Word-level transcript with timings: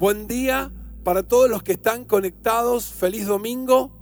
Buen 0.00 0.26
día 0.26 0.72
para 1.04 1.22
todos 1.22 1.50
los 1.50 1.62
que 1.62 1.72
están 1.72 2.06
conectados. 2.06 2.86
Feliz 2.86 3.26
domingo. 3.26 3.92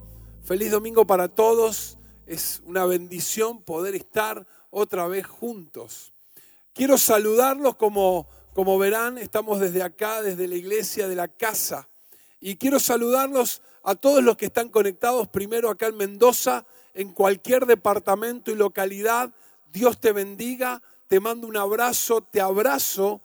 Feliz 0.45 0.71
domingo 0.71 1.05
para 1.05 1.27
todos. 1.27 1.97
Es 2.25 2.61
una 2.65 2.85
bendición 2.85 3.61
poder 3.61 3.95
estar 3.95 4.47
otra 4.69 5.09
vez 5.09 5.27
juntos. 5.27 6.13
Quiero 6.71 6.97
saludarlos 6.97 7.75
como, 7.75 8.29
como 8.53 8.77
verán, 8.77 9.17
estamos 9.17 9.59
desde 9.59 9.83
acá, 9.83 10.21
desde 10.21 10.47
la 10.47 10.55
iglesia 10.55 11.09
de 11.09 11.17
la 11.17 11.27
casa. 11.27 11.89
Y 12.39 12.55
quiero 12.55 12.79
saludarlos 12.79 13.61
a 13.83 13.93
todos 13.95 14.23
los 14.23 14.37
que 14.37 14.45
están 14.45 14.69
conectados 14.69 15.27
primero 15.27 15.69
acá 15.69 15.87
en 15.87 15.97
Mendoza, 15.97 16.65
en 16.93 17.11
cualquier 17.11 17.65
departamento 17.65 18.51
y 18.51 18.55
localidad. 18.55 19.33
Dios 19.73 19.99
te 19.99 20.13
bendiga, 20.13 20.81
te 21.09 21.19
mando 21.19 21.45
un 21.45 21.57
abrazo, 21.57 22.21
te 22.21 22.39
abrazo 22.39 23.19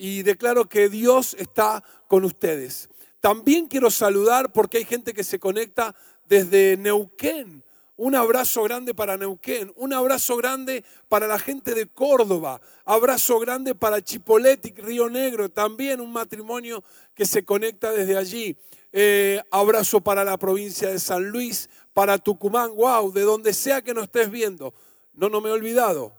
y 0.00 0.22
declaro 0.22 0.66
que 0.66 0.88
Dios 0.88 1.36
está 1.38 1.84
con 2.08 2.24
ustedes. 2.24 2.88
También 3.20 3.66
quiero 3.66 3.90
saludar 3.90 4.50
porque 4.50 4.78
hay 4.78 4.86
gente 4.86 5.12
que 5.12 5.22
se 5.22 5.38
conecta 5.38 5.94
desde 6.26 6.78
Neuquén. 6.78 7.62
Un 7.98 8.14
abrazo 8.14 8.62
grande 8.62 8.94
para 8.94 9.18
Neuquén, 9.18 9.70
un 9.76 9.92
abrazo 9.92 10.38
grande 10.38 10.84
para 11.10 11.26
la 11.26 11.38
gente 11.38 11.74
de 11.74 11.84
Córdoba, 11.84 12.62
abrazo 12.86 13.38
grande 13.40 13.74
para 13.74 14.00
Chipoletic, 14.00 14.78
Río 14.78 15.10
Negro, 15.10 15.50
también 15.50 16.00
un 16.00 16.10
matrimonio 16.10 16.82
que 17.12 17.26
se 17.26 17.44
conecta 17.44 17.92
desde 17.92 18.16
allí. 18.16 18.56
Eh, 18.94 19.42
abrazo 19.50 20.00
para 20.00 20.24
la 20.24 20.38
provincia 20.38 20.88
de 20.88 20.98
San 20.98 21.28
Luis, 21.28 21.68
para 21.92 22.16
Tucumán, 22.16 22.74
wow, 22.74 23.12
de 23.12 23.20
donde 23.20 23.52
sea 23.52 23.82
que 23.82 23.92
nos 23.92 24.04
estés 24.04 24.30
viendo. 24.30 24.72
No, 25.12 25.28
no 25.28 25.42
me 25.42 25.50
he 25.50 25.52
olvidado. 25.52 26.14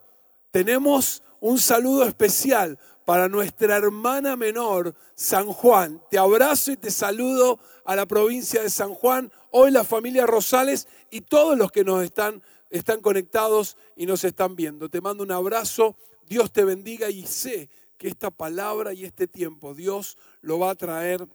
Tenemos 0.52 1.24
un 1.40 1.58
saludo 1.58 2.04
especial 2.05 2.77
para 3.12 3.28
nuestra 3.28 3.76
hermana 3.76 4.38
menor, 4.38 4.96
San 5.16 5.48
Juan. 5.48 6.02
Te 6.10 6.18
abrazo 6.18 6.72
y 6.72 6.78
te 6.78 6.90
saludo 6.90 7.60
a 7.84 7.94
la 7.94 8.06
provincia 8.06 8.64
de 8.64 8.70
San 8.70 8.94
Juan, 8.94 9.30
hoy 9.50 9.70
la 9.70 9.84
familia 9.84 10.26
Rosales 10.26 10.88
y 11.10 11.20
todos 11.20 11.58
los 11.58 11.74
que 11.74 11.84
nos 11.84 12.05
están, 12.05 12.41
están 12.70 13.02
conectados 13.02 13.76
y 13.98 14.05
nos 14.05 14.24
están 14.24 14.55
viendo. 14.55 14.88
Te 14.88 15.02
mando 15.02 15.26
un 15.26 15.32
abrazo, 15.34 15.98
Dios 16.26 16.54
te 16.54 16.63
bendiga 16.63 17.10
y 17.10 17.27
sé 17.27 17.70
que 17.98 18.08
esta 18.08 18.32
palabra 18.32 18.94
y 18.94 19.04
este 19.04 19.28
tiempo 19.28 19.74
Dios 19.74 20.18
lo 20.40 20.60
va 20.60 20.70
a 20.70 20.76
traer 20.76 21.28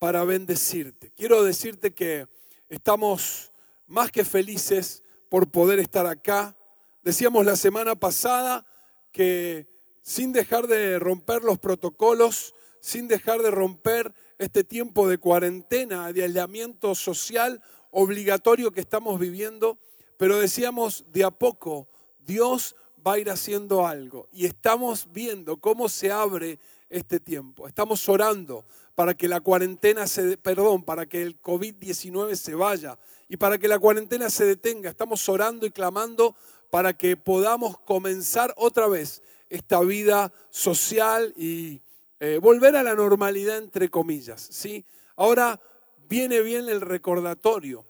para 0.00 0.24
bendecirte. 0.24 1.12
Quiero 1.12 1.44
decirte 1.44 1.94
que 1.94 2.26
estamos 2.68 3.52
más 3.86 4.10
que 4.10 4.24
felices 4.24 5.04
por 5.28 5.48
poder 5.48 5.78
estar 5.78 6.06
acá. 6.06 6.56
Decíamos 7.04 7.46
la 7.46 7.54
semana 7.54 7.94
pasada 7.94 8.66
que 9.12 9.71
sin 10.02 10.32
dejar 10.32 10.66
de 10.66 10.98
romper 10.98 11.42
los 11.42 11.58
protocolos, 11.58 12.54
sin 12.80 13.08
dejar 13.08 13.40
de 13.40 13.50
romper 13.50 14.12
este 14.38 14.64
tiempo 14.64 15.08
de 15.08 15.18
cuarentena, 15.18 16.12
de 16.12 16.24
aislamiento 16.24 16.94
social 16.94 17.62
obligatorio 17.92 18.72
que 18.72 18.80
estamos 18.80 19.20
viviendo, 19.20 19.78
pero 20.16 20.38
decíamos 20.38 21.04
de 21.12 21.24
a 21.24 21.30
poco, 21.30 21.86
Dios 22.26 22.74
va 23.06 23.14
a 23.14 23.18
ir 23.18 23.30
haciendo 23.30 23.86
algo 23.86 24.28
y 24.32 24.46
estamos 24.46 25.08
viendo 25.12 25.58
cómo 25.58 25.88
se 25.88 26.10
abre 26.10 26.58
este 26.90 27.20
tiempo. 27.20 27.68
Estamos 27.68 28.08
orando 28.08 28.64
para 28.94 29.14
que 29.14 29.28
la 29.28 29.40
cuarentena 29.40 30.06
se, 30.06 30.36
perdón, 30.36 30.82
para 30.82 31.06
que 31.06 31.22
el 31.22 31.40
COVID-19 31.40 32.34
se 32.34 32.54
vaya 32.54 32.98
y 33.28 33.36
para 33.36 33.58
que 33.58 33.68
la 33.68 33.78
cuarentena 33.78 34.28
se 34.28 34.44
detenga. 34.44 34.90
Estamos 34.90 35.28
orando 35.28 35.66
y 35.66 35.70
clamando 35.70 36.34
para 36.70 36.96
que 36.96 37.16
podamos 37.16 37.78
comenzar 37.80 38.52
otra 38.56 38.88
vez 38.88 39.22
esta 39.52 39.80
vida 39.80 40.32
social 40.48 41.34
y 41.36 41.82
eh, 42.20 42.38
volver 42.40 42.74
a 42.74 42.82
la 42.82 42.94
normalidad 42.94 43.58
entre 43.58 43.90
comillas. 43.90 44.40
¿sí? 44.50 44.86
Ahora 45.14 45.60
viene 46.08 46.40
bien 46.40 46.70
el 46.70 46.80
recordatorio. 46.80 47.84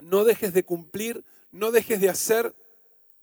No 0.00 0.24
dejes 0.24 0.54
de 0.54 0.64
cumplir, 0.64 1.26
no 1.52 1.72
dejes 1.72 2.00
de 2.00 2.08
hacer 2.08 2.54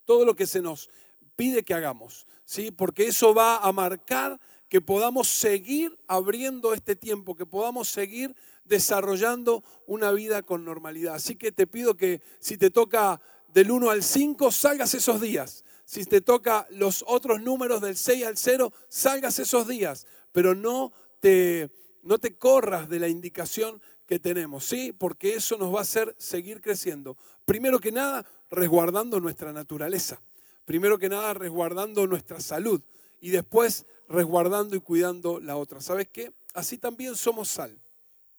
todo 0.06 0.26
lo 0.26 0.36
que 0.36 0.46
se 0.46 0.62
nos 0.62 0.92
pide 1.36 1.64
que 1.64 1.74
hagamos, 1.74 2.28
¿sí? 2.46 2.70
porque 2.70 3.08
eso 3.08 3.34
va 3.34 3.58
a 3.58 3.72
marcar 3.72 4.40
que 4.70 4.80
podamos 4.80 5.28
seguir 5.28 5.98
abriendo 6.08 6.72
este 6.72 6.96
tiempo, 6.96 7.36
que 7.36 7.48
podamos 7.48 7.88
seguir 7.88 8.36
desarrollando 8.64 9.64
una 9.88 10.12
vida 10.12 10.44
con 10.44 10.66
normalidad. 10.66 11.16
Así 11.16 11.36
que 11.36 11.52
te 11.52 11.66
pido 11.66 11.98
que 11.98 12.22
si 12.40 12.58
te 12.58 12.70
toca 12.70 13.20
del 13.48 13.72
1 13.72 13.90
al 13.90 14.04
5, 14.04 14.52
salgas 14.52 14.94
esos 14.94 15.20
días 15.20 15.65
si 15.86 16.04
te 16.06 16.20
toca 16.20 16.68
los 16.72 17.06
otros 17.08 17.42
números 17.42 17.80
del 17.80 17.96
6 17.96 18.26
al 18.26 18.38
0, 18.38 18.74
salgas 18.90 19.40
esos 19.40 19.68
días, 19.68 20.08
pero 20.32 20.56
no 20.56 20.92
te, 21.20 21.70
no 22.02 22.18
te 22.18 22.36
corras 22.36 22.90
de 22.90 23.00
la 23.00 23.08
indicación 23.08 23.82
que 24.06 24.20
tenemos, 24.20 24.66
¿sí? 24.66 24.92
Porque 24.92 25.36
eso 25.36 25.58
nos 25.58 25.74
va 25.74 25.80
a 25.80 25.84
hacer 25.84 26.16
seguir 26.18 26.62
creciendo. 26.62 27.18
Primero 27.46 27.80
que 27.80 27.92
nada, 27.92 28.26
resguardando 28.50 29.20
nuestra 29.20 29.54
naturaleza. 29.54 30.22
Primero 30.66 30.98
que 30.98 31.10
nada, 31.10 31.34
resguardando 31.34 32.08
nuestra 32.08 32.40
salud. 32.40 32.82
Y 33.22 33.30
después, 33.30 33.86
resguardando 34.08 34.76
y 34.76 34.80
cuidando 34.80 35.40
la 35.40 35.58
otra. 35.58 35.82
¿Sabes 35.82 36.08
qué? 36.12 36.34
Así 36.54 36.78
también 36.78 37.16
somos 37.16 37.50
sal. 37.50 37.80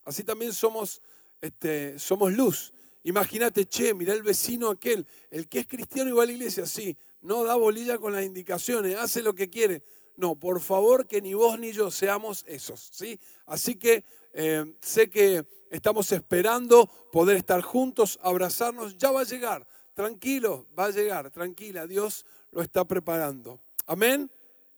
Así 0.05 0.23
también 0.23 0.53
somos, 0.53 1.03
este, 1.41 1.99
somos 1.99 2.33
luz. 2.33 2.73
Imagínate, 3.03 3.67
che, 3.67 3.95
mira 3.95 4.15
el 4.15 4.23
vecino 4.23 4.71
aquel, 4.71 5.07
el 5.31 5.49
que 5.49 5.61
es 5.61 5.67
cristiano 5.67 6.11
y 6.11 6.13
va 6.13 6.25
a 6.25 6.27
la 6.27 6.33
iglesia, 6.33 6.67
sí, 6.67 6.97
no 7.27 7.43
da 7.43 7.57
bolilla 7.57 7.99
con 7.99 8.13
las 8.13 8.25
indicaciones, 8.25 8.97
hace 8.97 9.21
lo 9.21 9.35
que 9.35 9.51
quiere. 9.51 9.83
No, 10.17 10.37
por 10.37 10.61
favor 10.61 11.07
que 11.07 11.21
ni 11.21 11.35
vos 11.35 11.59
ni 11.59 11.73
yo 11.73 11.91
seamos 11.91 12.45
esos, 12.47 12.89
¿sí? 12.93 13.19
Así 13.45 13.75
que 13.75 14.05
eh, 14.33 14.65
sé 14.81 15.11
que 15.11 15.45
estamos 15.69 16.13
esperando 16.13 16.87
poder 17.11 17.37
estar 17.37 17.61
juntos, 17.63 18.19
abrazarnos, 18.23 18.97
ya 18.97 19.11
va 19.11 19.23
a 19.23 19.25
llegar, 19.25 19.67
tranquilo, 19.93 20.67
va 20.79 20.87
a 20.87 20.91
llegar, 20.91 21.31
tranquila, 21.31 21.87
Dios 21.87 22.25
lo 22.53 22.63
está 22.63 22.85
preparando. 22.85 23.59
Amén. 23.87 24.31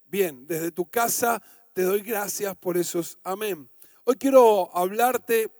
Bien, 0.07 0.47
desde 0.47 0.73
tu 0.73 0.87
casa 0.89 1.43
te 1.75 1.83
doy 1.83 2.01
gracias 2.01 2.57
por 2.57 2.79
esos 2.79 3.19
amén. 3.23 3.69
Hoy 4.05 4.17
quiero 4.17 4.75
hablarte 4.75 5.51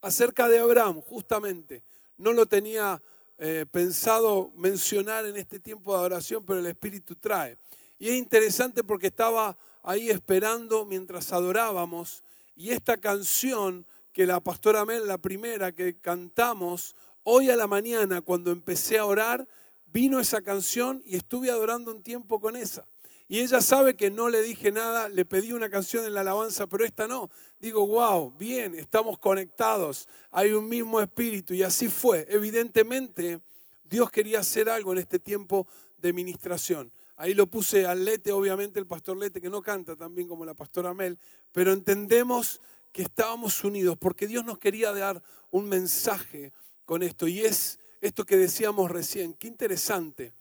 acerca 0.00 0.48
de 0.48 0.60
Abraham, 0.60 1.02
justamente. 1.02 1.82
No 2.16 2.32
lo 2.32 2.46
tenía 2.46 3.02
eh, 3.38 3.66
pensado 3.70 4.50
mencionar 4.56 5.24
en 5.26 5.36
este 5.36 5.60
tiempo 5.60 5.92
de 5.92 5.98
adoración, 5.98 6.44
pero 6.44 6.58
el 6.58 6.66
Espíritu 6.66 7.14
trae. 7.14 7.56
Y 7.98 8.08
es 8.08 8.14
interesante 8.16 8.82
porque 8.82 9.06
estaba 9.06 9.56
ahí 9.82 10.10
esperando 10.10 10.84
mientras 10.84 11.32
adorábamos 11.32 12.22
y 12.56 12.70
esta 12.70 12.96
canción 12.96 13.86
que 14.12 14.26
la 14.26 14.40
pastora 14.40 14.84
Mel, 14.84 15.06
la 15.06 15.18
primera 15.18 15.70
que 15.70 15.96
cantamos, 15.96 16.96
hoy 17.22 17.50
a 17.50 17.56
la 17.56 17.68
mañana 17.68 18.20
cuando 18.20 18.50
empecé 18.50 18.98
a 18.98 19.04
orar, 19.04 19.46
vino 19.86 20.18
esa 20.18 20.42
canción 20.42 21.00
y 21.04 21.14
estuve 21.14 21.50
adorando 21.50 21.92
un 21.92 22.02
tiempo 22.02 22.40
con 22.40 22.56
esa. 22.56 22.84
Y 23.30 23.40
ella 23.40 23.60
sabe 23.60 23.94
que 23.94 24.10
no 24.10 24.30
le 24.30 24.40
dije 24.40 24.72
nada, 24.72 25.10
le 25.10 25.26
pedí 25.26 25.52
una 25.52 25.68
canción 25.68 26.06
en 26.06 26.14
la 26.14 26.22
alabanza, 26.22 26.66
pero 26.66 26.86
esta 26.86 27.06
no. 27.06 27.30
Digo, 27.60 27.86
wow, 27.86 28.32
bien, 28.38 28.74
estamos 28.74 29.18
conectados, 29.18 30.08
hay 30.30 30.52
un 30.52 30.66
mismo 30.66 30.98
espíritu 30.98 31.52
y 31.52 31.62
así 31.62 31.88
fue. 31.88 32.26
Evidentemente, 32.30 33.40
Dios 33.84 34.10
quería 34.10 34.40
hacer 34.40 34.70
algo 34.70 34.92
en 34.92 34.98
este 34.98 35.18
tiempo 35.18 35.66
de 35.98 36.14
ministración. 36.14 36.90
Ahí 37.16 37.34
lo 37.34 37.46
puse 37.46 37.84
al 37.84 38.02
Lete, 38.02 38.32
obviamente 38.32 38.80
el 38.80 38.86
pastor 38.86 39.18
Lete, 39.18 39.42
que 39.42 39.50
no 39.50 39.60
canta 39.60 39.94
tan 39.94 40.14
bien 40.14 40.26
como 40.26 40.46
la 40.46 40.54
pastora 40.54 40.94
Mel, 40.94 41.18
pero 41.52 41.72
entendemos 41.72 42.62
que 42.92 43.02
estábamos 43.02 43.62
unidos 43.62 43.98
porque 43.98 44.26
Dios 44.26 44.44
nos 44.44 44.58
quería 44.58 44.94
dar 44.94 45.22
un 45.50 45.68
mensaje 45.68 46.54
con 46.86 47.02
esto. 47.02 47.28
Y 47.28 47.40
es 47.40 47.78
esto 48.00 48.24
que 48.24 48.38
decíamos 48.38 48.90
recién, 48.90 49.34
qué 49.34 49.48
interesante 49.48 50.32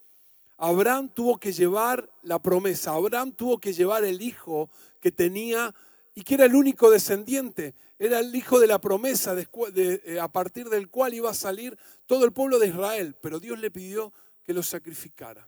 Abraham 0.57 1.09
tuvo 1.09 1.39
que 1.39 1.51
llevar 1.51 2.11
la 2.23 2.39
promesa, 2.39 2.93
Abraham 2.93 3.31
tuvo 3.31 3.59
que 3.59 3.73
llevar 3.73 4.03
el 4.03 4.21
hijo 4.21 4.69
que 4.99 5.11
tenía 5.11 5.73
y 6.15 6.23
que 6.23 6.33
era 6.33 6.45
el 6.45 6.55
único 6.55 6.89
descendiente, 6.89 7.75
era 7.99 8.19
el 8.19 8.35
hijo 8.35 8.59
de 8.59 8.65
la 8.65 8.81
promesa 8.81 9.35
eh, 9.37 10.19
a 10.19 10.27
partir 10.27 10.67
del 10.69 10.89
cual 10.89 11.13
iba 11.13 11.29
a 11.29 11.35
salir 11.35 11.77
todo 12.07 12.25
el 12.25 12.31
pueblo 12.31 12.57
de 12.57 12.67
Israel, 12.67 13.15
pero 13.21 13.39
Dios 13.39 13.59
le 13.59 13.69
pidió 13.69 14.11
que 14.43 14.53
lo 14.53 14.63
sacrificara. 14.63 15.47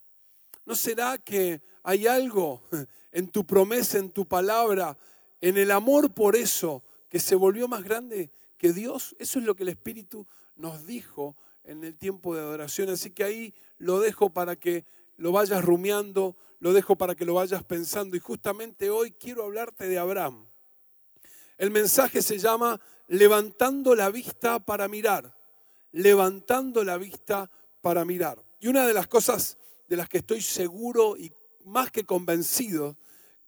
¿No 0.66 0.76
será 0.76 1.18
que 1.18 1.62
hay 1.82 2.06
algo 2.06 2.62
en 3.12 3.30
tu 3.30 3.46
promesa, 3.46 3.98
en 3.98 4.12
tu 4.12 4.28
palabra, 4.28 4.96
en 5.42 5.58
el 5.58 5.72
amor 5.72 6.14
por 6.14 6.36
eso, 6.36 6.84
que 7.10 7.18
se 7.18 7.34
volvió 7.34 7.68
más 7.68 7.84
grande 7.84 8.30
que 8.60 8.74
Dios? 8.74 9.16
Eso 9.18 9.40
es 9.40 9.46
lo 9.46 9.56
que 9.56 9.64
el 9.64 9.70
Espíritu 9.70 10.28
nos 10.56 10.86
dijo 10.86 11.36
en 11.64 11.84
el 11.84 11.96
tiempo 11.96 12.36
de 12.36 12.42
adoración. 12.42 12.90
Así 12.90 13.10
que 13.10 13.24
ahí 13.24 13.54
lo 13.80 14.00
dejo 14.00 14.30
para 14.30 14.56
que 14.56 14.86
lo 15.19 15.33
vayas 15.33 15.63
rumiando, 15.63 16.36
lo 16.60 16.74
dejo 16.74 16.95
para 16.95 17.13
que 17.13 17.25
lo 17.25 17.36
vayas 17.36 17.63
pensando. 17.63 18.16
Y 18.16 18.19
justamente 18.19 18.89
hoy 18.89 19.12
quiero 19.12 19.44
hablarte 19.44 19.88
de 19.88 20.00
Abraham. 20.00 20.48
El 21.57 21.71
mensaje 21.71 22.21
se 22.21 22.38
llama 22.38 22.80
levantando 23.07 23.95
la 23.95 24.10
vista 24.10 24.60
para 24.60 24.88
mirar, 24.88 25.36
levantando 25.92 26.83
la 26.83 26.98
vista 26.98 27.51
para 27.81 28.06
mirar. 28.06 28.44
Y 28.60 28.68
una 28.68 28.88
de 28.88 28.94
las 28.94 29.07
cosas 29.07 29.57
de 29.88 29.98
las 29.98 30.07
que 30.07 30.19
estoy 30.19 30.42
seguro 30.42 31.18
y 31.18 31.31
más 31.66 31.92
que 31.92 32.06
convencido, 32.06 32.98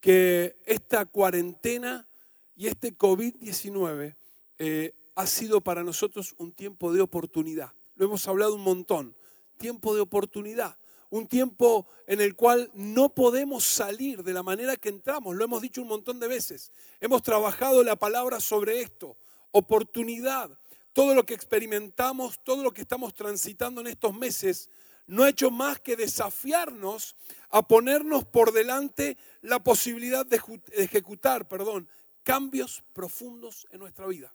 que 0.00 0.56
esta 0.66 1.06
cuarentena 1.06 2.06
Y 2.54 2.66
este 2.66 2.96
COVID-19 2.96 4.14
eh, 4.58 4.94
ha 5.14 5.26
sido 5.26 5.62
para 5.62 5.82
nosotros 5.82 6.34
un 6.36 6.52
tiempo 6.52 6.92
de 6.92 7.00
oportunidad. 7.00 7.72
Lo 7.94 8.04
hemos 8.04 8.28
hablado 8.28 8.54
un 8.54 8.62
montón. 8.62 9.16
Tiempo 9.56 9.94
de 9.94 10.02
oportunidad. 10.02 10.76
Un 11.12 11.26
tiempo 11.26 11.86
en 12.06 12.22
el 12.22 12.34
cual 12.34 12.70
no 12.72 13.14
podemos 13.14 13.64
salir 13.64 14.22
de 14.22 14.32
la 14.32 14.42
manera 14.42 14.78
que 14.78 14.88
entramos. 14.88 15.36
Lo 15.36 15.44
hemos 15.44 15.60
dicho 15.60 15.82
un 15.82 15.88
montón 15.88 16.18
de 16.18 16.26
veces. 16.26 16.72
Hemos 17.02 17.22
trabajado 17.22 17.84
la 17.84 17.96
palabra 17.96 18.40
sobre 18.40 18.80
esto. 18.80 19.18
Oportunidad. 19.50 20.58
Todo 20.94 21.14
lo 21.14 21.26
que 21.26 21.34
experimentamos, 21.34 22.42
todo 22.42 22.62
lo 22.62 22.72
que 22.72 22.80
estamos 22.80 23.12
transitando 23.12 23.82
en 23.82 23.88
estos 23.88 24.14
meses, 24.14 24.70
no 25.06 25.24
ha 25.24 25.28
hecho 25.28 25.50
más 25.50 25.80
que 25.80 25.96
desafiarnos 25.96 27.14
a 27.50 27.60
ponernos 27.60 28.24
por 28.24 28.50
delante 28.50 29.18
la 29.42 29.62
posibilidad 29.62 30.24
de 30.24 30.40
ejecutar, 30.72 31.46
perdón, 31.46 31.90
cambios 32.22 32.84
profundos 32.94 33.66
en 33.70 33.80
nuestra 33.80 34.06
vida. 34.06 34.32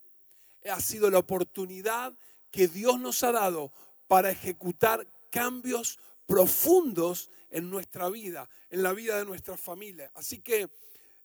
Ha 0.71 0.79
sido 0.79 1.09
la 1.09 1.17
oportunidad 1.17 2.13
que 2.51 2.67
Dios 2.67 2.99
nos 2.99 3.23
ha 3.23 3.31
dado 3.31 3.71
para 4.07 4.29
ejecutar 4.29 5.07
cambios 5.31 5.97
profundos 6.27 7.31
en 7.49 7.69
nuestra 7.69 8.09
vida, 8.09 8.47
en 8.69 8.83
la 8.83 8.93
vida 8.93 9.17
de 9.17 9.25
nuestra 9.25 9.57
familia. 9.57 10.11
Así 10.13 10.39
que 10.39 10.69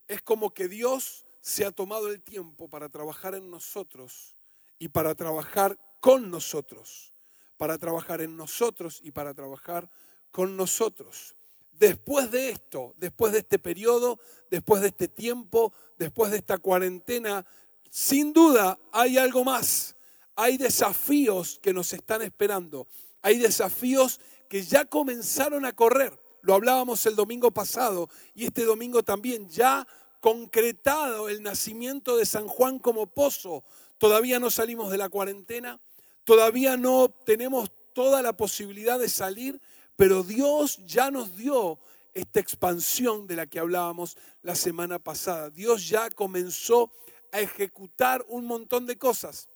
es 0.07 0.21
como 0.23 0.53
que 0.53 0.67
Dios 0.67 1.25
se 1.41 1.65
ha 1.65 1.71
tomado 1.71 2.09
el 2.09 2.21
tiempo 2.21 2.69
para 2.69 2.89
trabajar 2.89 3.35
en 3.35 3.51
nosotros 3.51 4.35
y 4.79 4.87
para 4.87 5.13
trabajar 5.13 5.77
con 5.99 6.31
nosotros, 6.31 7.13
para 7.57 7.77
trabajar 7.77 8.21
en 8.21 8.35
nosotros 8.35 8.99
y 9.03 9.11
para 9.11 9.33
trabajar 9.33 9.91
con 10.31 10.57
nosotros. 10.57 11.35
Después 11.73 12.31
de 12.31 12.49
esto, 12.49 12.93
después 12.97 13.33
de 13.33 13.39
este 13.39 13.59
periodo, 13.59 14.19
después 14.49 14.81
de 14.81 14.87
este 14.87 15.07
tiempo, 15.07 15.73
después 15.97 16.31
de 16.31 16.37
esta 16.37 16.57
cuarentena, 16.59 17.45
sin 17.89 18.31
duda 18.31 18.79
hay 18.91 19.17
algo 19.17 19.43
más. 19.43 19.95
Hay 20.35 20.57
desafíos 20.57 21.59
que 21.61 21.73
nos 21.73 21.93
están 21.93 22.21
esperando. 22.21 22.87
Hay 23.21 23.37
desafíos 23.37 24.19
que 24.53 24.61
ya 24.61 24.85
comenzaron 24.85 25.65
a 25.65 25.73
correr. 25.73 26.13
Lo 26.43 26.53
hablábamos 26.53 27.03
el 27.07 27.15
domingo 27.15 27.49
pasado 27.49 28.07
y 28.35 28.45
este 28.45 28.65
domingo 28.65 29.01
también 29.01 29.49
ya 29.49 29.87
concretado 30.19 31.27
el 31.27 31.41
nacimiento 31.41 32.17
de 32.17 32.27
San 32.27 32.47
Juan 32.47 32.77
como 32.77 33.07
pozo. 33.07 33.63
Todavía 33.97 34.37
no 34.39 34.51
salimos 34.51 34.91
de 34.91 34.99
la 34.99 35.09
cuarentena, 35.09 35.81
todavía 36.23 36.77
no 36.77 37.09
tenemos 37.09 37.71
toda 37.93 38.21
la 38.21 38.37
posibilidad 38.37 38.99
de 38.99 39.09
salir, 39.09 39.59
pero 39.95 40.21
Dios 40.21 40.77
ya 40.85 41.09
nos 41.09 41.35
dio 41.35 41.79
esta 42.13 42.39
expansión 42.39 43.25
de 43.25 43.37
la 43.37 43.47
que 43.47 43.57
hablábamos 43.57 44.17
la 44.43 44.53
semana 44.53 44.99
pasada. 44.99 45.49
Dios 45.49 45.89
ya 45.89 46.11
comenzó 46.11 46.91
a 47.31 47.39
ejecutar 47.39 48.23
un 48.27 48.45
montón 48.45 48.85
de 48.85 48.99
cosas. 48.99 49.49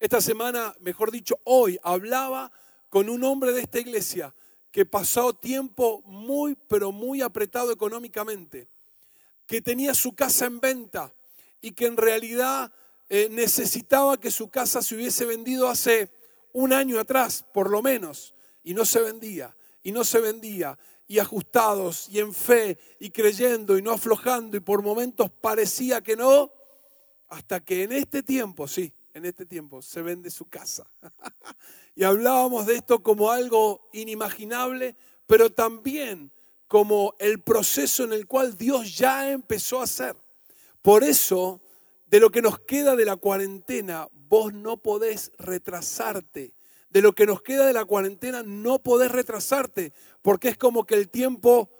Esta 0.00 0.20
semana, 0.20 0.74
mejor 0.80 1.12
dicho, 1.12 1.38
hoy 1.44 1.78
hablaba 1.84 2.50
con 2.92 3.08
un 3.08 3.24
hombre 3.24 3.52
de 3.52 3.62
esta 3.62 3.80
iglesia 3.80 4.34
que 4.70 4.84
pasó 4.84 5.32
tiempo 5.32 6.02
muy, 6.04 6.54
pero 6.68 6.92
muy 6.92 7.22
apretado 7.22 7.72
económicamente, 7.72 8.68
que 9.46 9.62
tenía 9.62 9.94
su 9.94 10.14
casa 10.14 10.44
en 10.44 10.60
venta 10.60 11.14
y 11.62 11.72
que 11.72 11.86
en 11.86 11.96
realidad 11.96 12.70
eh, 13.08 13.28
necesitaba 13.30 14.20
que 14.20 14.30
su 14.30 14.50
casa 14.50 14.82
se 14.82 14.94
hubiese 14.94 15.24
vendido 15.24 15.68
hace 15.68 16.10
un 16.52 16.74
año 16.74 17.00
atrás, 17.00 17.46
por 17.54 17.70
lo 17.70 17.80
menos 17.80 18.34
y 18.62 18.74
no 18.74 18.84
se 18.84 19.00
vendía, 19.00 19.56
y 19.82 19.90
no 19.90 20.04
se 20.04 20.20
vendía, 20.20 20.78
y 21.08 21.18
ajustados, 21.18 22.10
y 22.10 22.18
en 22.18 22.34
fe, 22.34 22.76
y 23.00 23.08
creyendo, 23.08 23.78
y 23.78 23.82
no 23.82 23.92
aflojando, 23.92 24.58
y 24.58 24.60
por 24.60 24.82
momentos 24.82 25.30
parecía 25.40 26.02
que 26.02 26.14
no, 26.14 26.52
hasta 27.30 27.60
que 27.60 27.84
en 27.84 27.92
este 27.92 28.22
tiempo, 28.22 28.68
sí, 28.68 28.92
en 29.14 29.24
este 29.24 29.46
tiempo, 29.46 29.82
se 29.82 30.02
vende 30.02 30.30
su 30.30 30.46
casa. 30.46 30.90
y 31.94 32.04
hablábamos 32.04 32.66
de 32.66 32.76
esto 32.76 33.02
como 33.02 33.30
algo 33.30 33.88
inimaginable, 33.92 34.96
pero 35.26 35.50
también 35.50 36.30
como 36.66 37.14
el 37.18 37.40
proceso 37.40 38.04
en 38.04 38.12
el 38.12 38.26
cual 38.26 38.56
Dios 38.56 38.96
ya 38.96 39.30
empezó 39.30 39.80
a 39.80 39.84
hacer. 39.84 40.16
Por 40.80 41.04
eso, 41.04 41.60
de 42.06 42.20
lo 42.20 42.30
que 42.30 42.42
nos 42.42 42.60
queda 42.60 42.96
de 42.96 43.04
la 43.04 43.16
cuarentena, 43.16 44.08
vos 44.12 44.52
no 44.52 44.78
podés 44.78 45.30
retrasarte 45.38 46.54
de 46.92 47.00
lo 47.00 47.14
que 47.14 47.24
nos 47.24 47.40
queda 47.40 47.66
de 47.66 47.72
la 47.72 47.86
cuarentena, 47.86 48.42
no 48.42 48.78
podés 48.78 49.10
retrasarte, 49.10 49.94
porque 50.20 50.50
es 50.50 50.58
como 50.58 50.84
que 50.84 50.94
el 50.94 51.08
tiempo 51.08 51.70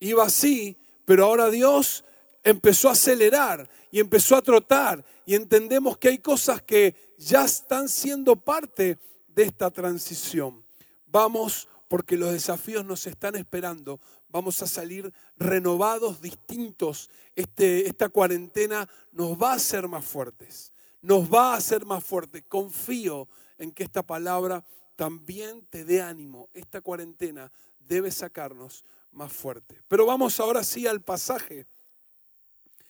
iba 0.00 0.24
así, 0.24 0.76
pero 1.04 1.26
ahora 1.26 1.48
Dios 1.48 2.04
empezó 2.42 2.88
a 2.88 2.92
acelerar 2.92 3.70
y 3.94 4.00
empezó 4.00 4.34
a 4.34 4.42
trotar 4.42 5.04
y 5.24 5.36
entendemos 5.36 5.96
que 5.98 6.08
hay 6.08 6.18
cosas 6.18 6.60
que 6.60 7.14
ya 7.16 7.44
están 7.44 7.88
siendo 7.88 8.34
parte 8.34 8.98
de 9.28 9.44
esta 9.44 9.70
transición. 9.70 10.64
Vamos 11.06 11.68
porque 11.86 12.16
los 12.16 12.32
desafíos 12.32 12.84
nos 12.84 13.06
están 13.06 13.36
esperando. 13.36 14.00
Vamos 14.28 14.60
a 14.62 14.66
salir 14.66 15.14
renovados, 15.36 16.20
distintos. 16.20 17.08
Este, 17.36 17.86
esta 17.86 18.08
cuarentena 18.08 18.88
nos 19.12 19.40
va 19.40 19.52
a 19.52 19.56
hacer 19.56 19.86
más 19.86 20.04
fuertes. 20.04 20.72
Nos 21.00 21.32
va 21.32 21.54
a 21.54 21.58
hacer 21.58 21.86
más 21.86 22.02
fuertes. 22.02 22.42
Confío 22.48 23.28
en 23.58 23.70
que 23.70 23.84
esta 23.84 24.02
palabra 24.02 24.64
también 24.96 25.64
te 25.70 25.84
dé 25.84 26.02
ánimo. 26.02 26.48
Esta 26.52 26.80
cuarentena 26.80 27.52
debe 27.78 28.10
sacarnos 28.10 28.84
más 29.12 29.32
fuerte. 29.32 29.80
Pero 29.86 30.04
vamos 30.04 30.40
ahora 30.40 30.64
sí 30.64 30.84
al 30.84 31.00
pasaje. 31.00 31.68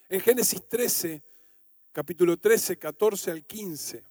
En 0.07 0.21
Génesis 0.21 0.69
13, 0.69 1.23
capítulo 1.91 2.37
13, 2.37 2.77
14 2.77 3.31
al 3.31 3.43
15. 3.43 4.05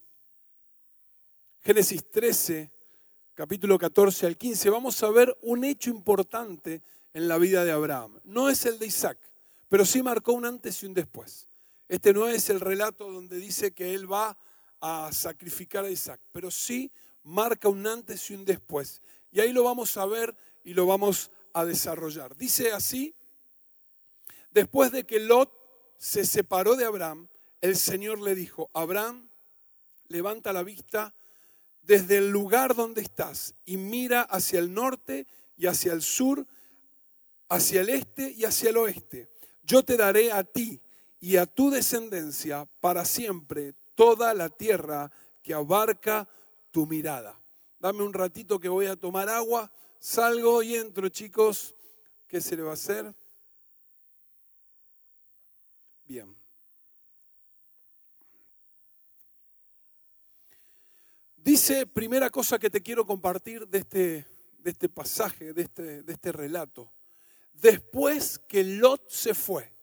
Génesis 1.60 2.10
13, 2.10 2.72
capítulo 3.32 3.78
14 3.78 4.26
al 4.26 4.36
15. 4.36 4.70
Vamos 4.70 5.00
a 5.04 5.10
ver 5.10 5.36
un 5.42 5.62
hecho 5.62 5.90
importante 5.90 6.82
en 7.12 7.28
la 7.28 7.38
vida 7.38 7.64
de 7.64 7.70
Abraham. 7.70 8.18
No 8.24 8.48
es 8.48 8.66
el 8.66 8.80
de 8.80 8.86
Isaac, 8.86 9.18
pero 9.68 9.84
sí 9.84 10.02
marcó 10.02 10.32
un 10.32 10.46
antes 10.46 10.82
y 10.82 10.86
un 10.86 10.94
después. 10.94 11.46
Este 11.88 12.12
no 12.12 12.26
es 12.26 12.50
el 12.50 12.58
relato 12.58 13.12
donde 13.12 13.36
dice 13.36 13.72
que 13.72 13.94
él 13.94 14.12
va 14.12 14.36
a 14.80 15.12
sacrificar 15.12 15.84
a 15.84 15.90
Isaac, 15.90 16.20
pero 16.32 16.50
sí 16.50 16.90
marca 17.22 17.68
un 17.68 17.86
antes 17.86 18.28
y 18.30 18.34
un 18.34 18.44
después. 18.44 19.00
Y 19.30 19.38
ahí 19.38 19.52
lo 19.52 19.62
vamos 19.62 19.96
a 19.96 20.06
ver 20.06 20.34
y 20.64 20.74
lo 20.74 20.86
vamos 20.86 21.30
a 21.52 21.64
desarrollar. 21.64 22.36
Dice 22.36 22.72
así, 22.72 23.14
después 24.50 24.90
de 24.90 25.04
que 25.04 25.20
Lot 25.20 25.63
se 25.98 26.24
separó 26.24 26.76
de 26.76 26.84
Abraham, 26.84 27.28
el 27.60 27.76
Señor 27.76 28.20
le 28.20 28.34
dijo, 28.34 28.70
Abraham, 28.74 29.28
levanta 30.08 30.52
la 30.52 30.62
vista 30.62 31.14
desde 31.82 32.18
el 32.18 32.30
lugar 32.30 32.74
donde 32.74 33.02
estás 33.02 33.54
y 33.64 33.76
mira 33.76 34.22
hacia 34.22 34.58
el 34.58 34.72
norte 34.72 35.26
y 35.56 35.66
hacia 35.66 35.92
el 35.92 36.02
sur, 36.02 36.46
hacia 37.48 37.82
el 37.82 37.88
este 37.90 38.30
y 38.30 38.44
hacia 38.44 38.70
el 38.70 38.76
oeste. 38.76 39.30
Yo 39.62 39.82
te 39.82 39.96
daré 39.96 40.32
a 40.32 40.44
ti 40.44 40.80
y 41.20 41.36
a 41.36 41.46
tu 41.46 41.70
descendencia 41.70 42.68
para 42.80 43.04
siempre 43.04 43.74
toda 43.94 44.34
la 44.34 44.50
tierra 44.50 45.10
que 45.42 45.54
abarca 45.54 46.28
tu 46.70 46.86
mirada. 46.86 47.40
Dame 47.78 48.02
un 48.02 48.12
ratito 48.12 48.58
que 48.58 48.68
voy 48.68 48.86
a 48.86 48.96
tomar 48.96 49.28
agua, 49.28 49.70
salgo 49.98 50.62
y 50.62 50.74
entro, 50.74 51.08
chicos. 51.08 51.74
¿Qué 52.26 52.40
se 52.40 52.56
le 52.56 52.62
va 52.62 52.70
a 52.70 52.74
hacer? 52.74 53.14
Bien. 56.06 56.36
Dice, 61.36 61.86
primera 61.86 62.30
cosa 62.30 62.58
que 62.58 62.70
te 62.70 62.82
quiero 62.82 63.04
compartir 63.04 63.68
de 63.68 63.78
este, 63.78 64.26
de 64.58 64.70
este 64.70 64.88
pasaje, 64.88 65.52
de 65.52 65.62
este, 65.62 66.02
de 66.02 66.12
este 66.12 66.32
relato. 66.32 66.90
Después 67.52 68.38
que 68.48 68.64
Lot 68.64 69.08
se 69.10 69.34
fue, 69.34 69.74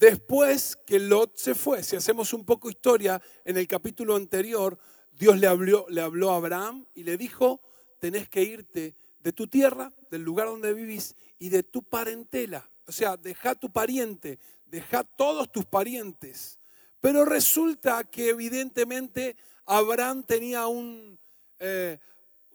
Después 0.00 0.78
que 0.86 0.98
Lot 0.98 1.36
se 1.36 1.54
fue, 1.54 1.82
si 1.82 1.94
hacemos 1.94 2.32
un 2.32 2.46
poco 2.46 2.70
historia, 2.70 3.20
en 3.44 3.58
el 3.58 3.68
capítulo 3.68 4.16
anterior, 4.16 4.78
Dios 5.12 5.38
le 5.38 5.46
habló, 5.46 5.84
le 5.90 6.00
habló 6.00 6.30
a 6.30 6.36
Abraham 6.36 6.86
y 6.94 7.04
le 7.04 7.18
dijo, 7.18 7.60
tenés 7.98 8.26
que 8.26 8.42
irte 8.42 8.96
de 9.18 9.32
tu 9.34 9.46
tierra, 9.46 9.92
del 10.10 10.22
lugar 10.22 10.46
donde 10.46 10.72
vivís 10.72 11.14
y 11.38 11.50
de 11.50 11.64
tu 11.64 11.82
parentela. 11.82 12.66
O 12.86 12.92
sea, 12.92 13.18
deja 13.18 13.54
tu 13.54 13.70
pariente, 13.70 14.38
deja 14.70 15.04
todos 15.04 15.50
tus 15.50 15.64
parientes. 15.64 16.58
Pero 17.00 17.24
resulta 17.24 18.04
que 18.04 18.30
evidentemente 18.30 19.36
Abraham 19.66 20.22
tenía 20.24 20.66
un, 20.66 21.18
eh, 21.58 21.98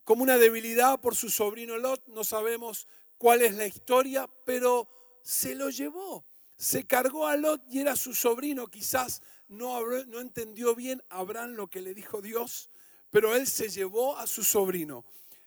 como 0.04 0.24
una 0.24 0.38
debilidad 0.38 1.00
por 1.00 1.16
su 1.16 1.30
sobrino 1.30 1.78
Lot, 1.78 2.08
no 2.08 2.24
sabemos 2.24 2.88
cuál 3.18 3.42
es 3.42 3.56
la 3.56 3.66
historia, 3.66 4.30
pero 4.46 4.88
se 5.22 5.56
lo 5.56 5.70
llevó 5.70 6.26
se 6.58 6.86
cargó 6.86 7.28
a 7.28 7.38
Lot 7.38 7.62
y 7.70 7.80
era 7.80 7.96
su 7.96 8.14
sobrino. 8.14 8.68
Quizás 8.68 9.22
no, 9.48 9.82
no 10.08 10.20
entendió 10.20 10.76
bien 10.76 11.04
Abraham 11.10 11.52
lo 11.52 11.68
que 11.68 11.82
le 11.82 11.94
dijo 11.94 12.22
Dios, 12.22 12.70
pero 13.10 13.36
él 13.36 13.48
se 13.48 13.70
llevó 13.70 14.18
a 14.18 14.28
su 14.28 14.44
sobrino 14.44 15.06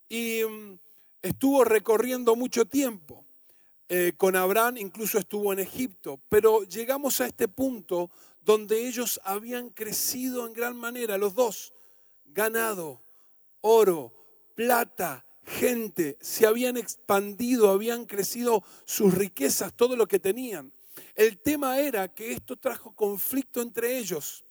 y 0.09 0.43
mm, 0.45 0.79
estuvo 1.23 1.65
recorriendo 1.65 2.37
mucho 2.37 2.67
tiempo. 2.67 3.25
Eh, 3.89 4.13
con 4.17 4.37
Abraham 4.37 4.77
incluso 4.77 5.19
estuvo 5.19 5.53
en 5.53 5.61
Egipto, 5.61 6.21
pero 6.29 6.63
llegamos 6.65 7.21
a 7.21 7.27
este 7.27 7.49
punto 7.49 8.11
donde 8.45 8.87
ellos 8.87 9.21
habían 9.25 9.71
crecido 9.71 10.47
en 10.47 10.53
gran 10.53 10.77
manera, 10.77 11.19
los 11.19 11.35
dos, 11.35 11.75
ganado, 12.27 13.03
oro, 13.61 14.13
plata, 14.55 15.25
gente, 15.45 16.19
se 16.21 16.47
habían 16.47 16.77
expandido, 16.77 17.71
habían 17.71 18.05
crecido 18.05 18.63
sus 18.85 19.15
riquezas, 19.15 19.73
todo 19.75 19.97
lo 19.97 20.07
que 20.07 20.19
tenían. 20.19 20.73
El 21.15 21.39
tema 21.39 21.81
era 21.81 22.09
que 22.09 22.33
esto 22.33 22.57
trajo 22.57 22.95
conflicto 22.95 23.63
entre 23.63 23.99
ellos, 23.99 24.45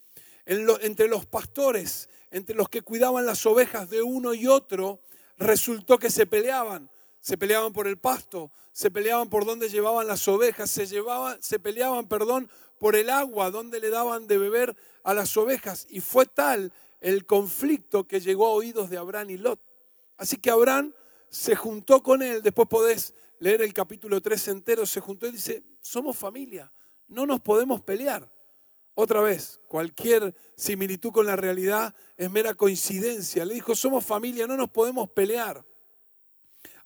entre 0.46 1.08
los 1.08 1.26
pastores, 1.26 2.10
entre 2.32 2.56
los 2.56 2.70
que 2.70 2.82
cuidaban 2.82 3.26
las 3.26 3.46
ovejas 3.46 3.90
de 3.90 4.02
uno 4.02 4.34
y 4.34 4.48
otro, 4.48 5.02
resultó 5.38 5.98
que 5.98 6.10
se 6.10 6.26
peleaban. 6.26 6.90
Se 7.20 7.38
peleaban 7.38 7.74
por 7.74 7.88
el 7.88 7.98
pasto, 7.98 8.52
se 8.72 8.92
peleaban 8.92 9.30
por 9.30 9.46
dónde 9.46 9.70
llevaban 9.70 10.08
las 10.08 10.28
ovejas, 10.28 10.70
se, 10.70 10.86
llevaban, 10.86 11.42
se 11.42 11.60
peleaban, 11.60 12.08
perdón, 12.08 12.50
por 12.80 12.96
el 12.96 13.10
agua, 13.10 13.52
dónde 13.52 13.80
le 13.80 13.90
daban 13.90 14.28
de 14.28 14.38
beber 14.38 14.76
a 15.04 15.14
las 15.14 15.36
ovejas. 15.36 15.88
Y 15.90 16.02
fue 16.02 16.26
tal 16.26 16.72
el 17.02 17.26
conflicto 17.26 18.08
que 18.08 18.20
llegó 18.20 18.48
a 18.48 18.52
oídos 18.52 18.90
de 18.90 18.98
Abraham 18.98 19.32
y 19.32 19.38
Lot. 19.38 19.60
Así 20.18 20.38
que 20.38 20.50
Abraham 20.50 20.94
se 21.30 21.56
juntó 21.56 22.02
con 22.02 22.22
él, 22.22 22.42
después 22.42 22.68
podés 22.68 23.14
leer 23.40 23.62
el 23.62 23.74
capítulo 23.74 24.22
3 24.22 24.48
entero, 24.50 24.86
se 24.86 25.00
juntó 25.00 25.28
y 25.28 25.32
dice, 25.32 25.64
somos 25.82 26.18
familia, 26.18 26.72
no 27.08 27.26
nos 27.26 27.40
podemos 27.40 27.82
pelear. 27.82 28.30
Otra 28.96 29.22
vez, 29.22 29.60
cualquier 29.68 30.34
similitud 30.56 31.12
con 31.12 31.28
la 31.28 31.36
realidad 31.36 31.94
es 32.16 32.32
mera 32.32 32.56
coincidencia. 32.56 33.46
Le 33.46 33.54
dijo, 33.54 33.76
somos 33.76 34.04
familia, 34.04 34.48
no 34.48 34.58
nos 34.58 34.72
podemos 34.72 35.08
pelear. 35.12 35.64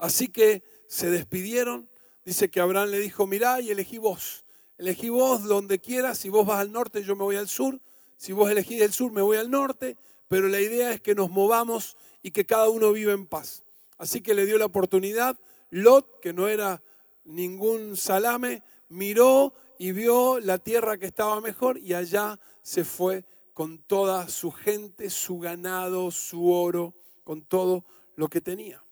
Así 0.02 0.30
que 0.30 0.64
se 0.88 1.12
despidieron. 1.12 1.88
Dice 2.26 2.50
que 2.50 2.60
Abraham 2.60 2.90
le 2.90 3.00
dijo, 3.00 3.28
mirá 3.28 3.62
y 3.62 3.70
elegí 3.70 4.00
vos. 4.00 4.44
Elegí 4.80 5.10
vos 5.10 5.44
donde 5.44 5.80
quieras. 5.80 6.18
Si 6.18 6.28
vos 6.28 6.46
vas 6.46 6.60
al 6.60 6.72
norte, 6.72 7.04
yo 7.04 7.16
me 7.16 7.24
voy 7.24 7.36
al 7.36 7.48
sur. 7.48 7.80
Si 8.18 8.34
vos 8.34 8.50
elegís 8.50 8.82
el 8.82 8.94
sur, 8.94 9.12
me 9.12 9.22
voy 9.22 9.38
al 9.38 9.52
norte. 9.52 9.96
Pero 10.28 10.48
la 10.48 10.60
idea 10.60 10.92
es 10.92 11.02
que 11.02 11.14
nos 11.14 11.30
movamos 11.30 11.98
y 12.24 12.32
que 12.32 12.48
cada 12.48 12.68
uno 12.70 12.92
viva 12.92 13.14
en 13.14 13.28
paz. 13.28 13.64
Así 14.00 14.22
que 14.22 14.34
le 14.34 14.48
dio 14.48 14.58
la 14.58 14.66
oportunidad. 14.66 15.40
Lot, 15.70 16.20
que 16.20 16.34
no 16.34 16.48
era 16.48 16.82
ningún 17.24 17.96
salame, 17.96 18.64
miró 18.90 19.54
y 19.78 19.92
vio 19.92 20.40
la 20.40 20.58
tierra 20.58 20.98
que 20.98 21.06
estaba 21.06 21.40
mejor 21.42 21.78
y 21.78 21.94
allá 21.94 22.40
se 22.64 22.84
fue 22.84 23.24
con 23.54 23.78
toda 23.78 24.28
su 24.30 24.52
gente, 24.52 25.12
su 25.12 25.38
ganado, 25.38 26.10
su 26.10 26.52
oro, 26.52 26.96
con 27.24 27.44
todo 27.44 27.86
lo 28.16 28.30
que 28.30 28.42
tenía. 28.42 28.84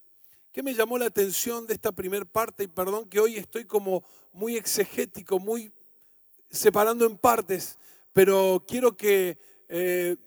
¿Qué 0.59 0.63
me 0.63 0.73
llamó 0.73 0.97
la 0.97 1.05
atención 1.05 1.65
de 1.65 1.73
esta 1.73 1.93
primera 1.93 2.25
parte? 2.25 2.65
Y 2.65 2.67
perdón 2.67 3.07
que 3.07 3.21
hoy 3.21 3.37
estoy 3.37 3.63
como 3.63 4.03
muy 4.33 4.57
exegético, 4.57 5.39
muy 5.39 5.71
separando 6.49 7.05
en 7.05 7.17
partes, 7.17 7.77
pero 8.11 8.65
quiero 8.67 8.97
que 8.97 9.37
eh, 9.69 10.17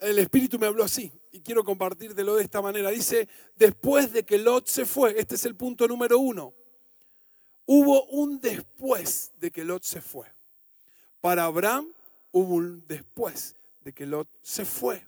el 0.00 0.18
Espíritu 0.18 0.58
me 0.58 0.66
habló 0.66 0.84
así 0.84 1.10
y 1.32 1.40
quiero 1.40 1.64
compartírtelo 1.64 2.36
de 2.36 2.44
esta 2.44 2.60
manera. 2.60 2.90
Dice, 2.90 3.30
después 3.56 4.12
de 4.12 4.24
que 4.24 4.36
Lot 4.36 4.66
se 4.66 4.84
fue, 4.84 5.18
este 5.18 5.36
es 5.36 5.46
el 5.46 5.56
punto 5.56 5.88
número 5.88 6.18
uno, 6.18 6.52
Hubo 7.64 8.04
un 8.08 8.40
después 8.40 9.32
de 9.40 9.50
que 9.50 9.64
Lot 9.64 9.84
se 9.84 10.02
fue. 10.02 10.30
Para 11.22 11.46
Abraham 11.46 11.94
hubo 12.30 12.56
un 12.56 12.86
después 12.86 13.56
de 13.80 13.94
que 13.94 14.04
Lot 14.04 14.28
se 14.42 14.66
fue. 14.66 15.02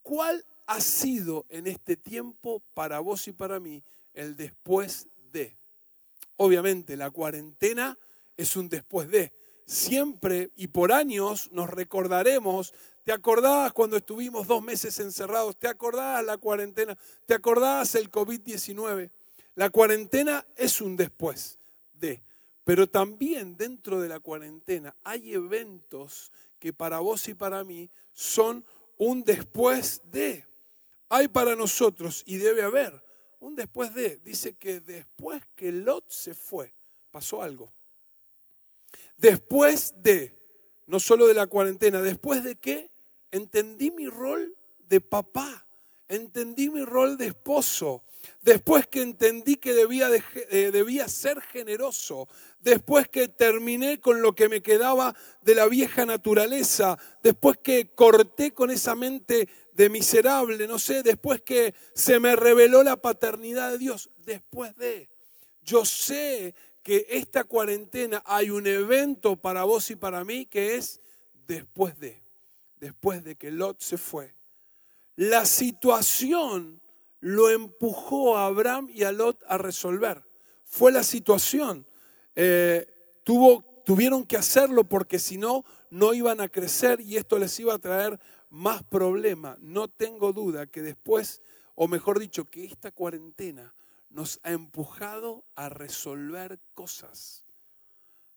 ¿Cuál 0.00 0.46
ha 0.66 0.80
sido 0.80 1.46
en 1.48 1.66
este 1.66 1.96
tiempo 1.96 2.62
para 2.74 3.00
vos 3.00 3.28
y 3.28 3.32
para 3.32 3.60
mí 3.60 3.82
el 4.14 4.36
después 4.36 5.08
de? 5.32 5.56
Obviamente 6.36 6.96
la 6.96 7.10
cuarentena 7.10 7.98
es 8.36 8.56
un 8.56 8.68
después 8.68 9.08
de. 9.08 9.32
Siempre 9.64 10.50
y 10.56 10.68
por 10.68 10.92
años 10.92 11.50
nos 11.52 11.70
recordaremos, 11.70 12.74
¿te 13.04 13.12
acordabas 13.12 13.72
cuando 13.72 13.96
estuvimos 13.96 14.46
dos 14.46 14.62
meses 14.62 14.98
encerrados? 14.98 15.56
¿Te 15.56 15.68
acordabas 15.68 16.24
la 16.24 16.36
cuarentena? 16.38 16.98
¿Te 17.26 17.34
acordabas 17.34 17.94
el 17.94 18.10
COVID-19? 18.10 19.10
La 19.54 19.70
cuarentena 19.70 20.46
es 20.56 20.80
un 20.80 20.96
después. 20.96 21.58
Pero 22.64 22.88
también 22.88 23.56
dentro 23.56 24.00
de 24.00 24.08
la 24.08 24.20
cuarentena 24.20 24.94
hay 25.02 25.34
eventos 25.34 26.30
que 26.58 26.72
para 26.72 27.00
vos 27.00 27.28
y 27.28 27.34
para 27.34 27.64
mí 27.64 27.90
son 28.12 28.64
un 28.98 29.24
después 29.24 30.00
de. 30.12 30.46
Hay 31.14 31.28
para 31.28 31.54
nosotros 31.54 32.22
y 32.24 32.38
debe 32.38 32.62
haber 32.62 33.04
un 33.38 33.54
después 33.54 33.92
de. 33.92 34.16
Dice 34.24 34.54
que 34.54 34.80
después 34.80 35.42
que 35.54 35.70
Lot 35.70 36.10
se 36.10 36.34
fue, 36.34 36.72
pasó 37.10 37.42
algo. 37.42 37.70
Después 39.18 39.92
de, 39.98 40.34
no 40.86 40.98
solo 40.98 41.26
de 41.26 41.34
la 41.34 41.46
cuarentena, 41.48 42.00
después 42.00 42.42
de 42.42 42.56
que 42.56 42.90
entendí 43.30 43.90
mi 43.90 44.08
rol 44.08 44.56
de 44.78 45.02
papá, 45.02 45.66
entendí 46.08 46.70
mi 46.70 46.82
rol 46.82 47.18
de 47.18 47.26
esposo, 47.26 48.04
después 48.40 48.86
que 48.86 49.02
entendí 49.02 49.56
que 49.56 49.74
debía, 49.74 50.08
eh, 50.50 50.70
debía 50.72 51.08
ser 51.08 51.42
generoso, 51.42 52.26
después 52.60 53.06
que 53.08 53.28
terminé 53.28 54.00
con 54.00 54.22
lo 54.22 54.34
que 54.34 54.48
me 54.48 54.62
quedaba 54.62 55.14
de 55.42 55.56
la 55.56 55.66
vieja 55.66 56.06
naturaleza, 56.06 56.98
después 57.22 57.58
que 57.58 57.90
corté 57.94 58.52
con 58.52 58.70
esa 58.70 58.94
mente 58.94 59.48
de 59.72 59.88
miserable, 59.88 60.66
no 60.66 60.78
sé, 60.78 61.02
después 61.02 61.40
que 61.42 61.74
se 61.94 62.20
me 62.20 62.36
reveló 62.36 62.82
la 62.82 62.96
paternidad 62.96 63.72
de 63.72 63.78
Dios, 63.78 64.10
después 64.24 64.76
de, 64.76 65.08
yo 65.62 65.84
sé 65.84 66.54
que 66.82 67.06
esta 67.08 67.44
cuarentena 67.44 68.22
hay 68.26 68.50
un 68.50 68.66
evento 68.66 69.36
para 69.36 69.64
vos 69.64 69.90
y 69.90 69.96
para 69.96 70.24
mí 70.24 70.46
que 70.46 70.76
es 70.76 71.00
después 71.46 71.98
de, 71.98 72.22
después 72.80 73.22
de 73.24 73.36
que 73.36 73.50
Lot 73.50 73.80
se 73.80 73.98
fue. 73.98 74.34
La 75.16 75.44
situación 75.44 76.80
lo 77.20 77.50
empujó 77.50 78.36
a 78.36 78.46
Abraham 78.46 78.88
y 78.92 79.04
a 79.04 79.12
Lot 79.12 79.42
a 79.46 79.58
resolver. 79.58 80.24
Fue 80.64 80.90
la 80.90 81.04
situación. 81.04 81.86
Eh, 82.34 82.86
tuvo, 83.22 83.82
tuvieron 83.84 84.26
que 84.26 84.36
hacerlo 84.36 84.84
porque 84.84 85.18
si 85.18 85.38
no, 85.38 85.64
no 85.90 86.14
iban 86.14 86.40
a 86.40 86.48
crecer 86.48 87.00
y 87.00 87.16
esto 87.16 87.38
les 87.38 87.58
iba 87.60 87.74
a 87.74 87.78
traer 87.78 88.18
más 88.52 88.82
problemas. 88.84 89.58
No 89.60 89.88
tengo 89.88 90.32
duda 90.32 90.66
que 90.66 90.82
después, 90.82 91.42
o 91.74 91.88
mejor 91.88 92.18
dicho, 92.18 92.44
que 92.44 92.64
esta 92.64 92.92
cuarentena 92.92 93.74
nos 94.10 94.38
ha 94.42 94.52
empujado 94.52 95.44
a 95.56 95.70
resolver 95.70 96.60
cosas. 96.74 97.44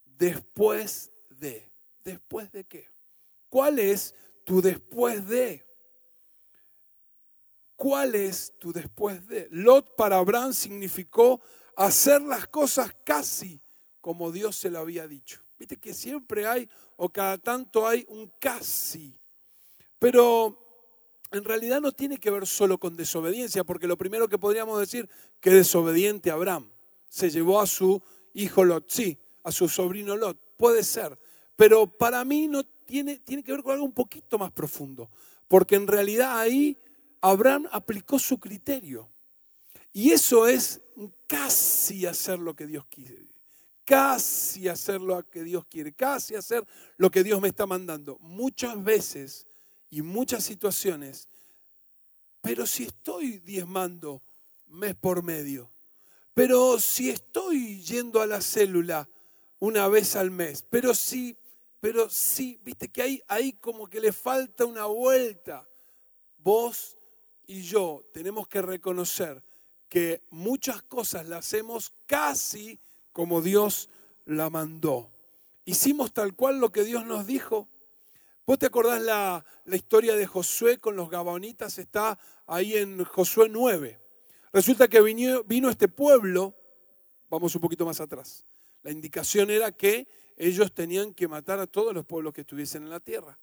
Después 0.05 1.11
de. 1.29 1.69
¿Después 2.03 2.51
de 2.51 2.63
qué? 2.63 2.89
¿Cuál 3.49 3.79
es 3.79 4.15
tu 4.45 4.61
después 4.61 5.27
de? 5.27 5.65
¿Cuál 7.75 8.15
es 8.15 8.53
tu 8.57 8.71
después 8.71 9.27
de? 9.27 9.49
Lot 9.51 9.95
para 9.95 10.17
Abraham 10.17 10.53
significó 10.53 11.41
hacer 11.75 12.21
las 12.21 12.47
cosas 12.47 12.95
casi 13.03 13.59
como 13.99 14.31
Dios 14.31 14.55
se 14.55 14.69
lo 14.69 14.79
había 14.79 15.07
dicho. 15.07 15.41
Viste 15.57 15.77
que 15.77 15.93
siempre 15.93 16.47
hay, 16.47 16.69
o 16.95 17.09
cada 17.09 17.37
tanto 17.37 17.85
hay 17.85 18.05
un 18.07 18.31
casi. 18.39 19.19
Pero 20.05 20.55
en 21.31 21.43
realidad 21.43 21.81
no 21.81 21.91
tiene 21.91 22.19
que 22.19 22.29
ver 22.29 22.45
solo 22.45 22.77
con 22.77 22.95
desobediencia, 22.95 23.63
porque 23.63 23.87
lo 23.87 23.97
primero 23.97 24.27
que 24.27 24.37
podríamos 24.37 24.79
decir, 24.79 25.09
que 25.39 25.49
desobediente 25.49 26.29
Abraham. 26.29 26.69
Se 27.09 27.31
llevó 27.31 27.59
a 27.59 27.65
su 27.65 28.03
hijo 28.35 28.63
Lot, 28.63 28.87
sí, 28.87 29.17
a 29.41 29.51
su 29.51 29.67
sobrino 29.67 30.15
Lot, 30.15 30.37
puede 30.57 30.83
ser. 30.83 31.17
Pero 31.55 31.87
para 31.87 32.23
mí 32.23 32.47
no 32.47 32.63
tiene, 32.63 33.17
tiene 33.17 33.41
que 33.41 33.51
ver 33.51 33.63
con 33.63 33.71
algo 33.71 33.83
un 33.83 33.93
poquito 33.93 34.37
más 34.37 34.51
profundo, 34.51 35.09
porque 35.47 35.73
en 35.73 35.87
realidad 35.87 36.37
ahí 36.37 36.77
Abraham 37.19 37.67
aplicó 37.71 38.19
su 38.19 38.39
criterio. 38.39 39.09
Y 39.91 40.11
eso 40.11 40.47
es 40.47 40.81
casi 41.25 42.05
hacer 42.05 42.37
lo 42.37 42.55
que 42.55 42.67
Dios 42.67 42.85
quiere. 42.91 43.25
Casi 43.83 44.67
hacer 44.67 45.01
lo 45.01 45.27
que 45.27 45.43
Dios 45.43 45.65
quiere. 45.65 45.93
Casi 45.93 46.35
hacer 46.35 46.63
lo 46.97 47.09
que 47.09 47.23
Dios 47.23 47.41
me 47.41 47.47
está 47.47 47.65
mandando. 47.65 48.19
Muchas 48.19 48.83
veces 48.83 49.47
y 49.89 50.01
muchas 50.01 50.43
situaciones. 50.43 51.29
Pero 52.41 52.65
si 52.65 52.83
estoy 52.83 53.39
diezmando 53.39 54.21
mes 54.67 54.95
por 54.95 55.23
medio. 55.23 55.71
Pero 56.33 56.79
si 56.79 57.09
estoy 57.09 57.81
yendo 57.81 58.21
a 58.21 58.27
la 58.27 58.41
célula 58.41 59.09
una 59.59 59.87
vez 59.87 60.15
al 60.15 60.31
mes. 60.31 60.65
Pero 60.69 60.93
si, 60.93 61.37
pero 61.79 62.09
sí, 62.09 62.59
viste 62.63 62.89
que 62.89 63.01
ahí, 63.01 63.23
ahí 63.27 63.53
como 63.53 63.87
que 63.87 63.99
le 63.99 64.11
falta 64.11 64.65
una 64.65 64.85
vuelta. 64.85 65.67
Vos 66.37 66.97
y 67.47 67.61
yo 67.61 68.03
tenemos 68.11 68.47
que 68.47 68.61
reconocer 68.61 69.41
que 69.87 70.21
muchas 70.29 70.81
cosas 70.83 71.27
las 71.27 71.39
hacemos 71.39 71.93
casi 72.05 72.79
como 73.11 73.41
Dios 73.41 73.89
la 74.25 74.49
mandó. 74.49 75.09
Hicimos 75.63 76.11
tal 76.11 76.35
cual 76.35 76.59
lo 76.59 76.71
que 76.71 76.83
Dios 76.83 77.05
nos 77.05 77.25
dijo. 77.25 77.67
¿Vos 78.47 78.59
te 78.59 78.67
acordás 78.67 79.01
la, 79.01 79.43
historia 79.65 80.15
de 80.15 80.27
Josué 80.27 80.77
con 80.77 80.95
los 80.95 81.09
Gabonitas? 81.09 81.79
Está 81.79 82.19
ahí 82.45 82.75
en 82.75 83.03
Josué 83.03 83.49
9. 83.49 83.99
Resulta 84.53 84.87
que 84.87 85.01
vino, 85.01 85.43
vino 85.45 85.67
este 85.67 85.87
pueblo, 85.87 86.53
vamos 87.27 87.55
un 87.55 87.61
poquito 87.61 87.87
más 87.87 87.99
atrás. 87.99 88.45
La 88.83 88.91
indicación 88.91 89.49
era 89.49 89.71
que 89.71 90.07
ellos 90.37 90.75
tenían 90.75 91.15
que 91.15 91.27
matar 91.27 91.57
a 91.57 91.65
todos 91.65 91.91
los 91.91 92.05
pueblos 92.05 92.33
que 92.33 92.41
estuviesen 92.41 92.83
en 92.83 92.91
la 92.91 92.99
tierra. 92.99 93.39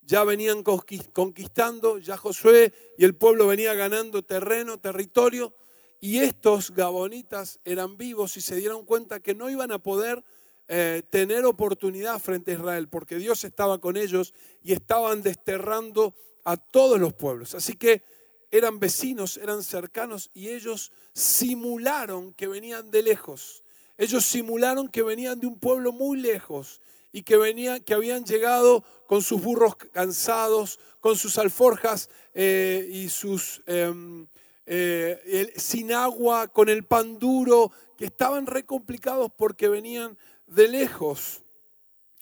Ya 0.00 0.24
venían 0.24 0.62
conquistando, 0.62 1.98
ya 1.98 2.16
Josué 2.16 2.72
y 2.96 3.04
el 3.04 3.14
pueblo 3.14 3.48
venía 3.48 3.74
ganando 3.74 4.22
terreno, 4.22 4.80
territorio, 4.80 5.54
y 6.00 6.20
estos 6.20 6.70
gabonitas 6.70 7.60
eran 7.66 7.98
vivos 7.98 8.38
y 8.38 8.40
se 8.40 8.56
dieron 8.56 8.86
cuenta 8.86 9.20
que 9.20 9.34
no 9.34 9.50
iban 9.50 9.72
a 9.72 9.78
poder 9.78 10.24
eh, 10.68 11.02
tener 11.08 11.46
oportunidad 11.46 12.18
frente 12.18 12.50
a 12.50 12.54
Israel, 12.54 12.88
porque 12.88 13.16
Dios 13.16 13.42
estaba 13.44 13.78
con 13.78 13.96
ellos 13.96 14.34
y 14.62 14.72
estaban 14.72 15.22
desterrando 15.22 16.14
a 16.44 16.58
todos 16.58 17.00
los 17.00 17.14
pueblos. 17.14 17.54
Así 17.54 17.74
que 17.74 18.02
eran 18.50 18.78
vecinos, 18.78 19.36
eran 19.38 19.62
cercanos 19.62 20.30
y 20.34 20.48
ellos 20.50 20.92
simularon 21.12 22.32
que 22.34 22.48
venían 22.48 22.90
de 22.90 23.02
lejos. 23.02 23.64
Ellos 23.96 24.24
simularon 24.24 24.88
que 24.88 25.02
venían 25.02 25.40
de 25.40 25.46
un 25.46 25.58
pueblo 25.58 25.92
muy 25.92 26.18
lejos 26.18 26.80
y 27.12 27.22
que, 27.22 27.36
venían, 27.36 27.80
que 27.80 27.94
habían 27.94 28.24
llegado 28.24 28.84
con 29.06 29.22
sus 29.22 29.42
burros 29.42 29.74
cansados, 29.76 30.78
con 31.00 31.16
sus 31.16 31.38
alforjas 31.38 32.10
eh, 32.34 32.86
y 32.90 33.08
sus 33.08 33.62
em, 33.66 34.26
eh, 34.66 35.52
sin 35.56 35.92
agua, 35.92 36.48
con 36.48 36.68
el 36.68 36.84
pan 36.84 37.18
duro, 37.18 37.72
que 37.96 38.04
estaban 38.04 38.46
re 38.46 38.64
complicados 38.64 39.30
porque 39.36 39.68
venían 39.68 40.16
de 40.48 40.68
lejos. 40.68 41.42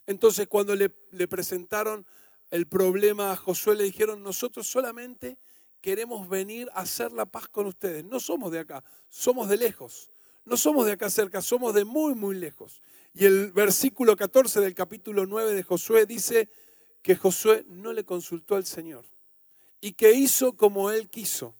Entonces 0.05 0.47
cuando 0.47 0.75
le, 0.75 0.89
presentaron 1.27 2.05
el 2.49 2.67
problema 2.67 3.31
a 3.31 3.35
Josué, 3.35 3.75
le 3.75 3.83
dijeron, 3.83 4.23
nosotros 4.23 4.67
solamente 4.67 5.37
queremos 5.81 6.29
venir 6.29 6.69
a 6.73 6.81
hacer 6.81 7.11
la 7.11 7.25
paz 7.25 7.47
con 7.47 7.67
ustedes. 7.67 8.05
No 8.05 8.19
somos 8.19 8.51
de 8.51 8.59
acá, 8.59 8.83
somos 9.09 9.49
de 9.49 9.57
lejos. 9.57 10.09
No 10.45 10.55
somos 10.55 10.85
de 10.85 10.93
acá 10.93 11.09
cerca, 11.09 11.41
somos 11.41 11.73
de 11.73 11.83
muy, 11.83 12.15
muy 12.15 12.35
lejos. 12.35 12.81
Y 13.13 13.25
el 13.25 13.51
versículo 13.51 14.15
14 14.15 14.61
del 14.61 14.73
capítulo 14.73 15.25
9 15.25 15.53
de 15.53 15.63
Josué 15.63 16.05
dice 16.05 16.49
que 17.01 17.15
Josué 17.15 17.65
no 17.67 17.91
le 17.91 18.05
consultó 18.05 18.55
al 18.55 18.65
Señor 18.65 19.03
y 19.81 19.93
que 19.93 20.13
hizo 20.13 20.53
como 20.53 20.89
él 20.91 21.09
quiso. 21.09 21.53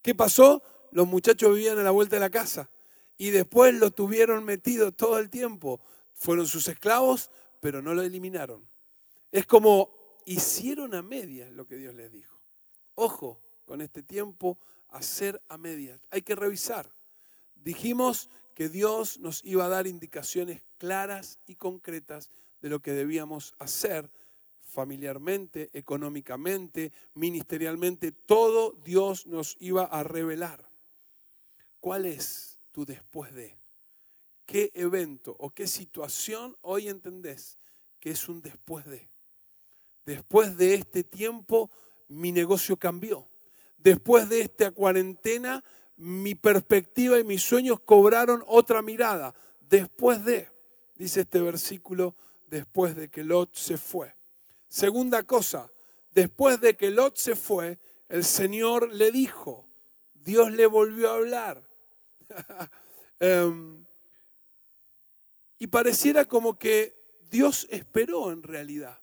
¿Qué 0.00 0.14
pasó? 0.14 0.62
Los 0.90 1.06
muchachos 1.06 1.54
vivían 1.54 1.78
a 1.78 1.82
la 1.82 1.90
vuelta 1.90 2.16
de 2.16 2.20
la 2.20 2.30
casa 2.30 2.70
y 3.18 3.30
después 3.30 3.74
lo 3.74 3.90
tuvieron 3.90 4.44
metido 4.44 4.92
todo 4.92 5.18
el 5.18 5.30
tiempo. 5.30 5.80
Fueron 6.14 6.46
sus 6.46 6.68
esclavos, 6.68 7.30
pero 7.60 7.82
no 7.82 7.94
lo 7.94 8.02
eliminaron. 8.02 8.66
Es 9.30 9.46
como 9.46 9.90
hicieron 10.26 10.94
a 10.94 11.02
medias 11.02 11.50
lo 11.52 11.66
que 11.66 11.76
Dios 11.76 11.94
les 11.94 12.10
dijo. 12.12 12.40
Ojo 12.94 13.40
con 13.64 13.80
este 13.80 14.02
tiempo, 14.02 14.58
hacer 14.88 15.42
a 15.48 15.58
medias. 15.58 16.00
Hay 16.10 16.22
que 16.22 16.34
revisar. 16.34 16.94
Dijimos 17.54 18.30
que 18.54 18.68
Dios 18.68 19.18
nos 19.18 19.44
iba 19.44 19.64
a 19.64 19.68
dar 19.68 19.86
indicaciones 19.86 20.62
claras 20.78 21.38
y 21.46 21.56
concretas 21.56 22.30
de 22.60 22.68
lo 22.68 22.80
que 22.80 22.92
debíamos 22.92 23.54
hacer 23.58 24.10
familiarmente, 24.60 25.70
económicamente, 25.72 26.92
ministerialmente. 27.14 28.12
Todo 28.12 28.72
Dios 28.84 29.26
nos 29.26 29.56
iba 29.60 29.84
a 29.84 30.02
revelar. 30.02 30.68
¿Cuál 31.80 32.06
es 32.06 32.58
tu 32.72 32.84
después 32.84 33.32
de? 33.34 33.56
¿Qué 34.46 34.70
evento 34.74 35.34
o 35.38 35.50
qué 35.50 35.66
situación 35.66 36.56
hoy 36.60 36.88
entendés 36.88 37.58
que 38.00 38.10
es 38.10 38.28
un 38.28 38.42
después 38.42 38.84
de? 38.84 39.08
Después 40.04 40.56
de 40.56 40.74
este 40.74 41.04
tiempo 41.04 41.70
mi 42.08 42.32
negocio 42.32 42.76
cambió. 42.76 43.28
Después 43.78 44.28
de 44.28 44.40
esta 44.40 44.70
cuarentena, 44.70 45.62
mi 45.96 46.34
perspectiva 46.34 47.18
y 47.18 47.24
mis 47.24 47.42
sueños 47.42 47.80
cobraron 47.80 48.44
otra 48.46 48.82
mirada. 48.82 49.34
Después 49.60 50.24
de, 50.24 50.48
dice 50.96 51.22
este 51.22 51.40
versículo, 51.40 52.14
después 52.48 52.96
de 52.96 53.08
que 53.08 53.24
Lot 53.24 53.54
se 53.54 53.76
fue. 53.76 54.14
Segunda 54.68 55.22
cosa, 55.22 55.70
después 56.12 56.60
de 56.60 56.76
que 56.76 56.90
Lot 56.90 57.16
se 57.16 57.36
fue, 57.36 57.78
el 58.08 58.24
Señor 58.24 58.92
le 58.92 59.10
dijo, 59.10 59.66
Dios 60.14 60.52
le 60.52 60.66
volvió 60.66 61.10
a 61.10 61.14
hablar. 61.14 61.62
Em, 63.20 63.84
y 65.64 65.66
pareciera 65.66 66.26
como 66.26 66.58
que 66.58 66.94
Dios 67.30 67.66
esperó 67.70 68.30
en 68.30 68.42
realidad. 68.42 69.00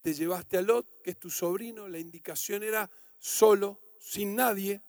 Te 0.00 0.14
llevaste 0.14 0.56
a 0.56 0.62
Lot, 0.62 1.02
que 1.02 1.10
es 1.10 1.18
tu 1.18 1.30
sobrino, 1.30 1.88
la 1.88 1.98
indicación 1.98 2.62
era 2.62 2.88
solo, 3.18 3.80
sin 3.98 4.36
nadie. 4.36 4.84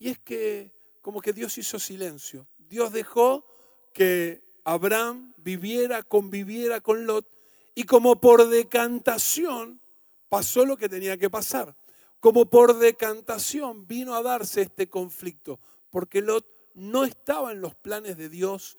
Y 0.00 0.08
es 0.08 0.18
que 0.18 0.74
como 1.00 1.20
que 1.20 1.32
Dios 1.32 1.56
hizo 1.58 1.78
silencio. 1.78 2.48
Dios 2.58 2.92
dejó 2.92 3.46
que 3.92 4.42
Abraham 4.64 5.32
viviera, 5.36 6.02
conviviera 6.02 6.80
con 6.80 7.06
Lot 7.06 7.30
y 7.76 7.84
como 7.84 8.20
por 8.20 8.48
decantación 8.48 9.80
pasó 10.28 10.66
lo 10.66 10.76
que 10.76 10.88
tenía 10.88 11.16
que 11.18 11.30
pasar. 11.30 11.76
Como 12.18 12.50
por 12.50 12.80
decantación 12.80 13.86
vino 13.86 14.16
a 14.16 14.24
darse 14.24 14.62
este 14.62 14.88
conflicto, 14.88 15.60
porque 15.90 16.20
Lot 16.20 16.48
no 16.74 17.04
estaba 17.04 17.52
en 17.52 17.60
los 17.60 17.76
planes 17.76 18.16
de 18.16 18.28
Dios 18.28 18.76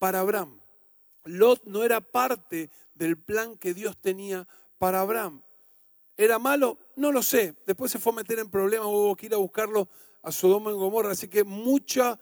para 0.00 0.20
Abraham. 0.20 0.58
Lot 1.26 1.62
no 1.66 1.84
era 1.84 2.00
parte 2.00 2.70
del 2.94 3.18
plan 3.18 3.56
que 3.56 3.74
Dios 3.74 3.96
tenía 4.00 4.48
para 4.78 5.02
Abraham. 5.02 5.42
¿Era 6.16 6.38
malo? 6.38 6.78
No 6.96 7.12
lo 7.12 7.22
sé. 7.22 7.54
Después 7.66 7.92
se 7.92 7.98
fue 7.98 8.12
a 8.12 8.16
meter 8.16 8.38
en 8.38 8.50
problemas, 8.50 8.88
hubo 8.88 9.14
que 9.14 9.26
ir 9.26 9.34
a 9.34 9.36
buscarlo 9.36 9.88
a 10.22 10.32
Sodoma 10.32 10.70
y 10.70 10.74
Gomorra, 10.74 11.12
así 11.12 11.28
que 11.28 11.44
mucha 11.44 12.18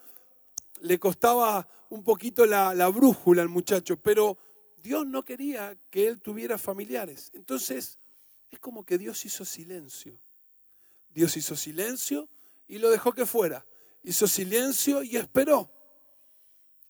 le 0.80 0.98
costaba 0.98 1.68
un 1.90 2.04
poquito 2.04 2.46
la, 2.46 2.74
la 2.74 2.88
brújula 2.88 3.42
al 3.42 3.48
muchacho, 3.48 3.96
pero 3.96 4.36
Dios 4.82 5.06
no 5.06 5.24
quería 5.24 5.76
que 5.88 6.08
él 6.08 6.20
tuviera 6.20 6.58
familiares. 6.58 7.30
Entonces, 7.32 7.98
es 8.50 8.58
como 8.58 8.84
que 8.84 8.98
Dios 8.98 9.24
hizo 9.24 9.44
silencio. 9.44 10.18
Dios 11.14 11.36
hizo 11.36 11.54
silencio 11.54 12.28
y 12.66 12.78
lo 12.78 12.90
dejó 12.90 13.12
que 13.12 13.24
fuera. 13.24 13.64
Hizo 14.02 14.26
silencio 14.26 15.02
y 15.02 15.16
esperó. 15.16 15.70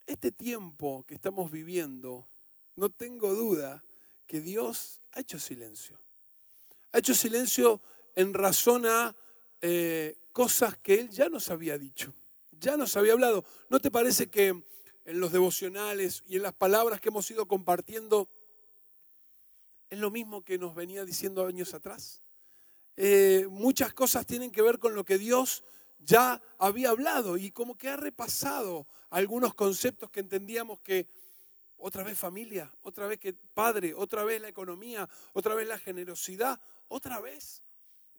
Este 0.09 0.33
tiempo 0.33 1.05
que 1.07 1.15
estamos 1.15 1.53
viviendo, 1.53 2.27
no 2.75 2.91
tengo 2.91 3.33
duda 3.33 3.85
que 4.27 4.41
Dios 4.41 5.01
ha 5.13 5.21
hecho 5.21 5.39
silencio 5.39 6.01
ha 6.93 6.99
hecho 6.99 7.15
silencio 7.15 7.81
en 8.15 8.35
razón 8.35 8.87
a 8.87 9.15
eh, 9.61 10.17
cosas 10.33 10.77
que 10.79 11.01
él 11.01 11.11
ya 11.11 11.29
nos 11.29 11.51
había 11.51 11.79
dicho, 11.79 12.13
ya 12.59 12.77
nos 12.77 12.97
había 12.97 13.13
hablado. 13.13 13.45
¿No 13.69 13.81
te 13.81 13.91
parece 13.91 14.29
que 14.29 14.49
en 14.49 15.21
los 15.21 15.33
devocionales 15.33 16.23
y 16.27 16.37
en 16.37 16.43
las 16.43 16.53
palabras 16.53 17.01
que 17.01 17.09
hemos 17.09 17.31
ido 17.31 17.47
compartiendo 17.47 18.29
es 19.91 19.99
lo 19.99 20.11
mismo 20.11 20.43
que 20.43 20.59
nos 20.59 20.75
venía 20.75 21.05
diciendo 21.05 21.47
años 21.47 21.75
atrás? 21.75 22.23
Eh, 22.97 23.47
muchas 23.51 23.95
cosas 23.95 24.27
tienen 24.27 24.51
que 24.51 24.63
ver 24.63 24.79
con 24.79 24.95
lo 24.95 25.05
que 25.05 25.19
Dios 25.19 25.63
ya 26.01 26.43
había 26.59 26.91
hablado 26.91 27.37
y 27.37 27.51
como 27.51 27.77
que 27.77 27.89
ha 27.89 27.97
repasado 27.97 28.87
algunos 29.11 29.55
conceptos 29.55 30.11
que 30.11 30.21
entendíamos 30.21 30.81
que 30.81 31.09
otra 31.77 32.03
vez 32.03 32.19
familia, 32.19 32.73
otra 32.83 33.07
vez 33.07 33.19
que 33.19 33.33
padre, 33.33 33.95
otra 33.95 34.25
vez 34.25 34.41
la 34.41 34.49
economía, 34.49 35.09
otra 35.33 35.55
vez 35.55 35.69
la 35.69 35.79
generosidad, 35.79 36.61
otra 36.89 37.21
vez. 37.21 37.63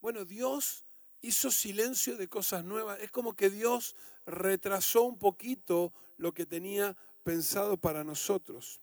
Bueno, 0.02 0.26
Dios 0.26 0.86
hizo 1.22 1.52
silencio 1.52 2.16
de 2.16 2.28
cosas 2.28 2.64
nuevas. 2.64 3.00
Es 3.02 3.12
como 3.12 3.34
que 3.34 3.50
Dios 3.50 3.96
retrasó 4.26 5.04
un 5.04 5.20
poquito 5.20 5.94
lo 6.18 6.34
que 6.34 6.46
tenía 6.46 6.96
pensado 7.24 7.78
para 7.78 8.04
nosotros. 8.04 8.80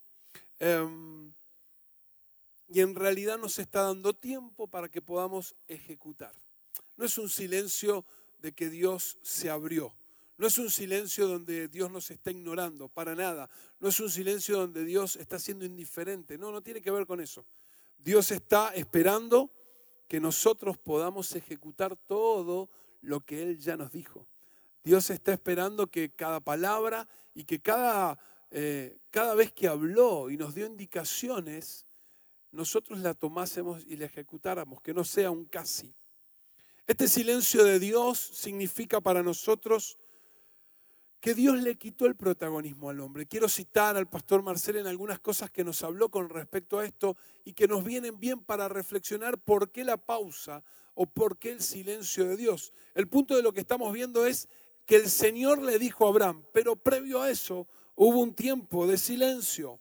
Em, 0.59 1.33
y 2.69 2.81
en 2.81 2.95
realidad 2.95 3.39
nos 3.39 3.59
está 3.59 3.83
dando 3.83 4.15
tiempo 4.15 4.67
para 4.67 4.89
que 4.89 5.01
podamos 5.01 5.55
ejecutar. 5.69 6.35
No 6.97 7.05
es 7.05 7.17
un 7.19 7.29
silencio 7.29 8.05
de 8.41 8.53
que 8.53 8.69
Dios 8.69 9.19
se 9.23 9.51
abrió. 9.51 9.95
No 10.39 10.47
es 10.47 10.59
un 10.59 10.71
silencio 10.71 11.27
donde 11.27 11.69
Dios 11.69 11.91
nos 11.91 12.11
está 12.11 12.31
ignorando, 12.31 12.89
para 12.89 13.15
nada. 13.15 13.49
No 13.81 13.89
es 13.89 13.99
un 14.01 14.11
silencio 14.11 14.59
donde 14.59 14.85
Dios 14.85 15.17
está 15.17 15.39
siendo 15.39 15.65
indiferente. 15.65 16.37
No, 16.37 16.53
no 16.53 16.63
tiene 16.63 16.83
que 16.83 16.91
ver 16.91 17.07
con 17.07 17.21
eso. 17.21 17.47
Dios 17.97 18.31
está 18.31 18.75
esperando 18.75 19.51
que 20.09 20.21
nosotros 20.21 20.77
podamos 20.77 21.35
ejecutar 21.35 21.97
todo 21.97 22.71
lo 23.01 23.21
que 23.21 23.43
Él 23.43 23.59
ya 23.59 23.77
nos 23.77 23.91
dijo. 23.91 24.27
Dios 24.85 25.11
está 25.11 25.33
esperando 25.33 25.89
que 25.89 26.11
cada 26.11 26.39
palabra 26.41 27.09
y 27.35 27.45
que 27.45 27.61
cada, 27.61 28.19
eh, 28.51 28.99
cada 29.11 29.35
vez 29.35 29.53
que 29.53 29.67
habló 29.67 30.31
y 30.31 30.37
nos 30.37 30.55
dio 30.55 30.67
indicaciones, 30.67 31.87
nosotros 32.53 33.01
la 33.01 33.15
tomásemos 33.15 33.83
y 33.87 33.97
la 33.97 34.07
ejecutáramos, 34.07 34.81
que 34.81 34.95
no 34.95 35.03
sea 35.03 35.31
un 35.31 35.45
casi. 35.47 35.95
Este 36.87 37.09
silencio 37.09 37.65
de 37.65 37.81
Dios 37.81 38.19
significa 38.19 39.01
para 39.01 39.23
nosotros 39.23 39.99
que 41.27 41.35
Dios 41.35 41.61
le 41.61 41.75
quitó 41.75 42.07
el 42.07 42.15
protagonismo 42.15 42.89
al 42.89 43.01
hombre. 43.01 43.27
Quiero 43.27 43.49
citar 43.49 43.97
al 43.97 44.09
pastor 44.09 44.45
Marcel 44.45 44.77
en 44.77 44.87
algunas 44.87 45.19
cosas 45.19 45.51
que 45.51 45.65
nos 45.65 45.83
habló 45.83 46.09
con 46.09 46.29
respecto 46.29 46.79
a 46.79 46.85
esto 46.85 47.17
y 47.45 47.53
que 47.53 47.67
nos 47.67 47.83
vienen 47.83 48.21
bien 48.21 48.39
para 48.39 48.69
reflexionar 48.69 49.37
por 49.37 49.73
qué 49.73 49.83
la 49.83 49.97
pausa 49.97 50.63
o 50.95 51.07
por 51.07 51.37
qué 51.37 51.51
el 51.51 51.63
silencio 51.63 52.29
de 52.29 52.37
Dios. 52.37 52.73
El 52.95 53.09
punto 53.09 53.35
de 53.35 53.43
lo 53.43 53.53
que 53.53 53.59
estamos 53.59 53.93
viendo 53.93 54.25
es 54.25 54.49
que 54.85 54.95
el 54.95 55.11
Señor 55.11 55.61
le 55.63 55.81
dijo 55.81 56.07
a 56.07 56.11
Abraham, 56.11 56.45
pero 56.53 56.77
previo 56.77 57.21
a 57.21 57.29
eso 57.29 57.67
hubo 57.97 58.21
un 58.21 58.33
tiempo 58.33 58.87
de 58.87 58.97
silencio. 58.97 59.81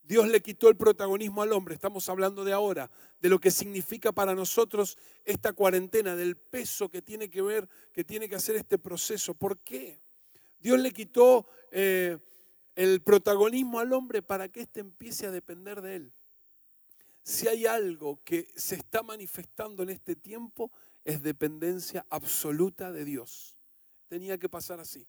Dios 0.00 0.28
le 0.28 0.42
quitó 0.42 0.68
el 0.68 0.76
protagonismo 0.76 1.42
al 1.42 1.54
hombre. 1.54 1.74
Estamos 1.74 2.08
hablando 2.08 2.44
de 2.44 2.52
ahora, 2.52 2.88
de 3.18 3.30
lo 3.30 3.40
que 3.40 3.50
significa 3.50 4.12
para 4.12 4.36
nosotros 4.36 4.96
esta 5.24 5.54
cuarentena, 5.54 6.14
del 6.14 6.36
peso 6.36 6.88
que 6.88 7.02
tiene 7.02 7.28
que 7.28 7.42
ver, 7.42 7.68
que 7.92 8.04
tiene 8.04 8.28
que 8.28 8.36
hacer 8.36 8.54
este 8.54 8.78
proceso. 8.78 9.34
¿Por 9.34 9.58
qué? 9.58 10.03
Dios 10.64 10.80
le 10.80 10.92
quitó 10.92 11.46
eh, 11.72 12.16
el 12.74 13.02
protagonismo 13.02 13.80
al 13.80 13.92
hombre 13.92 14.22
para 14.22 14.48
que 14.48 14.62
éste 14.62 14.80
empiece 14.80 15.26
a 15.26 15.30
depender 15.30 15.82
de 15.82 15.96
él. 15.96 16.12
Si 17.22 17.46
hay 17.48 17.66
algo 17.66 18.18
que 18.24 18.50
se 18.56 18.76
está 18.76 19.02
manifestando 19.02 19.82
en 19.82 19.90
este 19.90 20.16
tiempo, 20.16 20.72
es 21.04 21.22
dependencia 21.22 22.06
absoluta 22.08 22.92
de 22.92 23.04
Dios. 23.04 23.58
Tenía 24.08 24.38
que 24.38 24.48
pasar 24.48 24.80
así. 24.80 25.06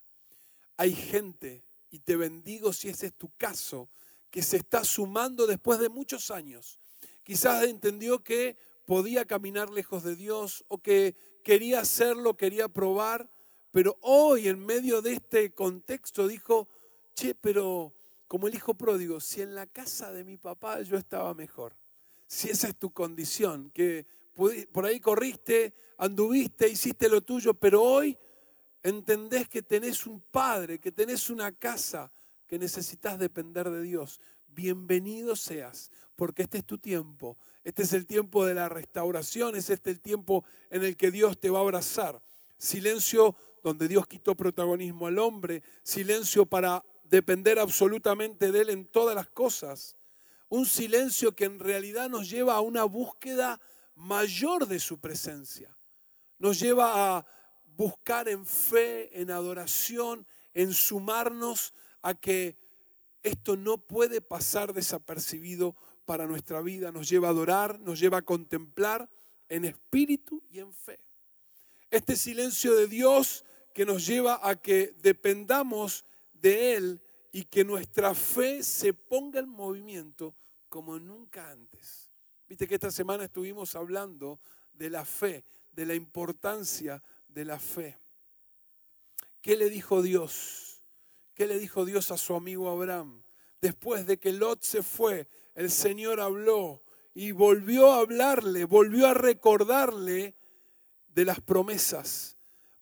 Hay 0.76 0.94
gente, 0.94 1.63
y 1.89 2.00
te 2.00 2.18
bendigo 2.18 2.74
si 2.74 2.89
ese 2.89 3.08
es 3.08 3.13
tu 3.13 3.32
caso, 3.38 3.88
que 4.30 4.41
se 4.41 4.58
está 4.58 4.84
sumando 4.84 5.48
después 5.48 5.80
de 5.80 5.88
muchos 5.88 6.32
años. 6.32 6.80
Quizás 7.24 7.63
entendió 7.63 8.22
que 8.22 8.58
podía 8.86 9.24
caminar 9.24 9.70
lejos 9.70 10.04
de 10.04 10.18
Dios 10.18 10.65
o 10.68 10.80
que 10.80 11.15
quería 11.46 11.80
hacerlo, 11.80 12.36
quería 12.36 12.68
probar, 12.68 13.30
pero 13.76 13.98
hoy 14.04 14.48
en 14.48 14.66
medio 14.66 15.02
de 15.02 15.12
este 15.12 15.54
contexto 15.54 16.30
dijo, 16.30 16.70
che, 17.14 17.36
pero 17.36 17.94
como 18.26 18.48
el 18.48 18.56
hijo 18.56 18.74
pródigo, 18.74 19.20
si 19.20 19.42
en 19.42 19.54
la 19.54 19.68
casa 19.68 20.14
de 20.14 20.24
mi 20.24 20.38
papá 20.38 20.82
yo 20.82 20.96
estaba 20.96 21.34
mejor, 21.34 21.76
si 22.26 22.50
esa 22.50 22.70
es 22.70 22.78
tu 22.78 22.94
condición, 22.94 23.72
que 23.72 24.06
por 24.72 24.86
ahí 24.86 25.02
corriste, 25.02 25.74
anduviste, 25.98 26.70
hiciste 26.70 27.10
lo 27.10 27.20
tuyo, 27.20 27.54
pero 27.54 27.84
hoy 27.84 28.18
entendés 28.82 29.50
que 29.50 29.62
tenés 29.62 30.08
un 30.08 30.22
padre, 30.22 30.80
que 30.80 30.94
tenés 30.94 31.30
una 31.30 31.52
casa, 31.52 32.10
que 32.48 32.58
necesitas 32.58 33.20
depender 33.20 33.70
de 33.70 33.82
Dios, 33.82 34.22
bienvenido 34.48 35.36
seas, 35.36 35.92
porque 36.16 36.44
este 36.44 36.60
es 36.60 36.66
tu 36.66 36.78
tiempo. 36.78 37.38
Este 37.66 37.84
es 37.84 37.92
el 37.92 38.06
tiempo 38.06 38.46
de 38.46 38.54
la 38.54 38.70
restauración, 38.70 39.58
es 39.58 39.70
este 39.70 39.90
el 39.90 40.00
tiempo 40.00 40.46
en 40.70 40.86
el 40.86 40.96
que 40.96 41.12
Dios 41.12 41.38
te 41.38 41.50
va 41.50 41.60
a 41.60 41.64
abrazar. 41.64 42.22
Silencio 42.58 43.36
donde 43.65 43.88
Dios 43.88 44.06
quitó 44.06 44.36
protagonismo 44.36 45.08
al 45.08 45.17
hombre, 45.17 45.63
silencio 45.82 46.45
para 46.45 46.86
depender 47.04 47.58
absolutamente 47.58 48.51
de 48.51 48.62
Él 48.62 48.69
en 48.69 48.86
todas 48.86 49.15
las 49.15 49.28
cosas. 49.28 49.95
Un 50.49 50.67
silencio 50.67 51.36
que 51.36 51.45
en 51.45 51.58
realidad 51.58 52.08
nos 52.08 52.30
lleva 52.30 52.54
a 52.54 52.62
una 52.62 52.84
búsqueda 52.84 53.60
mayor 53.95 54.67
de 54.67 54.78
su 54.78 54.99
presencia. 54.99 55.75
Nos 56.38 56.60
lleva 56.60 57.17
a 57.17 57.25
buscar 57.75 58.30
en 58.30 58.45
fe, 58.45 59.19
en 59.19 59.32
adoración, 59.32 60.28
en 60.54 60.71
sumarnos 60.71 61.73
a 62.04 62.13
que 62.13 62.60
esto 63.23 63.58
no 63.58 63.80
puede 63.80 64.21
pasar 64.21 64.73
desapercibido 64.73 65.75
para 66.06 66.28
nuestra 66.28 66.62
vida. 66.62 66.91
Nos 66.91 67.10
lleva 67.10 67.30
a 67.30 67.32
adorar, 67.32 67.80
nos 67.80 67.99
lleva 67.99 68.19
a 68.19 68.21
contemplar 68.21 69.10
en 69.49 69.65
espíritu 69.65 70.43
y 70.51 70.60
en 70.60 70.71
fe. 70.71 70.99
Este 71.89 72.15
silencio 72.15 72.75
de 72.75 72.88
Dios 72.88 73.43
que 73.76 73.86
nos 73.86 74.08
lleva 74.08 74.40
a 74.42 74.56
que 74.56 74.96
dependamos 75.02 76.06
de 76.32 76.76
Él 76.76 77.02
y 77.34 77.44
que 77.44 77.66
nuestra 77.66 78.16
fe 78.16 78.64
se 78.64 78.94
ponga 78.94 79.42
en 79.42 79.50
movimiento 79.50 80.34
como 80.70 80.98
nunca 80.98 81.52
antes. 81.52 82.10
Viste 82.48 82.70
que 82.70 82.76
esta 82.76 82.90
semana 82.90 83.26
estuvimos 83.26 83.76
hablando 83.76 84.40
de 84.72 84.90
la 84.90 85.04
fe, 85.04 85.44
de 85.74 85.86
la 85.86 85.94
importancia 85.94 87.04
de 87.28 87.44
la 87.44 87.60
fe. 87.60 88.00
¿Qué 89.42 89.58
le 89.58 89.70
dijo 89.70 90.02
Dios? 90.02 90.82
¿Qué 91.34 91.46
le 91.46 91.60
dijo 91.60 91.84
Dios 91.84 92.12
a 92.12 92.18
su 92.18 92.34
amigo 92.34 92.70
Abraham? 92.70 93.24
Después 93.60 94.08
de 94.08 94.18
que 94.18 94.32
Lot 94.32 94.64
se 94.64 94.84
fue, 94.84 95.28
el 95.54 95.70
Señor 95.70 96.22
habló 96.22 96.82
y 97.14 97.34
volvió 97.34 97.92
a 97.92 98.00
hablarle, 98.00 98.64
volvió 98.64 99.08
a 99.08 99.14
recordarle 99.14 100.34
de 101.10 101.26
las 101.26 101.42
promesas, 101.42 102.35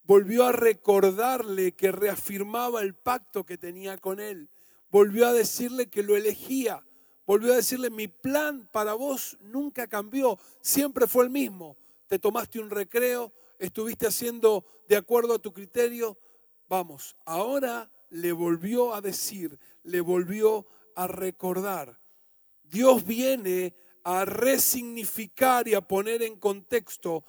volvió 0.03 0.45
a 0.45 0.51
recordarle 0.51 1.73
que 1.73 1.91
reafirmaba 1.91 2.81
el 2.81 2.93
pacto 2.93 3.45
que 3.45 3.57
tenía 3.57 3.97
con 3.97 4.19
él, 4.19 4.49
volvió 4.89 5.27
a 5.27 5.33
decirle 5.33 5.89
que 5.89 6.03
lo 6.03 6.15
elegía, 6.15 6.85
volvió 7.25 7.53
a 7.53 7.57
decirle 7.57 7.89
mi 7.89 8.07
plan 8.07 8.67
para 8.71 8.93
vos 8.93 9.37
nunca 9.41 9.87
cambió, 9.87 10.37
siempre 10.61 11.07
fue 11.07 11.23
el 11.23 11.29
mismo. 11.29 11.77
Te 12.07 12.19
tomaste 12.19 12.59
un 12.59 12.69
recreo, 12.69 13.31
estuviste 13.59 14.07
haciendo 14.07 14.65
de 14.87 14.97
acuerdo 14.97 15.35
a 15.35 15.39
tu 15.39 15.53
criterio, 15.53 16.17
vamos, 16.67 17.15
ahora 17.25 17.89
le 18.09 18.31
volvió 18.31 18.93
a 18.93 19.01
decir, 19.01 19.57
le 19.83 20.01
volvió 20.01 20.67
a 20.95 21.07
recordar. 21.07 21.99
Dios 22.63 23.05
viene 23.05 23.75
a 24.03 24.25
resignificar 24.25 25.67
y 25.67 25.73
a 25.73 25.81
poner 25.81 26.21
en 26.21 26.35
contexto 26.35 27.23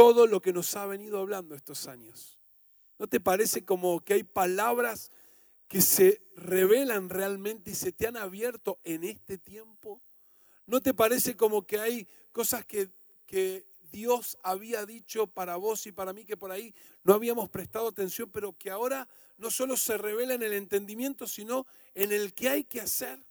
todo 0.00 0.26
lo 0.26 0.40
que 0.40 0.54
nos 0.54 0.74
ha 0.76 0.86
venido 0.86 1.18
hablando 1.18 1.54
estos 1.54 1.86
años. 1.86 2.38
¿No 2.98 3.06
te 3.06 3.20
parece 3.20 3.66
como 3.66 4.02
que 4.02 4.14
hay 4.14 4.22
palabras 4.22 5.12
que 5.68 5.82
se 5.82 6.22
revelan 6.36 7.10
realmente 7.10 7.72
y 7.72 7.74
se 7.74 7.92
te 7.92 8.06
han 8.06 8.16
abierto 8.16 8.78
en 8.82 9.04
este 9.04 9.36
tiempo? 9.36 10.00
¿No 10.66 10.80
te 10.80 10.94
parece 10.94 11.36
como 11.36 11.66
que 11.66 11.78
hay 11.78 12.08
cosas 12.32 12.64
que, 12.64 12.88
que 13.26 13.66
Dios 13.92 14.38
había 14.42 14.86
dicho 14.86 15.26
para 15.26 15.56
vos 15.56 15.86
y 15.86 15.92
para 15.92 16.14
mí 16.14 16.24
que 16.24 16.38
por 16.38 16.50
ahí 16.50 16.74
no 17.04 17.12
habíamos 17.12 17.50
prestado 17.50 17.88
atención, 17.88 18.30
pero 18.30 18.56
que 18.56 18.70
ahora 18.70 19.06
no 19.36 19.50
solo 19.50 19.76
se 19.76 19.98
revela 19.98 20.32
en 20.32 20.42
el 20.42 20.54
entendimiento, 20.54 21.26
sino 21.26 21.66
en 21.92 22.10
el 22.10 22.32
que 22.32 22.48
hay 22.48 22.64
que 22.64 22.80
hacer. 22.80 23.22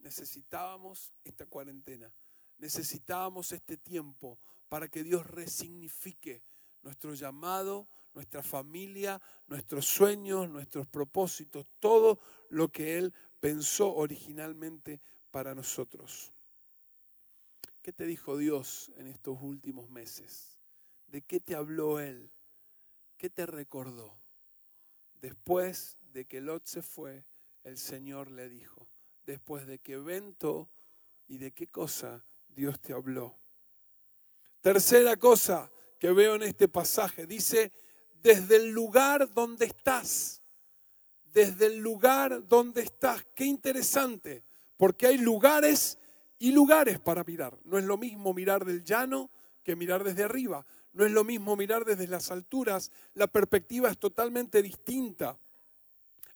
Necesitábamos 0.00 1.14
esta 1.24 1.46
cuarentena, 1.46 2.12
necesitábamos 2.58 3.52
este 3.52 3.78
tiempo 3.78 4.38
para 4.74 4.88
que 4.88 5.04
Dios 5.04 5.24
resignifique 5.28 6.42
nuestro 6.82 7.14
llamado, 7.14 7.86
nuestra 8.12 8.42
familia, 8.42 9.22
nuestros 9.46 9.86
sueños, 9.86 10.48
nuestros 10.48 10.88
propósitos, 10.88 11.64
todo 11.78 12.18
lo 12.48 12.72
que 12.72 12.98
Él 12.98 13.14
pensó 13.38 13.94
originalmente 13.94 15.00
para 15.30 15.54
nosotros. 15.54 16.32
¿Qué 17.82 17.92
te 17.92 18.04
dijo 18.04 18.36
Dios 18.36 18.90
en 18.96 19.06
estos 19.06 19.38
últimos 19.40 19.88
meses? 19.90 20.58
¿De 21.06 21.22
qué 21.22 21.38
te 21.38 21.54
habló 21.54 22.00
Él? 22.00 22.32
¿Qué 23.16 23.30
te 23.30 23.46
recordó? 23.46 24.18
Después 25.20 25.98
de 26.12 26.24
que 26.24 26.40
Lot 26.40 26.66
se 26.66 26.82
fue, 26.82 27.24
el 27.62 27.78
Señor 27.78 28.28
le 28.28 28.48
dijo, 28.48 28.88
después 29.24 29.68
de 29.68 29.78
que 29.78 29.98
vento 29.98 30.68
y 31.28 31.38
de 31.38 31.52
qué 31.52 31.68
cosa 31.68 32.24
Dios 32.48 32.80
te 32.80 32.92
habló. 32.92 33.38
Tercera 34.64 35.18
cosa 35.18 35.70
que 35.98 36.10
veo 36.10 36.36
en 36.36 36.42
este 36.42 36.68
pasaje, 36.68 37.26
dice, 37.26 37.70
desde 38.22 38.56
el 38.56 38.70
lugar 38.70 39.30
donde 39.34 39.66
estás, 39.66 40.40
desde 41.34 41.66
el 41.66 41.80
lugar 41.80 42.48
donde 42.48 42.80
estás, 42.80 43.26
qué 43.34 43.44
interesante, 43.44 44.42
porque 44.78 45.06
hay 45.06 45.18
lugares 45.18 45.98
y 46.38 46.50
lugares 46.52 46.98
para 46.98 47.24
mirar. 47.24 47.58
No 47.64 47.76
es 47.76 47.84
lo 47.84 47.98
mismo 47.98 48.32
mirar 48.32 48.64
del 48.64 48.82
llano 48.82 49.30
que 49.62 49.76
mirar 49.76 50.02
desde 50.02 50.24
arriba. 50.24 50.64
No 50.94 51.04
es 51.04 51.12
lo 51.12 51.24
mismo 51.24 51.56
mirar 51.56 51.84
desde 51.84 52.08
las 52.08 52.30
alturas. 52.30 52.90
La 53.12 53.26
perspectiva 53.26 53.90
es 53.90 53.98
totalmente 53.98 54.62
distinta. 54.62 55.38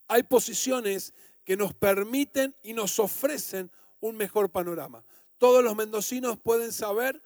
Hay 0.07 0.21
posiciones 0.21 1.15
que 1.43 1.57
nos 1.57 1.73
permiten 1.73 2.55
y 2.61 2.73
nos 2.73 2.99
ofrecen 2.99 3.71
un 4.01 4.17
mejor 4.17 4.51
panorama. 4.51 5.03
Todos 5.39 5.63
los 5.63 5.75
mendocinos 5.75 6.37
pueden 6.37 6.71
saber 6.71 7.19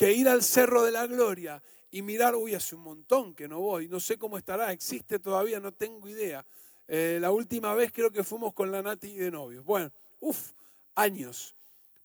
que 0.00 0.14
ir 0.14 0.30
al 0.30 0.42
Cerro 0.42 0.82
de 0.82 0.92
la 0.92 1.06
Gloria 1.06 1.62
y 1.90 2.00
mirar, 2.00 2.34
uy, 2.34 2.54
hace 2.54 2.74
un 2.74 2.80
montón 2.80 3.34
que 3.34 3.46
no 3.46 3.60
voy, 3.60 3.86
no 3.86 4.00
sé 4.00 4.16
cómo 4.16 4.38
estará, 4.38 4.72
existe 4.72 5.18
todavía, 5.18 5.60
no 5.60 5.72
tengo 5.72 6.08
idea. 6.08 6.42
Eh, 6.88 7.18
la 7.20 7.30
última 7.30 7.74
vez 7.74 7.92
creo 7.92 8.10
que 8.10 8.24
fuimos 8.24 8.54
con 8.54 8.72
la 8.72 8.80
Nati 8.80 9.14
de 9.14 9.30
novios. 9.30 9.62
Bueno, 9.62 9.92
uff, 10.20 10.52
años. 10.94 11.54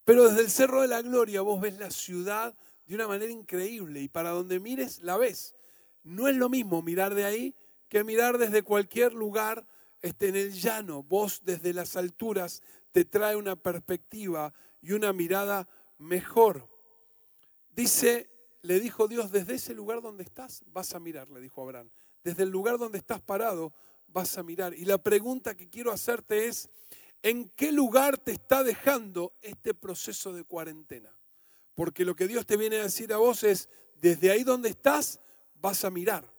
Pero 0.03 0.27
desde 0.27 0.41
el 0.41 0.49
Cerro 0.49 0.81
de 0.81 0.89
la 0.89 1.01
Gloria 1.01 1.39
vos 1.39 1.61
ves 1.61 1.79
la 1.79 1.89
ciudad 1.89 2.53
de 2.85 2.95
una 2.95 3.07
manera 3.07 3.31
increíble 3.31 4.01
y 4.01 4.09
para 4.09 4.31
donde 4.31 4.59
mires 4.59 5.01
la 5.01 5.15
ves. 5.15 5.55
No 6.03 6.27
es 6.27 6.35
lo 6.35 6.49
mismo 6.49 6.81
mirar 6.81 7.15
de 7.15 7.23
ahí 7.23 7.55
que 7.87 8.03
mirar 8.03 8.37
desde 8.37 8.61
cualquier 8.61 9.13
lugar 9.13 9.65
este, 10.01 10.27
en 10.27 10.35
el 10.35 10.51
llano. 10.51 11.01
Vos 11.01 11.43
desde 11.45 11.71
las 11.71 11.95
alturas 11.95 12.61
te 12.91 13.05
trae 13.05 13.37
una 13.37 13.55
perspectiva 13.55 14.53
y 14.81 14.91
una 14.91 15.13
mirada 15.13 15.69
mejor. 15.97 16.74
Dice, 17.75 18.29
le 18.61 18.79
dijo 18.79 19.07
Dios, 19.07 19.31
desde 19.31 19.55
ese 19.55 19.73
lugar 19.73 20.01
donde 20.01 20.23
estás 20.23 20.63
vas 20.67 20.93
a 20.95 20.99
mirar, 20.99 21.29
le 21.29 21.41
dijo 21.41 21.61
Abraham. 21.61 21.89
Desde 22.23 22.43
el 22.43 22.49
lugar 22.49 22.77
donde 22.77 22.97
estás 22.97 23.21
parado 23.21 23.73
vas 24.07 24.37
a 24.37 24.43
mirar. 24.43 24.73
Y 24.73 24.85
la 24.85 24.97
pregunta 24.97 25.55
que 25.55 25.69
quiero 25.69 25.91
hacerte 25.91 26.47
es, 26.47 26.69
en 27.21 27.49
qué 27.49 27.71
lugar 27.71 28.17
te 28.17 28.31
está 28.31 28.63
dejando 28.63 29.33
este 29.41 29.73
proceso 29.73 30.31
de 30.33 30.43
cuarentena. 30.43 31.11
Porque 31.73 32.05
lo 32.05 32.15
que 32.15 32.27
Dios 32.27 32.45
te 32.45 32.57
viene 32.57 32.77
a 32.77 32.83
decir 32.83 33.11
a 33.11 33.17
vos 33.17 33.43
es, 33.43 33.69
desde 34.01 34.31
ahí 34.31 34.43
donde 34.43 34.69
estás, 34.69 35.19
vas 35.55 35.83
a 35.83 35.89
mirar. 35.89 36.31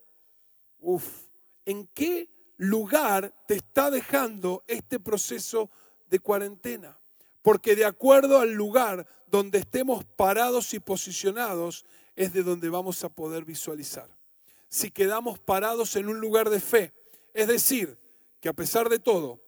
Uf, 0.79 1.27
¿en 1.65 1.87
qué 1.89 2.31
lugar 2.57 3.35
te 3.47 3.55
está 3.55 3.91
dejando 3.91 4.65
este 4.67 4.99
proceso 4.99 5.71
de 6.09 6.19
cuarentena. 6.21 6.99
Porque 7.43 7.77
de 7.77 7.85
acuerdo 7.85 8.39
al 8.39 8.53
lugar 8.53 9.07
donde 9.27 9.59
estemos 9.59 10.05
parados 10.05 10.73
y 10.75 10.81
posicionados, 10.81 11.85
es 12.15 12.33
de 12.33 12.43
donde 12.43 12.71
vamos 12.71 13.05
a 13.05 13.09
poder 13.09 13.45
visualizar. 13.45 14.09
Si 14.69 14.91
quedamos 14.91 15.39
parados 15.39 15.97
en 15.97 16.09
un 16.09 16.21
lugar 16.21 16.51
de 16.51 16.61
fe, 16.61 16.93
es 17.35 17.47
decir, 17.47 17.99
que 18.41 18.49
a 18.49 18.53
pesar 18.53 18.89
de 18.89 18.99
todo, 18.99 19.41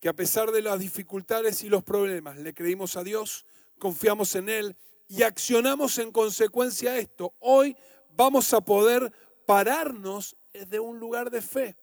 que 0.00 0.08
a 0.08 0.14
pesar 0.14 0.52
de 0.52 0.62
las 0.62 0.78
dificultades 0.78 1.62
y 1.64 1.68
los 1.68 1.82
problemas, 1.82 2.36
le 2.36 2.54
creímos 2.54 2.96
a 2.96 3.04
Dios, 3.04 3.44
confiamos 3.78 4.34
en 4.34 4.48
Él 4.48 4.76
y 5.08 5.22
accionamos 5.22 5.98
en 5.98 6.12
consecuencia 6.12 6.92
a 6.92 6.98
esto, 6.98 7.34
hoy 7.40 7.76
vamos 8.16 8.52
a 8.52 8.60
poder 8.60 9.12
pararnos 9.46 10.36
de 10.52 10.78
un 10.78 10.98
lugar 11.00 11.30
de 11.30 11.42
fe. 11.42 11.76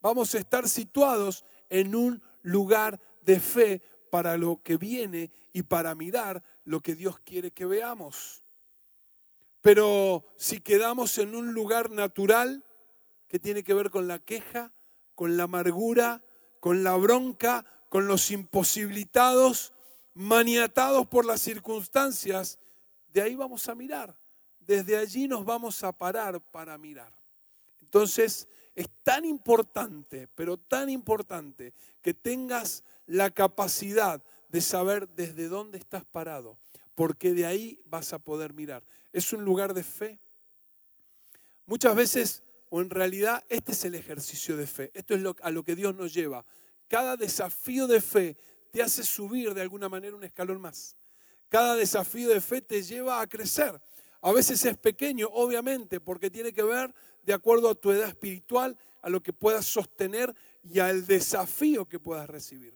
Vamos 0.00 0.34
a 0.34 0.38
estar 0.38 0.68
situados 0.68 1.44
en 1.68 1.94
un 1.94 2.22
lugar 2.42 3.00
de 3.22 3.40
fe 3.40 3.82
para 4.10 4.36
lo 4.36 4.62
que 4.62 4.76
viene 4.76 5.30
y 5.52 5.62
para 5.62 5.94
mirar 5.94 6.42
lo 6.66 6.80
que 6.80 6.94
Dios 6.94 7.18
quiere 7.20 7.52
que 7.52 7.64
veamos. 7.64 8.42
Pero 9.62 10.26
si 10.36 10.60
quedamos 10.60 11.16
en 11.18 11.34
un 11.34 11.54
lugar 11.54 11.90
natural 11.90 12.64
que 13.28 13.38
tiene 13.38 13.64
que 13.64 13.72
ver 13.72 13.90
con 13.90 14.06
la 14.06 14.18
queja, 14.18 14.72
con 15.14 15.36
la 15.36 15.44
amargura, 15.44 16.22
con 16.60 16.84
la 16.84 16.94
bronca, 16.96 17.64
con 17.88 18.06
los 18.06 18.30
imposibilitados, 18.30 19.72
maniatados 20.12 21.06
por 21.06 21.24
las 21.24 21.40
circunstancias, 21.40 22.58
de 23.12 23.22
ahí 23.22 23.34
vamos 23.34 23.68
a 23.68 23.74
mirar. 23.74 24.16
Desde 24.60 24.96
allí 24.96 25.28
nos 25.28 25.44
vamos 25.44 25.82
a 25.84 25.92
parar 25.92 26.40
para 26.40 26.76
mirar. 26.76 27.12
Entonces, 27.80 28.48
es 28.74 28.88
tan 29.04 29.24
importante, 29.24 30.28
pero 30.34 30.56
tan 30.56 30.90
importante, 30.90 31.72
que 32.02 32.12
tengas 32.12 32.84
la 33.06 33.30
capacidad 33.30 34.22
de 34.56 34.62
saber 34.62 35.06
desde 35.10 35.48
dónde 35.48 35.76
estás 35.76 36.06
parado, 36.06 36.56
porque 36.94 37.34
de 37.34 37.44
ahí 37.44 37.78
vas 37.84 38.14
a 38.14 38.18
poder 38.18 38.54
mirar. 38.54 38.82
Es 39.12 39.34
un 39.34 39.44
lugar 39.44 39.74
de 39.74 39.84
fe. 39.84 40.18
Muchas 41.66 41.94
veces, 41.94 42.42
o 42.70 42.80
en 42.80 42.88
realidad, 42.88 43.44
este 43.50 43.72
es 43.72 43.84
el 43.84 43.94
ejercicio 43.94 44.56
de 44.56 44.66
fe. 44.66 44.90
Esto 44.94 45.14
es 45.14 45.20
lo, 45.20 45.36
a 45.42 45.50
lo 45.50 45.62
que 45.62 45.76
Dios 45.76 45.94
nos 45.94 46.14
lleva. 46.14 46.42
Cada 46.88 47.18
desafío 47.18 47.86
de 47.86 48.00
fe 48.00 48.38
te 48.70 48.82
hace 48.82 49.04
subir 49.04 49.52
de 49.52 49.60
alguna 49.60 49.90
manera 49.90 50.16
un 50.16 50.24
escalón 50.24 50.62
más. 50.62 50.96
Cada 51.50 51.76
desafío 51.76 52.30
de 52.30 52.40
fe 52.40 52.62
te 52.62 52.82
lleva 52.82 53.20
a 53.20 53.26
crecer. 53.26 53.78
A 54.22 54.32
veces 54.32 54.64
es 54.64 54.78
pequeño, 54.78 55.28
obviamente, 55.32 56.00
porque 56.00 56.30
tiene 56.30 56.54
que 56.54 56.62
ver 56.62 56.94
de 57.24 57.34
acuerdo 57.34 57.68
a 57.68 57.74
tu 57.74 57.90
edad 57.90 58.08
espiritual, 58.08 58.78
a 59.02 59.10
lo 59.10 59.22
que 59.22 59.34
puedas 59.34 59.66
sostener 59.66 60.34
y 60.62 60.78
al 60.78 61.06
desafío 61.06 61.84
que 61.86 61.98
puedas 61.98 62.26
recibir. 62.26 62.74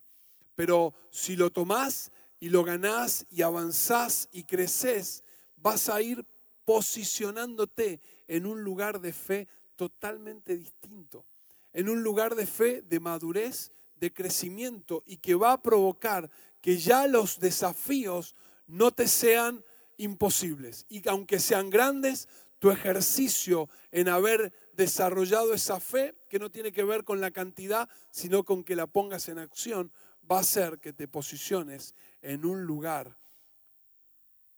Pero 0.54 0.94
si 1.10 1.36
lo 1.36 1.50
tomás 1.50 2.12
y 2.38 2.48
lo 2.48 2.64
ganás 2.64 3.26
y 3.30 3.42
avanzás 3.42 4.28
y 4.32 4.44
creces, 4.44 5.24
vas 5.56 5.88
a 5.88 6.00
ir 6.02 6.24
posicionándote 6.64 8.00
en 8.28 8.46
un 8.46 8.62
lugar 8.62 9.00
de 9.00 9.12
fe 9.12 9.48
totalmente 9.76 10.56
distinto, 10.56 11.24
en 11.72 11.88
un 11.88 12.02
lugar 12.02 12.34
de 12.34 12.46
fe, 12.46 12.82
de 12.82 13.00
madurez, 13.00 13.72
de 13.96 14.12
crecimiento 14.12 15.02
y 15.06 15.18
que 15.18 15.34
va 15.34 15.52
a 15.52 15.62
provocar 15.62 16.30
que 16.60 16.78
ya 16.78 17.06
los 17.06 17.38
desafíos 17.38 18.34
no 18.66 18.90
te 18.90 19.08
sean 19.08 19.64
imposibles. 19.96 20.86
Y 20.88 21.00
que 21.02 21.10
aunque 21.10 21.38
sean 21.38 21.70
grandes, 21.70 22.28
tu 22.58 22.70
ejercicio 22.70 23.68
en 23.90 24.08
haber 24.08 24.52
desarrollado 24.74 25.54
esa 25.54 25.80
fe, 25.80 26.14
que 26.28 26.38
no 26.38 26.50
tiene 26.50 26.72
que 26.72 26.84
ver 26.84 27.04
con 27.04 27.20
la 27.20 27.30
cantidad, 27.30 27.88
sino 28.10 28.44
con 28.44 28.64
que 28.64 28.76
la 28.76 28.86
pongas 28.86 29.28
en 29.28 29.38
acción, 29.38 29.92
va 30.30 30.38
a 30.38 30.40
hacer 30.40 30.78
que 30.78 30.92
te 30.92 31.08
posiciones 31.08 31.94
en 32.22 32.44
un 32.44 32.64
lugar 32.64 33.16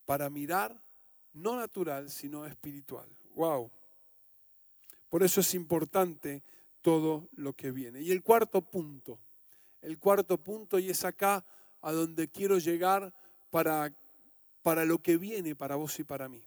para 0.04 0.28
mirar 0.28 0.78
no 1.32 1.56
natural, 1.56 2.10
sino 2.10 2.44
espiritual. 2.44 3.08
Wow. 3.34 3.70
Por 5.08 5.22
eso 5.22 5.40
es 5.40 5.54
importante 5.54 6.42
todo 6.82 7.28
lo 7.36 7.54
que 7.54 7.70
viene. 7.70 8.02
Y 8.02 8.10
el 8.10 8.22
cuarto 8.22 8.60
punto, 8.60 9.18
el 9.80 9.98
cuarto 9.98 10.38
punto, 10.38 10.78
y 10.78 10.90
es 10.90 11.04
acá 11.04 11.44
a 11.80 11.92
donde 11.92 12.28
quiero 12.28 12.58
llegar 12.58 13.12
para, 13.50 13.92
para 14.62 14.84
lo 14.84 14.98
que 14.98 15.16
viene 15.16 15.54
para 15.54 15.76
vos 15.76 15.98
y 16.00 16.04
para 16.04 16.28
mí. 16.28 16.44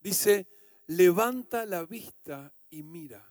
Dice, 0.00 0.46
levanta 0.86 1.64
la 1.66 1.84
vista 1.84 2.52
y 2.70 2.82
mira. 2.82 3.26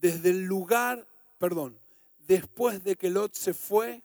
Desde 0.00 0.30
el 0.30 0.44
lugar, 0.44 1.06
perdón, 1.38 1.78
después 2.26 2.82
de 2.84 2.96
que 2.96 3.10
Lot 3.10 3.34
se 3.34 3.54
fue, 3.54 4.02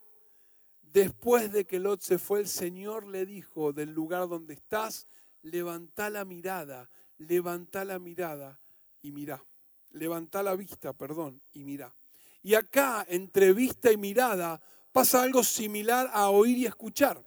Después 0.95 1.51
de 1.51 1.65
que 1.65 1.77
Lot 1.77 1.99
se 1.99 2.17
fue, 2.17 2.39
el 2.39 2.47
Señor 2.47 3.05
le 3.05 3.25
dijo 3.25 3.73
del 3.73 3.91
lugar 3.91 4.29
donde 4.29 4.53
estás, 4.53 5.07
levanta 5.41 6.09
la 6.09 6.23
mirada, 6.23 6.89
levanta 7.17 7.83
la 7.83 7.99
mirada 7.99 8.61
y 9.01 9.11
mira. 9.11 9.43
Levanta 9.91 10.41
la 10.41 10.55
vista, 10.55 10.93
perdón, 10.93 11.41
y 11.51 11.65
mira. 11.65 11.93
Y 12.43 12.53
acá, 12.53 13.05
entre 13.09 13.51
vista 13.51 13.91
y 13.91 13.97
mirada, 13.97 14.61
pasa 14.93 15.21
algo 15.21 15.43
similar 15.43 16.09
a 16.13 16.29
oír 16.29 16.59
y 16.59 16.65
escuchar. 16.65 17.21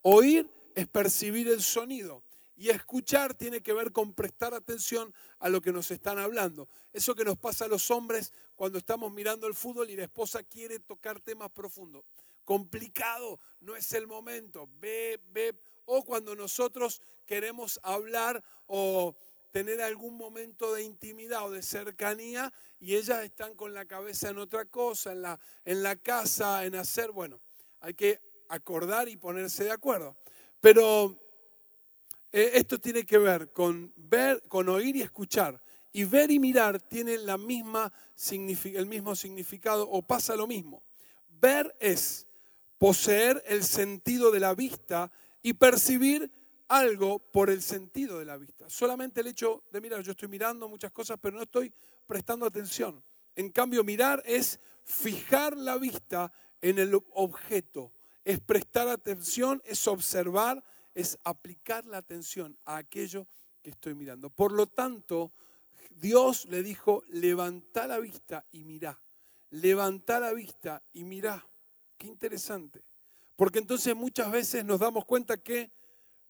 Oír 0.00 0.50
es 0.74 0.88
percibir 0.88 1.46
el 1.46 1.62
sonido. 1.62 2.24
Y 2.56 2.70
escuchar 2.70 3.34
tiene 3.34 3.60
que 3.60 3.72
ver 3.72 3.92
con 3.92 4.14
prestar 4.14 4.52
atención 4.52 5.14
a 5.38 5.48
lo 5.48 5.60
que 5.60 5.72
nos 5.72 5.92
están 5.92 6.18
hablando. 6.18 6.68
Eso 6.92 7.14
que 7.14 7.24
nos 7.24 7.38
pasa 7.38 7.66
a 7.66 7.68
los 7.68 7.88
hombres 7.92 8.32
cuando 8.56 8.78
estamos 8.78 9.12
mirando 9.12 9.46
el 9.46 9.54
fútbol 9.54 9.90
y 9.90 9.96
la 9.96 10.04
esposa 10.04 10.42
quiere 10.42 10.80
tocar 10.80 11.20
temas 11.20 11.52
profundos 11.52 12.02
complicado, 12.44 13.40
no 13.60 13.76
es 13.76 13.92
el 13.92 14.06
momento. 14.06 14.68
Ve, 14.80 15.20
ve. 15.30 15.54
O 15.84 16.04
cuando 16.04 16.34
nosotros 16.34 17.02
queremos 17.26 17.80
hablar 17.82 18.42
o 18.66 19.16
tener 19.52 19.82
algún 19.82 20.16
momento 20.16 20.72
de 20.74 20.82
intimidad 20.82 21.46
o 21.46 21.50
de 21.50 21.62
cercanía 21.62 22.52
y 22.80 22.96
ellas 22.96 23.22
están 23.22 23.54
con 23.54 23.74
la 23.74 23.84
cabeza 23.84 24.30
en 24.30 24.38
otra 24.38 24.64
cosa, 24.64 25.12
en 25.12 25.22
la, 25.22 25.38
en 25.64 25.82
la 25.82 25.96
casa, 25.96 26.64
en 26.64 26.74
hacer, 26.74 27.12
bueno, 27.12 27.40
hay 27.80 27.94
que 27.94 28.20
acordar 28.48 29.08
y 29.08 29.16
ponerse 29.16 29.64
de 29.64 29.70
acuerdo. 29.70 30.16
Pero 30.60 31.16
eh, 32.32 32.52
esto 32.54 32.78
tiene 32.78 33.04
que 33.04 33.18
ver 33.18 33.52
con 33.52 33.92
ver, 33.96 34.42
con 34.48 34.68
oír 34.68 34.96
y 34.96 35.02
escuchar. 35.02 35.62
Y 35.92 36.04
ver 36.04 36.30
y 36.30 36.38
mirar 36.38 36.80
tiene 36.80 37.18
la 37.18 37.36
misma, 37.36 37.92
el 38.30 38.86
mismo 38.86 39.14
significado 39.14 39.88
o 39.90 40.00
pasa 40.00 40.34
lo 40.34 40.46
mismo. 40.46 40.82
Ver 41.28 41.76
es 41.78 42.26
poseer 42.82 43.40
el 43.46 43.62
sentido 43.62 44.32
de 44.32 44.40
la 44.40 44.56
vista 44.56 45.12
y 45.40 45.52
percibir 45.52 46.28
algo 46.66 47.20
por 47.20 47.48
el 47.48 47.62
sentido 47.62 48.18
de 48.18 48.24
la 48.24 48.36
vista. 48.36 48.68
Solamente 48.68 49.20
el 49.20 49.28
hecho 49.28 49.62
de 49.70 49.80
mirar, 49.80 50.02
yo 50.02 50.10
estoy 50.10 50.26
mirando 50.26 50.68
muchas 50.68 50.90
cosas, 50.90 51.16
pero 51.22 51.36
no 51.36 51.44
estoy 51.44 51.72
prestando 52.08 52.44
atención. 52.44 53.00
En 53.36 53.52
cambio, 53.52 53.84
mirar 53.84 54.20
es 54.26 54.58
fijar 54.82 55.56
la 55.56 55.76
vista 55.76 56.32
en 56.60 56.80
el 56.80 57.00
objeto, 57.12 57.92
es 58.24 58.40
prestar 58.40 58.88
atención, 58.88 59.62
es 59.64 59.86
observar, 59.86 60.64
es 60.92 61.16
aplicar 61.22 61.86
la 61.86 61.98
atención 61.98 62.58
a 62.64 62.78
aquello 62.78 63.28
que 63.62 63.70
estoy 63.70 63.94
mirando. 63.94 64.28
Por 64.28 64.50
lo 64.50 64.66
tanto, 64.66 65.32
Dios 65.88 66.46
le 66.46 66.64
dijo, 66.64 67.04
levanta 67.10 67.86
la 67.86 68.00
vista 68.00 68.44
y 68.50 68.64
mirá. 68.64 69.00
Levanta 69.50 70.18
la 70.18 70.32
vista 70.32 70.82
y 70.92 71.04
mirá. 71.04 71.46
Qué 72.02 72.08
interesante. 72.08 72.82
Porque 73.36 73.60
entonces 73.60 73.94
muchas 73.94 74.28
veces 74.32 74.64
nos 74.64 74.80
damos 74.80 75.04
cuenta 75.04 75.36
que 75.36 75.70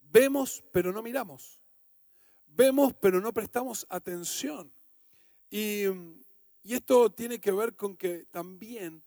vemos 0.03 0.63
pero 0.71 0.93
no 0.93 1.03
miramos. 1.03 1.59
Vemos 2.47 2.93
pero 3.01 3.23
no 3.23 3.33
prestamos 3.33 3.87
atención. 3.89 4.71
Y, 5.51 5.85
esto 6.65 7.11
tiene 7.11 7.41
que 7.41 7.53
ver 7.53 7.75
con 7.75 7.97
que 7.97 8.27
también 8.27 9.03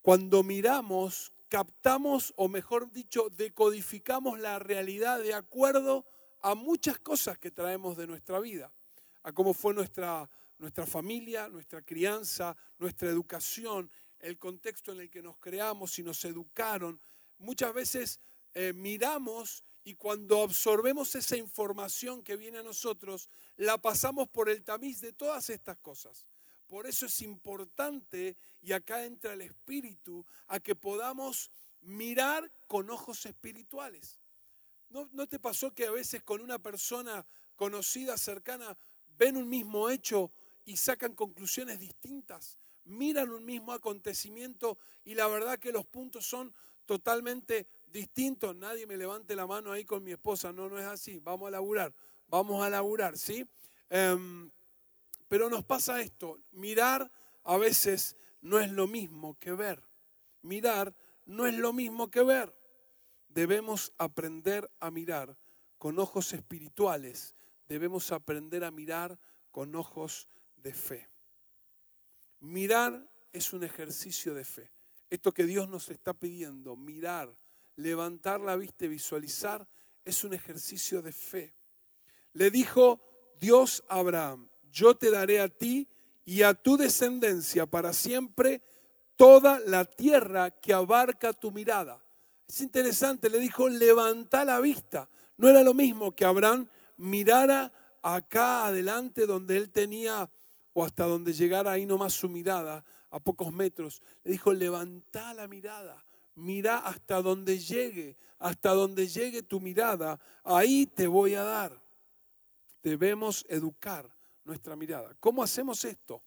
cuando 0.00 0.42
miramos, 0.42 1.30
captamos, 1.50 2.32
o 2.36 2.48
mejor 2.48 2.90
dicho, 2.90 3.28
decodificamos 3.28 4.40
la 4.40 4.58
realidad 4.58 5.20
de 5.20 5.34
acuerdo 5.34 6.06
a 6.40 6.54
muchas 6.54 6.98
cosas 6.98 7.38
que 7.38 7.50
traemos 7.50 7.98
de 7.98 8.06
nuestra 8.06 8.40
vida, 8.40 8.72
a 9.22 9.32
cómo 9.32 9.52
fue 9.52 9.74
nuestra, 9.74 10.28
nuestra 10.58 10.86
familia, 10.86 11.48
nuestra 11.48 11.82
crianza, 11.82 12.56
nuestra 12.78 13.10
educación, 13.10 13.90
el 14.24 14.38
contexto 14.38 14.92
en 14.92 15.00
el 15.00 15.10
que 15.10 15.22
nos 15.22 15.36
creamos 15.36 15.98
y 15.98 16.02
nos 16.02 16.24
educaron, 16.24 16.98
muchas 17.38 17.74
veces 17.74 18.20
eh, 18.54 18.72
miramos 18.72 19.62
y 19.84 19.94
cuando 19.96 20.42
absorbemos 20.42 21.14
esa 21.14 21.36
información 21.36 22.22
que 22.22 22.36
viene 22.36 22.58
a 22.58 22.62
nosotros, 22.62 23.28
la 23.58 23.76
pasamos 23.76 24.26
por 24.30 24.48
el 24.48 24.64
tamiz 24.64 25.02
de 25.02 25.12
todas 25.12 25.50
estas 25.50 25.76
cosas. 25.76 26.24
Por 26.66 26.86
eso 26.86 27.04
es 27.04 27.20
importante, 27.20 28.38
y 28.62 28.72
acá 28.72 29.04
entra 29.04 29.34
el 29.34 29.42
espíritu, 29.42 30.24
a 30.46 30.58
que 30.58 30.74
podamos 30.74 31.50
mirar 31.82 32.50
con 32.66 32.88
ojos 32.88 33.26
espirituales. 33.26 34.18
¿No, 34.88 35.06
¿No, 35.12 35.26
te 35.26 35.38
pasó 35.38 35.74
que 35.74 35.86
a 35.86 35.90
veces 35.90 36.22
con 36.22 36.40
una 36.40 36.58
persona 36.58 37.26
conocida, 37.56 38.16
cercana, 38.16 38.74
ven 39.18 39.36
un 39.36 39.50
mismo 39.50 39.90
hecho 39.90 40.32
y 40.64 40.78
sacan 40.78 41.14
conclusiones 41.14 41.78
distintas? 41.78 42.58
Miran 42.84 43.30
un 43.30 43.44
mismo 43.44 43.72
acontecimiento 43.72 44.78
y 45.04 45.14
la 45.14 45.26
verdad 45.28 45.58
que 45.58 45.72
los 45.72 45.86
puntos 45.86 46.26
son 46.26 46.54
totalmente 46.86 47.66
distintos. 47.86 48.54
Nadie 48.54 48.86
me 48.86 48.96
levante 48.96 49.36
la 49.36 49.46
mano 49.46 49.72
ahí 49.72 49.84
con 49.84 50.02
mi 50.02 50.12
esposa, 50.12 50.52
no, 50.52 50.68
no 50.68 50.78
es 50.78 50.86
así, 50.86 51.18
vamos 51.20 51.48
a 51.48 51.52
laburar, 51.52 51.94
vamos 52.28 52.62
a 52.62 52.70
laburar, 52.70 53.16
¿sí? 53.16 53.46
Em, 53.90 54.50
pero 55.28 55.48
nos 55.48 55.64
pasa 55.64 56.00
esto, 56.00 56.40
mirar 56.52 57.10
a 57.44 57.56
veces 57.56 58.16
no 58.40 58.58
es 58.58 58.70
lo 58.70 58.86
mismo 58.86 59.38
que 59.38 59.52
ver. 59.52 59.82
Mirar 60.42 60.94
no 61.24 61.46
es 61.46 61.54
lo 61.54 61.72
mismo 61.72 62.10
que 62.10 62.22
ver. 62.22 62.54
Debemos 63.28 63.92
aprender 63.98 64.70
a 64.80 64.90
mirar 64.90 65.36
con 65.78 65.98
ojos 65.98 66.32
espirituales. 66.32 67.34
Debemos 67.68 68.12
aprender 68.12 68.64
a 68.64 68.70
mirar 68.70 69.18
con 69.50 69.74
ojos 69.74 70.28
de 70.56 70.74
fe. 70.74 71.13
Mirar 72.44 73.08
es 73.32 73.54
un 73.54 73.64
ejercicio 73.64 74.34
de 74.34 74.44
fe. 74.44 74.70
Esto 75.08 75.32
que 75.32 75.44
Dios 75.44 75.66
nos 75.66 75.88
está 75.88 76.12
pidiendo, 76.12 76.76
mirar, 76.76 77.34
levantar 77.76 78.38
la 78.40 78.54
vista 78.54 78.84
y 78.84 78.88
visualizar, 78.88 79.66
es 80.04 80.24
un 80.24 80.34
ejercicio 80.34 81.00
de 81.00 81.12
fe. 81.12 81.54
Le 82.34 82.50
dijo 82.50 83.00
Dios 83.40 83.82
a 83.88 83.96
Abraham, 83.96 84.46
yo 84.70 84.94
te 84.94 85.10
daré 85.10 85.40
a 85.40 85.48
ti 85.48 85.88
y 86.26 86.42
a 86.42 86.52
tu 86.52 86.76
descendencia 86.76 87.64
para 87.64 87.94
siempre 87.94 88.60
toda 89.16 89.58
la 89.60 89.86
tierra 89.86 90.50
que 90.50 90.74
abarca 90.74 91.32
tu 91.32 91.50
mirada. 91.50 92.04
Es 92.46 92.60
interesante, 92.60 93.30
le 93.30 93.38
dijo, 93.38 93.70
levanta 93.70 94.44
la 94.44 94.60
vista. 94.60 95.08
No 95.38 95.48
era 95.48 95.62
lo 95.62 95.72
mismo 95.72 96.14
que 96.14 96.26
Abraham 96.26 96.68
mirara 96.98 97.72
acá 98.02 98.66
adelante 98.66 99.24
donde 99.24 99.56
él 99.56 99.70
tenía, 99.70 100.28
o 100.74 100.84
hasta 100.84 101.04
donde 101.04 101.32
llegara 101.32 101.72
ahí 101.72 101.86
nomás 101.86 102.12
su 102.12 102.28
mirada, 102.28 102.84
a 103.10 103.20
pocos 103.20 103.52
metros. 103.52 104.02
Le 104.24 104.32
dijo, 104.32 104.52
levanta 104.52 105.32
la 105.32 105.48
mirada, 105.48 106.04
mira 106.34 106.78
hasta 106.78 107.22
donde 107.22 107.58
llegue, 107.58 108.16
hasta 108.38 108.70
donde 108.70 109.06
llegue 109.06 109.42
tu 109.42 109.60
mirada, 109.60 110.20
ahí 110.42 110.86
te 110.86 111.06
voy 111.06 111.34
a 111.34 111.44
dar. 111.44 111.80
Debemos 112.82 113.46
educar 113.48 114.10
nuestra 114.44 114.76
mirada. 114.76 115.16
¿Cómo 115.20 115.42
hacemos 115.42 115.84
esto? 115.84 116.22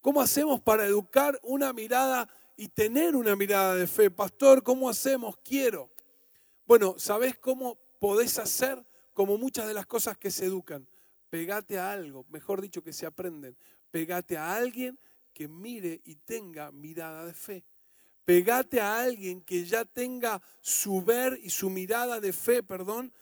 ¿Cómo 0.00 0.20
hacemos 0.20 0.60
para 0.60 0.84
educar 0.84 1.38
una 1.42 1.72
mirada 1.72 2.28
y 2.56 2.68
tener 2.68 3.14
una 3.14 3.36
mirada 3.36 3.76
de 3.76 3.86
fe? 3.86 4.10
Pastor, 4.10 4.62
¿cómo 4.62 4.88
hacemos? 4.88 5.38
Quiero. 5.44 5.90
Bueno, 6.66 6.96
¿sabés 6.98 7.38
cómo 7.38 7.78
podés 7.98 8.38
hacer? 8.38 8.84
Como 9.12 9.38
muchas 9.38 9.66
de 9.66 9.74
las 9.74 9.86
cosas 9.86 10.18
que 10.18 10.30
se 10.30 10.46
educan. 10.46 10.86
Pegate 11.30 11.78
a 11.78 11.92
algo, 11.92 12.26
mejor 12.28 12.60
dicho, 12.60 12.82
que 12.82 12.92
se 12.92 13.06
aprenden. 13.06 13.56
Pegate 13.90 14.36
a 14.36 14.54
alguien 14.54 14.98
que 15.32 15.48
mire 15.48 16.00
y 16.04 16.16
tenga 16.16 16.72
mirada 16.72 17.24
de 17.24 17.32
fe. 17.32 17.64
Pegate 18.24 18.80
a 18.80 19.00
alguien 19.00 19.40
que 19.40 19.64
ya 19.64 19.84
tenga 19.84 20.42
su 20.60 21.02
ver 21.02 21.38
y 21.42 21.50
su 21.50 21.70
mirada 21.70 22.20
de 22.20 22.32
fe, 22.32 22.62
perdón, 22.62 23.12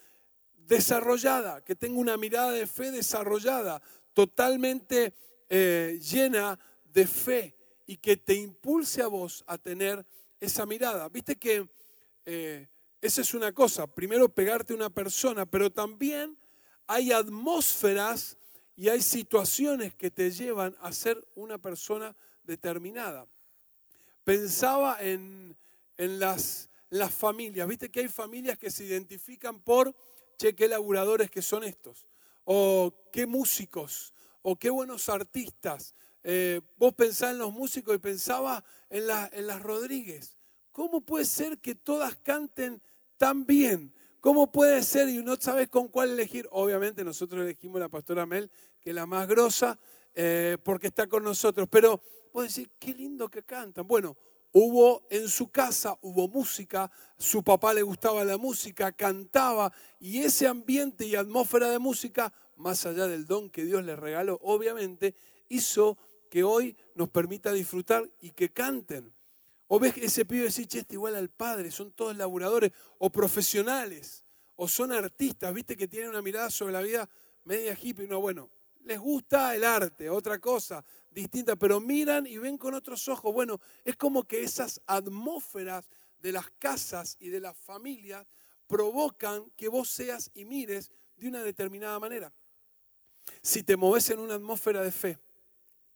desarrollada, 0.57 1.63
que 1.63 1.77
tenga 1.77 1.99
una 1.99 2.17
mirada 2.17 2.53
de 2.53 2.67
fe 2.67 2.91
desarrollada, 2.91 3.81
totalmente 4.13 5.15
eh, 5.49 5.99
llena 6.01 6.59
de 6.85 7.07
fe 7.07 7.57
y 7.87 7.97
que 7.97 8.17
te 8.17 8.35
impulse 8.35 9.03
a 9.03 9.07
vos 9.07 9.45
a 9.47 9.57
tener 9.57 10.05
esa 10.41 10.67
mirada. 10.67 11.09
Viste 11.09 11.37
que 11.37 11.69
eh, 12.27 12.69
esa 13.01 13.21
es 13.21 13.33
una 13.33 13.53
cosa, 13.53 13.87
primero 13.87 14.29
pegarte 14.29 14.73
a 14.73 14.77
una 14.77 14.91
persona, 14.91 15.47
pero 15.47 15.71
también 15.71 16.37
hay 16.89 17.13
atmósferas 17.13 18.37
y 18.75 18.89
hay 18.89 19.03
situaciones 19.03 19.95
que 19.95 20.11
te 20.11 20.31
llevan 20.31 20.75
a 20.81 20.91
ser 20.93 21.23
una 21.35 21.59
persona 21.59 22.17
determinada. 22.45 23.27
Pensaba 24.25 24.97
en, 25.01 25.57
las, 25.97 26.71
las 26.91 27.15
familias, 27.15 27.69
viste 27.69 27.91
que 27.91 28.01
hay 28.01 28.09
familias 28.09 28.59
que 28.59 28.71
se 28.71 28.85
identifican 28.85 29.61
por, 29.61 29.95
che, 30.39 30.55
qué 30.55 30.67
laburadores 30.67 31.31
que 31.31 31.43
son 31.43 31.63
estos, 31.63 32.07
o 32.45 32.95
qué 33.13 33.27
músicos, 33.27 34.15
o 34.43 34.57
qué 34.57 34.71
buenos 34.71 35.09
artistas. 35.09 35.95
Eh, 36.25 36.63
vos 36.77 36.95
pensás 36.95 37.33
en 37.33 37.39
los 37.39 37.53
músicos 37.53 37.95
y 37.95 37.99
pensaba 37.99 38.65
en, 38.89 39.05
en 39.33 39.47
las 39.47 39.63
Rodríguez. 39.63 40.39
¿Cómo 40.73 41.01
puede 41.03 41.27
ser 41.27 41.59
que 41.59 41.75
todas 41.75 42.17
canten 42.17 42.81
tan 43.19 43.45
bien? 43.45 43.93
¿Cómo 44.21 44.51
puede 44.51 44.83
ser 44.83 45.09
y 45.09 45.23
no 45.23 45.37
sabes 45.37 45.69
con 45.69 45.89
cuál 45.89 46.11
elegir? 46.11 46.49
Obviamente 46.51 47.05
nosotros 47.05 47.43
elegimos 47.43 47.81
la 47.81 47.89
pastora 47.89 48.27
Mel, 48.27 48.51
que 48.81 48.91
es 48.91 48.97
la 48.97 49.07
más 49.07 49.29
grosa, 49.29 49.79
eh, 50.15 50.59
porque 50.65 50.89
está 50.89 51.07
con 51.07 51.23
nosotros. 51.23 51.69
Pero 51.71 52.01
vos 52.33 52.49
decís, 52.49 52.69
qué 52.81 52.95
lindo 52.95 53.29
que 53.29 53.45
cantan. 53.45 53.87
Bueno, 53.87 54.17
hubo 54.53 55.07
en 55.11 55.29
su 55.29 55.51
casa, 55.51 55.97
hubo 56.03 56.27
música, 56.27 56.91
su 57.17 57.45
papá 57.45 57.73
le 57.73 57.83
gustaba 57.83 58.25
la 58.25 58.39
música, 58.39 58.91
cantaba, 58.91 59.73
y 60.01 60.19
ese 60.19 60.49
ambiente 60.49 61.07
y 61.07 61.15
atmósfera 61.15 61.71
de 61.71 61.79
música 61.79 62.33
más 62.57 62.85
allá 62.87 63.07
del 63.07 63.25
don 63.25 63.51
que 63.51 63.65
Dios 63.65 63.85
les 63.85 63.99
regaló, 63.99 64.39
obviamente, 64.43 65.15
hizo 65.49 65.97
que 66.29 66.43
hoy 66.43 66.77
nos 66.95 67.09
permita 67.09 67.53
disfrutar 67.53 68.11
y 68.21 68.33
que 68.33 68.51
canten. 68.51 69.13
O 69.69 69.79
ves 69.79 69.97
ese 69.99 70.25
pibe 70.25 70.45
decir, 70.45 70.67
che, 70.67 70.81
este 70.81 70.95
igual 70.95 71.15
al 71.15 71.29
padre, 71.29 71.71
son 71.71 71.93
todos 71.93 72.17
laburadores 72.17 72.73
o 72.99 73.11
profesionales, 73.11 74.25
o 74.57 74.67
son 74.67 74.93
artistas, 74.93 75.53
viste 75.55 75.77
que 75.77 75.87
tienen 75.87 76.11
una 76.11 76.23
mirada 76.23 76.51
sobre 76.51 76.73
la 76.73 76.81
vida 76.81 77.09
media 77.45 77.77
hippie. 77.81 78.09
No, 78.09 78.21
bueno, 78.21 78.51
les 78.85 78.99
gusta 78.99 79.55
el 79.55 79.65
arte, 79.65 80.11
otra 80.11 80.39
cosa 80.39 80.85
distinta, 81.11 81.57
pero 81.57 81.81
miran 81.81 82.27
y 82.27 82.39
ven 82.39 82.59
con 82.59 82.75
otros 82.75 83.07
ojos. 83.09 83.33
Bueno, 83.33 83.61
es 83.85 83.97
como 83.97 84.25
que 84.25 84.43
esas 84.43 84.81
atmósferas 84.87 85.89
de 86.21 86.33
las 86.33 86.51
casas 86.59 87.17
y 87.21 87.29
de 87.29 87.41
las 87.41 87.57
familias 87.57 88.27
provocan 88.67 89.51
que 89.57 89.69
vos 89.69 89.89
seas 89.89 90.31
y 90.35 90.45
mires 90.45 90.91
de 91.17 91.29
una 91.29 91.43
determinada 91.43 91.99
manera 92.01 92.33
si 93.43 93.63
te 93.63 93.77
moves 93.77 94.11
en 94.11 94.19
una 94.19 94.35
atmósfera 94.35 94.83
de 94.83 94.93
fe, 94.93 95.19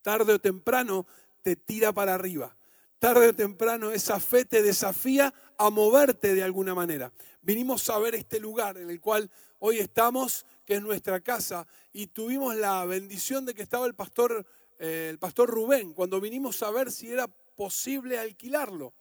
tarde 0.02 0.34
o 0.34 0.38
temprano 0.38 1.06
te 1.42 1.56
tira 1.56 1.92
para 1.92 2.14
arriba. 2.14 2.56
Tarde 3.02 3.26
o 3.26 3.34
temprano 3.34 3.90
esa 3.90 4.20
fe 4.20 4.44
te 4.44 4.62
desafía 4.62 5.34
a 5.58 5.70
moverte 5.70 6.36
de 6.36 6.44
alguna 6.44 6.72
manera. 6.72 7.12
Vinimos 7.40 7.90
a 7.90 7.98
ver 7.98 8.14
este 8.14 8.38
lugar 8.38 8.78
en 8.78 8.90
el 8.90 9.00
cual 9.00 9.28
hoy 9.58 9.80
estamos, 9.80 10.46
que 10.64 10.74
es 10.74 10.82
nuestra 10.82 11.18
casa, 11.18 11.66
y 11.92 12.06
tuvimos 12.06 12.54
la 12.54 12.84
bendición 12.84 13.44
de 13.44 13.54
que 13.54 13.62
estaba 13.62 13.86
el 13.86 13.96
pastor, 13.96 14.46
eh, 14.78 15.08
el 15.10 15.18
pastor 15.18 15.50
Rubén, 15.50 15.94
cuando 15.94 16.20
vinimos 16.20 16.62
a 16.62 16.70
ver 16.70 16.92
si 16.92 17.10
era 17.10 17.26
posible 17.26 18.20
alquilarlo. 18.20 18.94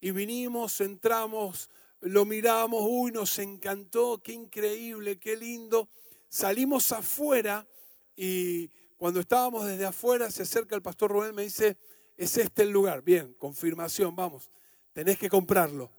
Y 0.00 0.10
vinimos, 0.10 0.80
entramos, 0.80 1.70
lo 2.00 2.24
miramos, 2.24 2.82
uy, 2.88 3.12
nos 3.12 3.38
encantó, 3.38 4.20
qué 4.20 4.32
increíble, 4.32 5.20
qué 5.20 5.36
lindo 5.36 5.88
salimos 6.28 6.90
afuera 6.90 7.68
y 8.16 8.68
cuando 8.96 9.20
estábamos 9.20 9.64
desde 9.64 9.86
afuera 9.86 10.28
se 10.28 10.42
acerca 10.42 10.74
el 10.74 10.82
pastor 10.82 11.12
Rubén 11.12 11.36
me 11.36 11.44
dice, 11.44 11.76
es 12.18 12.36
este 12.36 12.64
el 12.64 12.70
lugar. 12.70 13.02
Bien, 13.02 13.32
confirmación, 13.34 14.14
vamos, 14.14 14.50
tenés 14.92 15.18
que 15.18 15.30
comprarlo. 15.30 15.90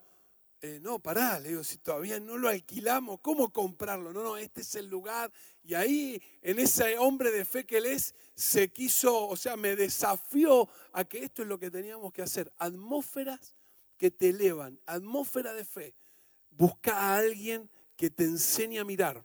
Eh, 0.62 0.80
no, 0.82 1.00
pará, 1.00 1.40
le 1.40 1.50
digo, 1.50 1.64
si 1.64 1.78
todavía 1.78 2.20
no 2.20 2.38
lo 2.38 2.50
alquilamos, 2.50 3.22
¿cómo 3.22 3.54
comprarlo? 3.54 4.12
No, 4.12 4.22
no, 4.22 4.36
este 4.36 4.60
es 4.60 4.76
el 4.76 4.88
lugar. 4.88 5.32
Y 5.64 5.74
ahí, 5.74 6.22
en 6.42 6.60
ese 6.60 6.98
hombre 6.98 7.32
de 7.32 7.46
fe 7.46 7.66
que 7.66 7.78
él 7.78 7.86
es, 7.86 8.14
se 8.36 8.70
quiso, 8.70 9.28
o 9.28 9.38
sea, 9.38 9.56
me 9.56 9.78
desafió 9.78 10.68
a 10.92 11.06
que 11.06 11.24
esto 11.24 11.44
es 11.44 11.48
lo 11.48 11.58
que 11.58 11.72
teníamos 11.72 12.12
que 12.12 12.22
hacer. 12.22 12.52
Atmósferas 12.58 13.56
que 13.98 14.12
te 14.12 14.30
elevan, 14.30 14.78
atmósfera 14.86 15.54
de 15.54 15.64
fe. 15.64 15.96
Busca 16.50 16.98
a 16.98 17.16
alguien 17.16 17.70
que 17.96 18.10
te 18.10 18.26
enseñe 18.26 18.80
a 18.80 18.84
mirar. 18.84 19.24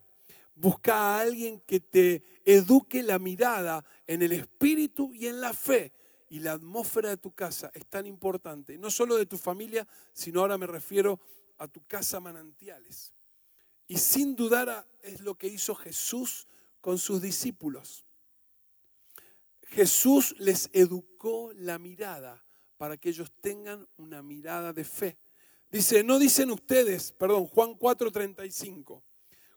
Busca 0.54 0.94
a 0.94 1.20
alguien 1.20 1.60
que 1.66 1.80
te 1.80 2.22
eduque 2.44 3.02
la 3.02 3.18
mirada 3.18 3.84
en 4.06 4.22
el 4.22 4.30
espíritu 4.30 5.12
y 5.12 5.26
en 5.26 5.40
la 5.40 5.52
fe. 5.52 5.92
Y 6.34 6.40
la 6.40 6.54
atmósfera 6.54 7.10
de 7.10 7.16
tu 7.16 7.30
casa 7.30 7.70
es 7.74 7.86
tan 7.86 8.08
importante, 8.08 8.76
no 8.76 8.90
solo 8.90 9.14
de 9.14 9.24
tu 9.24 9.38
familia, 9.38 9.86
sino 10.12 10.40
ahora 10.40 10.58
me 10.58 10.66
refiero 10.66 11.20
a 11.58 11.68
tu 11.68 11.86
casa 11.86 12.18
manantiales. 12.18 13.12
Y 13.86 13.98
sin 13.98 14.34
dudar 14.34 14.84
es 15.00 15.20
lo 15.20 15.36
que 15.36 15.46
hizo 15.46 15.76
Jesús 15.76 16.48
con 16.80 16.98
sus 16.98 17.22
discípulos. 17.22 18.04
Jesús 19.62 20.34
les 20.40 20.70
educó 20.72 21.52
la 21.54 21.78
mirada 21.78 22.44
para 22.78 22.96
que 22.96 23.10
ellos 23.10 23.30
tengan 23.40 23.86
una 23.96 24.20
mirada 24.20 24.72
de 24.72 24.82
fe. 24.82 25.16
Dice, 25.70 26.02
no 26.02 26.18
dicen 26.18 26.50
ustedes, 26.50 27.12
perdón, 27.12 27.46
Juan 27.46 27.78
4:35. 27.78 29.04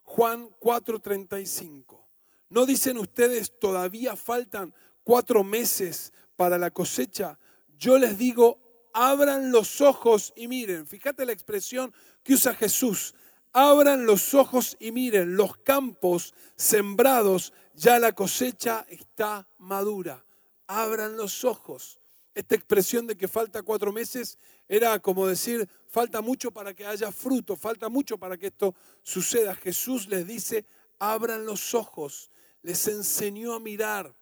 Juan 0.03 0.47
4:35. 0.59 2.05
¿No 2.49 2.67
dicen 2.67 2.99
ustedes 2.99 3.57
todavía 3.57 4.15
faltan 4.15 4.75
cuatro 5.03 5.43
meses 5.43 6.13
para 6.37 6.57
la 6.57 6.71
cosecha? 6.71 7.37
Yo 7.77 7.97
les 7.97 8.17
digo, 8.17 8.59
abran 8.93 9.51
los 9.51 9.81
ojos 9.81 10.31
y 10.35 10.47
miren. 10.47 10.87
Fíjate 10.87 11.25
la 11.25 11.33
expresión 11.33 11.93
que 12.23 12.33
usa 12.33 12.55
Jesús. 12.55 13.13
Abran 13.51 14.05
los 14.05 14.33
ojos 14.33 14.77
y 14.79 14.91
miren, 14.91 15.35
los 15.35 15.57
campos 15.57 16.33
sembrados, 16.55 17.53
ya 17.73 17.99
la 17.99 18.13
cosecha 18.13 18.85
está 18.89 19.47
madura. 19.57 20.23
Abran 20.67 21.17
los 21.17 21.43
ojos. 21.43 21.99
Esta 22.33 22.55
expresión 22.55 23.07
de 23.07 23.17
que 23.17 23.27
falta 23.27 23.63
cuatro 23.63 23.91
meses 23.91 24.37
era 24.67 24.99
como 24.99 25.27
decir, 25.27 25.67
falta 25.87 26.21
mucho 26.21 26.51
para 26.51 26.73
que 26.73 26.85
haya 26.85 27.11
fruto, 27.11 27.55
falta 27.55 27.89
mucho 27.89 28.17
para 28.17 28.37
que 28.37 28.47
esto 28.47 28.75
suceda. 29.01 29.55
Jesús 29.55 30.07
les 30.07 30.27
dice, 30.27 30.65
abran 30.99 31.45
los 31.45 31.73
ojos, 31.73 32.29
les 32.61 32.87
enseñó 32.87 33.53
a 33.53 33.59
mirar, 33.59 34.13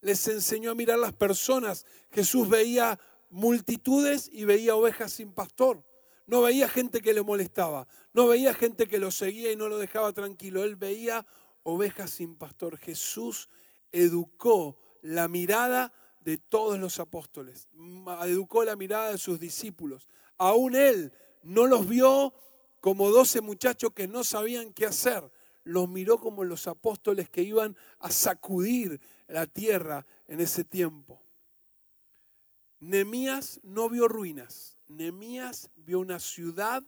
les 0.00 0.26
enseñó 0.28 0.70
a 0.70 0.74
mirar 0.74 0.98
las 0.98 1.12
personas. 1.12 1.86
Jesús 2.10 2.48
veía 2.48 2.98
multitudes 3.30 4.28
y 4.32 4.44
veía 4.44 4.76
ovejas 4.76 5.12
sin 5.12 5.32
pastor. 5.32 5.82
No 6.26 6.42
veía 6.42 6.68
gente 6.68 7.00
que 7.00 7.14
le 7.14 7.22
molestaba, 7.22 7.86
no 8.12 8.26
veía 8.26 8.52
gente 8.52 8.88
que 8.88 8.98
lo 8.98 9.12
seguía 9.12 9.52
y 9.52 9.56
no 9.56 9.68
lo 9.68 9.78
dejaba 9.78 10.12
tranquilo. 10.12 10.64
Él 10.64 10.74
veía 10.74 11.24
ovejas 11.62 12.10
sin 12.10 12.34
pastor. 12.34 12.78
Jesús 12.78 13.48
educó 13.92 14.76
la 15.02 15.28
mirada 15.28 15.92
de 16.20 16.36
todos 16.36 16.78
los 16.80 16.98
apóstoles, 16.98 17.68
educó 18.24 18.64
la 18.64 18.74
mirada 18.74 19.12
de 19.12 19.18
sus 19.18 19.38
discípulos. 19.38 20.08
Aún 20.38 20.74
él 20.74 21.12
no 21.44 21.66
los 21.66 21.88
vio 21.88 22.34
como 22.80 23.10
doce 23.10 23.40
muchachos 23.40 23.92
que 23.94 24.08
no 24.08 24.24
sabían 24.24 24.72
qué 24.72 24.86
hacer, 24.86 25.30
los 25.62 25.88
miró 25.88 26.18
como 26.18 26.44
los 26.44 26.66
apóstoles 26.66 27.28
que 27.28 27.42
iban 27.42 27.76
a 28.00 28.10
sacudir 28.10 29.00
la 29.28 29.46
tierra 29.46 30.06
en 30.28 30.40
ese 30.40 30.64
tiempo. 30.64 31.22
Nemías 32.80 33.60
no 33.62 33.88
vio 33.88 34.08
ruinas, 34.08 34.76
Nemías 34.88 35.70
vio 35.76 35.98
una 35.98 36.20
ciudad, 36.20 36.84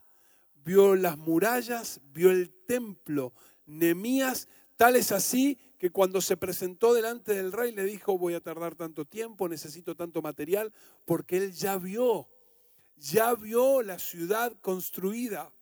vio 0.65 0.95
las 0.95 1.19
murallas, 1.19 2.01
vio 2.13 2.31
el 2.31 2.51
templo. 2.67 3.33
Nemías, 3.67 4.49
tal 4.77 4.97
es 4.97 5.13
así 5.13 5.59
que 5.79 5.91
cuando 5.91 6.21
se 6.21 6.37
presentó 6.37 6.93
delante 6.93 7.35
del 7.35 7.53
rey 7.53 7.73
le 7.73 7.85
dijo, 7.85 8.19
voy 8.19 8.35
a 8.35 8.41
tardar 8.41 8.75
tanto 8.75 9.05
tiempo, 9.05 9.49
necesito 9.49 9.95
tanto 9.97 10.23
material, 10.23 10.73
porque 11.05 11.39
él 11.39 11.53
ya 11.53 11.79
vio, 11.79 12.29
ya 12.97 13.35
vio 13.35 13.83
la 13.83 13.99
ciudad 13.99 14.53
construida. 14.61 15.53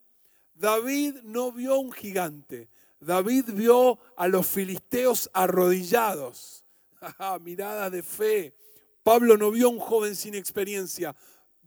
David 0.54 1.16
no 1.22 1.52
vio 1.52 1.78
un 1.78 1.92
gigante, 1.92 2.68
David 2.98 3.50
vio 3.52 3.98
a 4.16 4.26
los 4.26 4.46
filisteos 4.46 5.30
arrodillados. 5.32 6.65
Mirada 7.40 7.90
de 7.90 8.02
fe. 8.02 8.54
Pablo 9.02 9.36
no 9.36 9.50
vio 9.50 9.68
a 9.68 9.70
un 9.70 9.78
joven 9.78 10.16
sin 10.16 10.34
experiencia, 10.34 11.14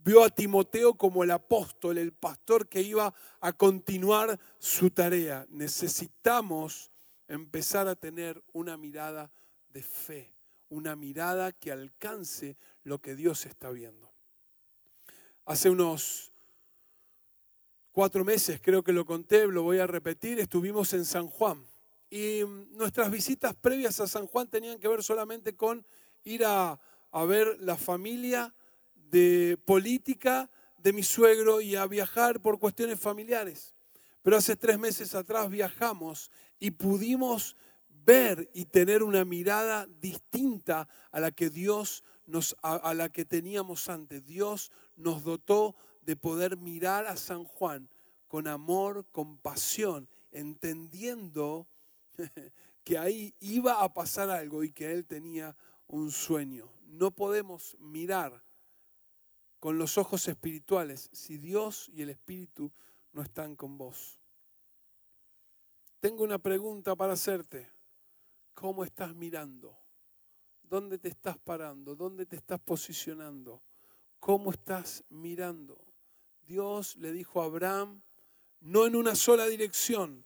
vio 0.04 0.24
a 0.24 0.30
Timoteo 0.30 0.96
como 0.96 1.24
el 1.24 1.32
apóstol, 1.32 1.98
el 1.98 2.12
pastor 2.12 2.68
que 2.68 2.82
iba 2.82 3.14
a 3.40 3.54
continuar 3.54 4.40
su 4.58 4.90
tarea. 4.90 5.46
Necesitamos 5.50 6.92
empezar 7.28 7.88
a 7.88 7.96
tener 7.96 8.44
una 8.52 8.76
mirada 8.76 9.32
de 9.72 9.84
fe, 9.84 10.34
una 10.70 10.96
mirada 10.96 11.52
que 11.52 11.72
alcance 11.72 12.58
lo 12.84 13.00
que 13.00 13.16
Dios 13.16 13.46
está 13.46 13.70
viendo. 13.70 14.12
Hace 15.46 15.70
unos 15.70 16.32
cuatro 17.92 18.26
meses, 18.26 18.60
creo 18.62 18.84
que 18.84 18.92
lo 18.92 19.06
conté, 19.06 19.48
lo 19.48 19.64
voy 19.64 19.80
a 19.80 19.88
repetir, 19.88 20.40
estuvimos 20.40 20.94
en 20.94 21.06
San 21.06 21.28
Juan. 21.28 21.69
Y 22.10 22.42
nuestras 22.72 23.12
visitas 23.12 23.56
previas 23.56 24.00
a 24.00 24.08
San 24.08 24.28
Juan 24.28 24.48
tenían 24.48 24.80
que 24.80 24.88
ver 24.88 25.04
solamente 25.04 25.56
con 25.56 25.86
ir 26.24 26.44
a, 26.46 26.80
a 27.12 27.26
ver 27.26 27.58
la 27.60 27.78
familia 27.78 28.54
de 28.96 29.58
política 29.66 30.50
de 30.78 30.94
mi 30.94 31.04
suegro 31.04 31.62
y 31.62 31.76
a 31.76 31.86
viajar 31.86 32.42
por 32.42 32.60
cuestiones 32.60 33.00
familiares. 33.00 33.76
Pero 34.22 34.38
hace 34.38 34.56
tres 34.56 34.80
meses 34.80 35.16
atrás 35.16 35.50
viajamos 35.50 36.32
y 36.60 36.72
pudimos 36.72 37.56
ver 38.06 38.50
y 38.54 38.66
tener 38.66 39.04
una 39.04 39.24
mirada 39.26 39.88
distinta 40.02 40.88
a 41.12 41.20
la 41.20 41.32
que 41.32 41.50
Dios 41.50 42.04
nos 42.26 42.56
a, 42.62 42.94
la 42.94 43.10
que 43.10 43.26
teníamos 43.26 43.90
antes. 43.90 44.26
Dios 44.26 44.72
nos 44.96 45.24
dotó 45.24 45.76
de 46.02 46.16
poder 46.16 46.58
mirar 46.58 47.08
a 47.08 47.16
San 47.16 47.44
Juan 47.44 47.90
con 48.28 48.48
amor, 48.48 49.06
con 49.12 49.38
pasión, 49.38 50.08
entendiendo 50.32 51.68
que 52.84 52.98
ahí 52.98 53.34
iba 53.40 53.84
a 53.84 53.94
pasar 53.94 54.30
algo 54.30 54.64
y 54.64 54.72
que 54.72 54.92
él 54.92 55.06
tenía 55.06 55.56
un 55.88 56.12
sueño. 56.12 56.72
No 56.88 57.12
podemos 57.12 57.78
mirar 57.80 58.44
con 59.60 59.78
los 59.78 59.98
ojos 59.98 60.28
espirituales 60.28 61.10
si 61.12 61.38
Dios 61.38 61.90
y 61.94 62.02
el 62.02 62.10
Espíritu 62.10 62.72
no 63.12 63.22
están 63.22 63.56
con 63.56 63.78
vos. 63.78 64.20
Tengo 66.00 66.24
una 66.24 66.40
pregunta 66.40 66.96
para 66.96 67.14
hacerte. 67.14 67.70
¿Cómo 68.54 68.84
estás 68.84 69.14
mirando? 69.16 69.78
¿Dónde 70.64 70.98
te 70.98 71.10
estás 71.10 71.38
parando? 71.38 71.96
¿Dónde 71.96 72.26
te 72.26 72.36
estás 72.36 72.60
posicionando? 72.60 73.62
¿Cómo 74.20 74.52
estás 74.52 75.04
mirando? 75.10 75.82
Dios 76.46 76.96
le 76.98 77.12
dijo 77.12 77.42
a 77.42 77.46
Abraham, 77.46 78.02
no 78.62 78.86
en 78.86 78.96
una 78.96 79.16
sola 79.16 79.46
dirección, 79.48 80.26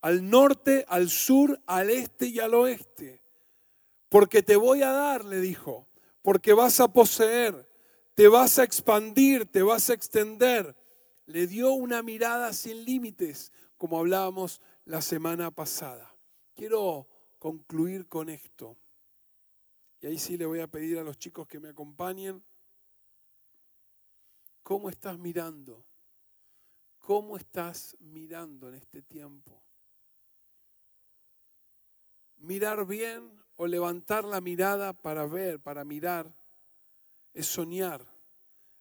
al 0.00 0.28
norte, 0.28 0.84
al 0.88 1.10
sur, 1.10 1.60
al 1.66 1.90
este 1.90 2.26
y 2.26 2.40
al 2.40 2.54
oeste. 2.54 3.20
Porque 4.08 4.42
te 4.42 4.56
voy 4.56 4.82
a 4.82 4.90
dar, 4.90 5.24
le 5.24 5.40
dijo, 5.40 5.86
porque 6.22 6.52
vas 6.52 6.80
a 6.80 6.92
poseer, 6.92 7.68
te 8.14 8.28
vas 8.28 8.58
a 8.58 8.64
expandir, 8.64 9.46
te 9.46 9.62
vas 9.62 9.90
a 9.90 9.94
extender. 9.94 10.76
Le 11.26 11.46
dio 11.46 11.72
una 11.72 12.02
mirada 12.02 12.52
sin 12.52 12.84
límites, 12.84 13.52
como 13.76 13.98
hablábamos 13.98 14.60
la 14.84 15.00
semana 15.00 15.50
pasada. 15.50 16.12
Quiero 16.54 17.06
concluir 17.38 18.08
con 18.08 18.28
esto. 18.28 18.76
Y 20.00 20.06
ahí 20.06 20.18
sí 20.18 20.36
le 20.36 20.46
voy 20.46 20.60
a 20.60 20.66
pedir 20.66 20.98
a 20.98 21.02
los 21.02 21.18
chicos 21.18 21.46
que 21.46 21.60
me 21.60 21.68
acompañen. 21.68 22.42
¿Cómo 24.62 24.88
estás 24.88 25.18
mirando? 25.18 25.84
¿Cómo 26.98 27.36
estás 27.36 27.96
mirando 28.00 28.68
en 28.68 28.74
este 28.74 29.02
tiempo? 29.02 29.60
Mirar 32.40 32.86
bien 32.86 33.30
o 33.56 33.66
levantar 33.66 34.24
la 34.24 34.40
mirada 34.40 34.92
para 34.92 35.26
ver, 35.26 35.60
para 35.60 35.84
mirar, 35.84 36.32
es 37.32 37.46
soñar, 37.46 38.04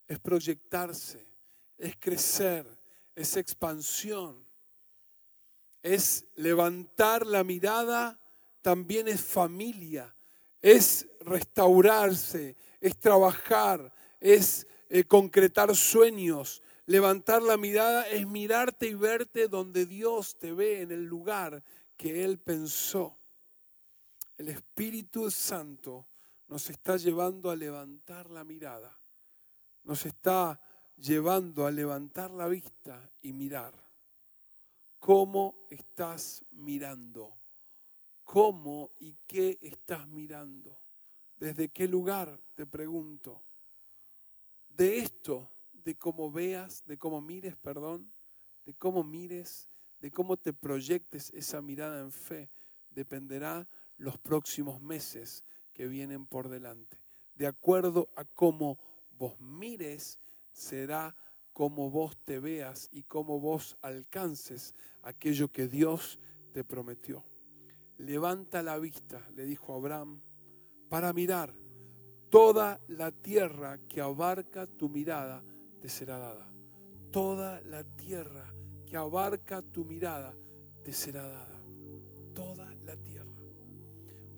es 0.08 0.20
proyectarse, 0.20 1.26
es 1.78 1.96
crecer, 1.98 2.66
es 3.16 3.38
expansión 3.38 4.50
es 5.84 6.26
levantar 6.36 7.26
la 7.26 7.44
mirada, 7.44 8.20
también 8.62 9.08
es 9.08 9.22
familia, 9.22 10.14
es 10.62 11.08
restaurarse, 11.22 12.56
es 12.82 12.98
trabajar, 12.98 13.94
es 14.20 14.68
eh, 14.90 15.04
concretar 15.04 15.76
sueños. 15.76 16.62
Levantar 16.86 17.42
la 17.44 17.56
mirada 17.56 18.08
es 18.10 18.26
mirarte 18.28 18.88
y 18.88 18.96
verte 18.96 19.48
donde 19.48 19.86
Dios 19.86 20.38
te 20.38 20.52
ve, 20.52 20.82
en 20.82 20.92
el 20.92 21.06
lugar 21.06 21.64
que 21.96 22.24
Él 22.24 22.40
pensó. 22.40 23.19
El 24.40 24.48
Espíritu 24.48 25.30
Santo 25.30 26.08
nos 26.48 26.70
está 26.70 26.96
llevando 26.96 27.52
a 27.52 27.58
levantar 27.58 28.30
la 28.30 28.46
mirada, 28.46 28.98
nos 29.84 30.06
está 30.06 30.58
llevando 30.96 31.68
a 31.68 31.72
levantar 31.72 32.32
la 32.32 32.48
vista 32.48 33.12
y 33.22 33.34
mirar. 33.34 33.74
¿Cómo 34.98 35.68
estás 35.70 36.46
mirando? 36.52 37.36
¿Cómo 38.24 38.92
y 39.02 39.14
qué 39.28 39.60
estás 39.62 40.08
mirando? 40.08 40.80
¿Desde 41.38 41.68
qué 41.68 41.90
lugar? 41.90 42.40
Te 42.56 42.66
pregunto. 42.66 43.42
De 44.70 45.00
esto, 45.00 45.50
de 45.74 45.98
cómo 45.98 46.32
veas, 46.32 46.86
de 46.86 46.98
cómo 46.98 47.20
mires, 47.20 47.58
perdón, 47.58 48.10
de 48.66 48.74
cómo 48.74 49.04
mires, 49.04 49.70
de 50.00 50.10
cómo 50.12 50.38
te 50.38 50.54
proyectes 50.54 51.30
esa 51.34 51.62
mirada 51.62 52.00
en 52.00 52.14
fe, 52.14 52.50
dependerá 52.90 53.68
los 54.00 54.18
próximos 54.18 54.82
meses 54.82 55.44
que 55.74 55.88
vienen 55.88 56.26
por 56.26 56.50
delante. 56.50 56.98
De 57.36 57.48
acuerdo 57.48 58.10
a 58.16 58.26
cómo 58.26 58.80
vos 59.18 59.40
mires, 59.40 60.20
será 60.52 61.16
cómo 61.54 61.90
vos 61.90 62.18
te 62.26 62.40
veas 62.40 62.90
y 62.92 63.04
cómo 63.04 63.40
vos 63.40 63.78
alcances 63.82 64.74
aquello 65.04 65.52
que 65.52 65.68
Dios 65.68 66.20
te 66.52 66.64
prometió. 66.64 67.24
Levanta 67.98 68.64
la 68.64 68.78
vista, 68.78 69.26
le 69.36 69.46
dijo 69.46 69.74
Abraham, 69.74 70.22
para 70.90 71.14
mirar. 71.14 71.54
Toda 72.30 72.80
la 72.88 73.12
tierra 73.12 73.80
que 73.88 74.02
abarca 74.02 74.68
tu 74.68 74.88
mirada 74.88 75.44
te 75.82 75.90
será 75.90 76.18
dada. 76.18 76.50
Toda 77.12 77.60
la 77.62 77.84
tierra 77.84 78.54
que 78.86 78.96
abarca 78.96 79.62
tu 79.62 79.84
mirada 79.84 80.36
te 80.84 80.94
será 80.94 81.28
dada. 81.28 81.62
Toda. 82.34 82.69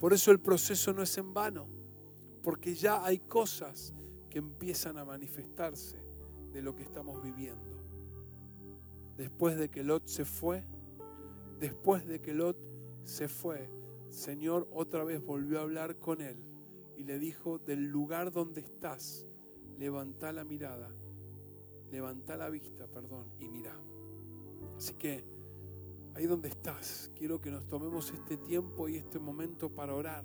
Por 0.01 0.13
eso 0.13 0.31
el 0.31 0.39
proceso 0.39 0.93
no 0.93 1.03
es 1.03 1.15
en 1.19 1.31
vano, 1.31 1.67
porque 2.41 2.73
ya 2.73 3.05
hay 3.05 3.19
cosas 3.19 3.93
que 4.31 4.39
empiezan 4.39 4.97
a 4.97 5.05
manifestarse 5.05 6.03
de 6.51 6.63
lo 6.63 6.75
que 6.75 6.81
estamos 6.81 7.21
viviendo. 7.21 7.85
Después 9.15 9.57
de 9.57 9.69
que 9.69 9.83
Lot 9.83 10.07
se 10.07 10.25
fue, 10.25 10.65
después 11.59 12.07
de 12.07 12.19
que 12.19 12.33
Lot 12.33 12.57
se 13.03 13.27
fue, 13.27 13.69
Señor 14.09 14.67
otra 14.73 15.03
vez 15.03 15.23
volvió 15.23 15.59
a 15.59 15.61
hablar 15.61 15.99
con 15.99 16.21
él 16.21 16.43
y 16.97 17.03
le 17.03 17.19
dijo, 17.19 17.59
del 17.59 17.85
lugar 17.85 18.31
donde 18.31 18.61
estás, 18.61 19.27
levanta 19.77 20.33
la 20.33 20.43
mirada, 20.43 20.89
levanta 21.91 22.37
la 22.37 22.49
vista, 22.49 22.87
perdón, 22.87 23.31
y 23.37 23.47
mira. 23.49 23.79
Así 24.77 24.95
que 24.95 25.23
ahí 26.21 26.27
donde 26.27 26.49
estás, 26.49 27.09
quiero 27.15 27.41
que 27.41 27.49
nos 27.49 27.67
tomemos 27.67 28.11
este 28.11 28.37
tiempo 28.37 28.87
y 28.87 28.95
este 28.95 29.17
momento 29.17 29.73
para 29.73 29.95
orar. 29.95 30.23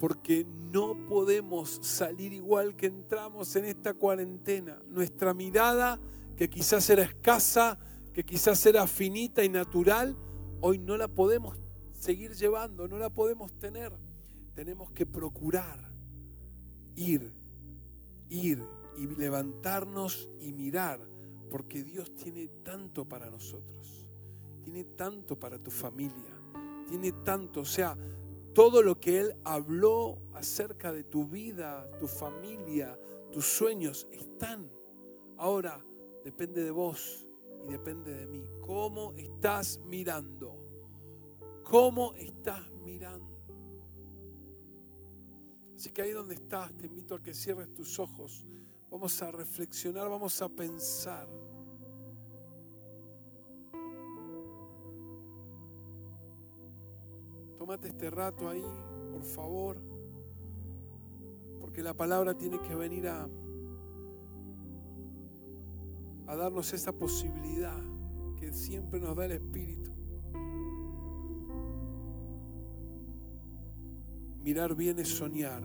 Porque 0.00 0.44
no 0.44 1.06
podemos 1.06 1.78
salir 1.82 2.32
igual 2.32 2.74
que 2.74 2.86
entramos 2.86 3.54
en 3.54 3.66
esta 3.66 3.94
cuarentena. 3.94 4.82
Nuestra 4.88 5.34
mirada, 5.34 6.00
que 6.36 6.50
quizás 6.50 6.90
era 6.90 7.04
escasa, 7.04 7.78
que 8.12 8.24
quizás 8.24 8.66
era 8.66 8.88
finita 8.88 9.44
y 9.44 9.48
natural, 9.48 10.16
hoy 10.60 10.78
no 10.78 10.96
la 10.96 11.06
podemos 11.06 11.56
seguir 11.92 12.32
llevando, 12.32 12.88
no 12.88 12.98
la 12.98 13.10
podemos 13.10 13.56
tener. 13.60 13.92
Tenemos 14.54 14.90
que 14.90 15.06
procurar 15.06 15.92
ir, 16.96 17.32
ir 18.28 18.64
y 18.98 19.06
levantarnos 19.06 20.28
y 20.40 20.52
mirar, 20.52 21.11
porque 21.52 21.84
Dios 21.84 22.14
tiene 22.14 22.48
tanto 22.64 23.06
para 23.06 23.28
nosotros, 23.28 24.06
tiene 24.64 24.84
tanto 24.84 25.38
para 25.38 25.58
tu 25.58 25.70
familia, 25.70 26.40
tiene 26.88 27.12
tanto, 27.12 27.60
o 27.60 27.64
sea, 27.66 27.94
todo 28.54 28.82
lo 28.82 28.98
que 28.98 29.20
Él 29.20 29.36
habló 29.44 30.18
acerca 30.32 30.90
de 30.94 31.04
tu 31.04 31.28
vida, 31.28 31.90
tu 31.98 32.08
familia, 32.08 32.98
tus 33.30 33.44
sueños, 33.44 34.08
están. 34.10 34.72
Ahora 35.36 35.84
depende 36.24 36.64
de 36.64 36.70
vos 36.70 37.26
y 37.68 37.70
depende 37.70 38.16
de 38.16 38.26
mí. 38.26 38.48
¿Cómo 38.62 39.12
estás 39.18 39.78
mirando? 39.84 40.56
¿Cómo 41.64 42.14
estás 42.14 42.70
mirando? 42.82 43.38
Así 45.76 45.90
que 45.90 46.00
ahí 46.00 46.12
donde 46.12 46.34
estás, 46.34 46.74
te 46.78 46.86
invito 46.86 47.14
a 47.14 47.22
que 47.22 47.34
cierres 47.34 47.74
tus 47.74 47.98
ojos. 47.98 48.46
Vamos 48.92 49.20
a 49.22 49.32
reflexionar, 49.32 50.08
vamos 50.08 50.40
a 50.40 50.48
pensar. 50.48 51.26
Tómate 57.58 57.88
este 57.88 58.10
rato 58.10 58.48
ahí, 58.48 58.64
por 59.10 59.24
favor, 59.24 59.80
porque 61.58 61.82
la 61.82 61.94
palabra 61.94 62.34
tiene 62.34 62.60
que 62.60 62.74
venir 62.76 63.08
a 63.08 63.28
a 66.32 66.36
darnos 66.36 66.72
esa 66.72 66.92
posibilidad 66.92 67.78
que 68.38 68.52
siempre 68.52 68.98
nos 68.98 69.14
da 69.14 69.26
el 69.26 69.32
Espíritu. 69.32 69.90
Mirar 74.42 74.74
bien 74.74 74.98
es 74.98 75.08
soñar, 75.08 75.62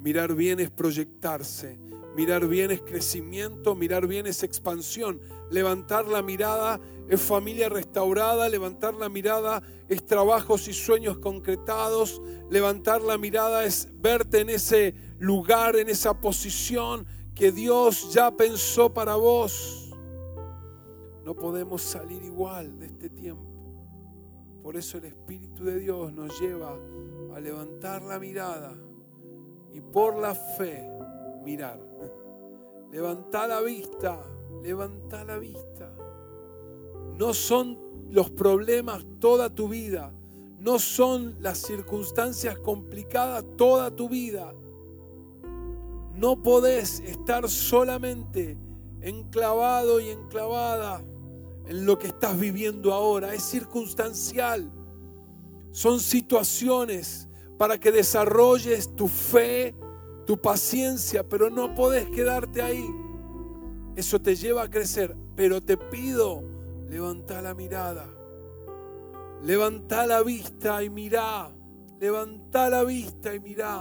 mirar 0.00 0.34
bien 0.34 0.58
es 0.58 0.70
proyectarse, 0.70 1.78
mirar 2.14 2.46
bien 2.48 2.70
es 2.70 2.80
crecimiento, 2.80 3.74
mirar 3.74 4.06
bien 4.06 4.26
es 4.26 4.42
expansión, 4.42 5.20
levantar 5.50 6.06
la 6.06 6.22
mirada 6.22 6.80
es 7.08 7.20
familia 7.20 7.68
restaurada, 7.68 8.48
levantar 8.48 8.94
la 8.94 9.08
mirada 9.08 9.62
es 9.88 10.04
trabajos 10.06 10.68
y 10.68 10.72
sueños 10.72 11.18
concretados, 11.18 12.22
levantar 12.50 13.02
la 13.02 13.18
mirada 13.18 13.64
es 13.64 13.88
verte 14.00 14.40
en 14.40 14.50
ese 14.50 14.94
lugar, 15.18 15.76
en 15.76 15.88
esa 15.88 16.20
posición 16.20 17.06
que 17.34 17.52
Dios 17.52 18.12
ya 18.12 18.30
pensó 18.30 18.92
para 18.92 19.16
vos. 19.16 19.90
No 21.24 21.34
podemos 21.34 21.82
salir 21.82 22.22
igual 22.22 22.78
de 22.78 22.86
este 22.86 23.08
tiempo. 23.08 23.50
Por 24.62 24.76
eso 24.76 24.98
el 24.98 25.06
Espíritu 25.06 25.64
de 25.64 25.78
Dios 25.78 26.12
nos 26.12 26.38
lleva 26.40 26.78
a 27.34 27.40
levantar 27.40 28.02
la 28.02 28.18
mirada 28.18 28.74
y 29.72 29.80
por 29.80 30.16
la 30.18 30.34
fe 30.34 30.88
mirar. 31.44 31.89
Levanta 32.90 33.46
la 33.46 33.60
vista, 33.60 34.20
levanta 34.62 35.24
la 35.24 35.38
vista. 35.38 35.94
No 37.16 37.32
son 37.34 37.78
los 38.10 38.30
problemas 38.30 39.04
toda 39.20 39.54
tu 39.54 39.68
vida, 39.68 40.12
no 40.58 40.78
son 40.78 41.36
las 41.40 41.58
circunstancias 41.58 42.58
complicadas 42.58 43.44
toda 43.56 43.94
tu 43.94 44.08
vida. 44.08 44.52
No 46.14 46.42
podés 46.42 47.00
estar 47.00 47.48
solamente 47.48 48.58
enclavado 49.00 50.00
y 50.00 50.10
enclavada 50.10 51.02
en 51.66 51.86
lo 51.86 51.98
que 51.98 52.08
estás 52.08 52.38
viviendo 52.38 52.92
ahora. 52.92 53.32
Es 53.32 53.44
circunstancial. 53.44 54.70
Son 55.70 56.00
situaciones 56.00 57.28
para 57.56 57.78
que 57.78 57.92
desarrolles 57.92 58.94
tu 58.96 59.06
fe, 59.06 59.74
tu 60.30 60.40
paciencia, 60.40 61.28
pero 61.28 61.50
no 61.50 61.74
podés 61.74 62.08
quedarte 62.08 62.62
ahí. 62.62 62.88
Eso 63.96 64.20
te 64.20 64.36
lleva 64.36 64.62
a 64.62 64.70
crecer, 64.70 65.16
pero 65.34 65.60
te 65.60 65.76
pido, 65.76 66.44
levanta 66.88 67.42
la 67.42 67.52
mirada. 67.52 68.06
Levanta 69.42 70.06
la 70.06 70.22
vista 70.22 70.84
y 70.84 70.88
mirá. 70.88 71.50
Levanta 71.98 72.70
la 72.70 72.84
vista 72.84 73.34
y 73.34 73.40
mirá. 73.40 73.80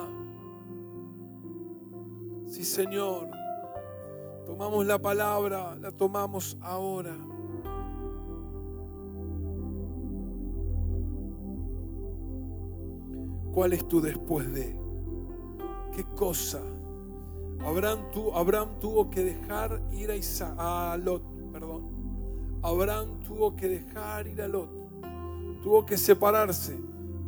Sí, 2.47 2.65
Señor. 2.65 3.29
Tomamos 4.47 4.87
la 4.87 4.97
palabra, 4.97 5.75
la 5.75 5.91
tomamos 5.91 6.57
ahora. 6.61 7.15
¿Cuál 13.53 13.73
es 13.73 13.87
tu 13.87 14.01
después 14.01 14.51
de? 14.51 14.88
¿Qué 15.99 16.05
cosa? 16.15 16.61
Abraham, 17.59 18.79
tuvo 18.79 19.09
que 19.09 19.21
dejar 19.21 19.81
ir 19.91 20.09
a, 20.09 20.93
a 20.93 20.97
Lot, 20.97 21.21
perdón. 21.51 22.59
Abraham 22.61 23.19
tuvo 23.19 23.53
que 23.57 23.67
dejar 23.67 24.25
ir 24.27 24.41
a 24.41 24.47
Lot. 24.47 24.69
Tuvo 25.61 25.85
que 25.85 25.97
separarse. 25.97 26.79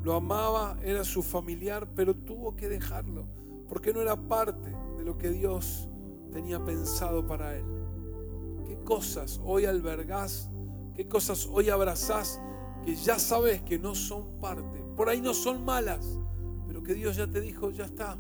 Lo 0.06 0.14
amaba, 0.14 0.78
era 0.84 1.04
su 1.04 1.22
familiar, 1.22 1.86
pero 1.98 2.16
tuvo 2.16 2.56
que 2.56 2.70
dejarlo, 2.70 3.26
porque 3.68 3.92
no 3.94 4.00
era 4.00 4.16
parte 4.16 4.74
de 4.98 5.04
lo 5.04 5.18
que 5.18 5.32
Dios 5.32 5.90
tenía 6.32 6.64
pensado 6.64 7.28
para 7.28 7.58
él. 7.58 7.66
¿Qué 8.70 8.78
cosas 8.86 9.42
hoy 9.44 9.66
albergás? 9.66 10.50
¿Qué 10.96 11.10
cosas 11.10 11.46
hoy 11.52 11.70
abrazás 11.70 12.40
que 12.86 12.96
ya 12.96 13.20
sabes 13.20 13.62
que 13.64 13.78
no 13.78 13.96
son 13.96 14.40
parte? 14.40 14.82
Por 14.96 15.10
ahí 15.10 15.20
no 15.20 15.34
son 15.34 15.66
malas, 15.66 16.18
pero 16.68 16.82
que 16.82 16.94
Dios 16.94 17.18
ya 17.18 17.30
te 17.30 17.42
dijo, 17.42 17.72
ya 17.72 17.84
está. 17.84 18.18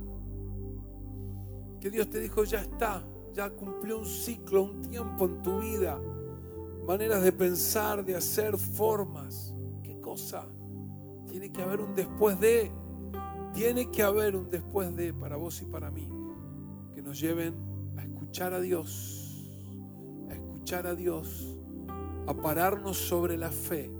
Que 1.81 1.89
Dios 1.89 2.09
te 2.11 2.19
dijo, 2.19 2.43
ya 2.43 2.61
está. 2.61 3.03
Ya 3.33 3.49
cumplió 3.49 3.97
un 3.97 4.05
ciclo, 4.05 4.63
un 4.63 4.83
tiempo 4.83 5.25
en 5.25 5.41
tu 5.41 5.59
vida. 5.59 5.99
Maneras 6.85 7.23
de 7.23 7.31
pensar, 7.31 8.05
de 8.05 8.15
hacer, 8.15 8.55
formas. 8.55 9.55
¿Qué 9.81 9.99
cosa? 9.99 10.45
Tiene 11.27 11.51
que 11.51 11.61
haber 11.61 11.81
un 11.81 11.95
después 11.95 12.39
de. 12.39 12.71
Tiene 13.53 13.89
que 13.89 14.03
haber 14.03 14.35
un 14.35 14.47
después 14.49 14.95
de 14.95 15.13
para 15.13 15.37
vos 15.37 15.59
y 15.61 15.65
para 15.65 15.89
mí. 15.89 16.07
Que 16.93 17.01
nos 17.01 17.19
lleven 17.19 17.55
a 17.97 18.03
escuchar 18.03 18.53
a 18.53 18.59
Dios. 18.59 19.49
A 20.29 20.33
escuchar 20.33 20.85
a 20.85 20.93
Dios. 20.93 21.57
A 22.27 22.33
pararnos 22.35 22.97
sobre 22.97 23.37
la 23.37 23.49
fe 23.49 23.91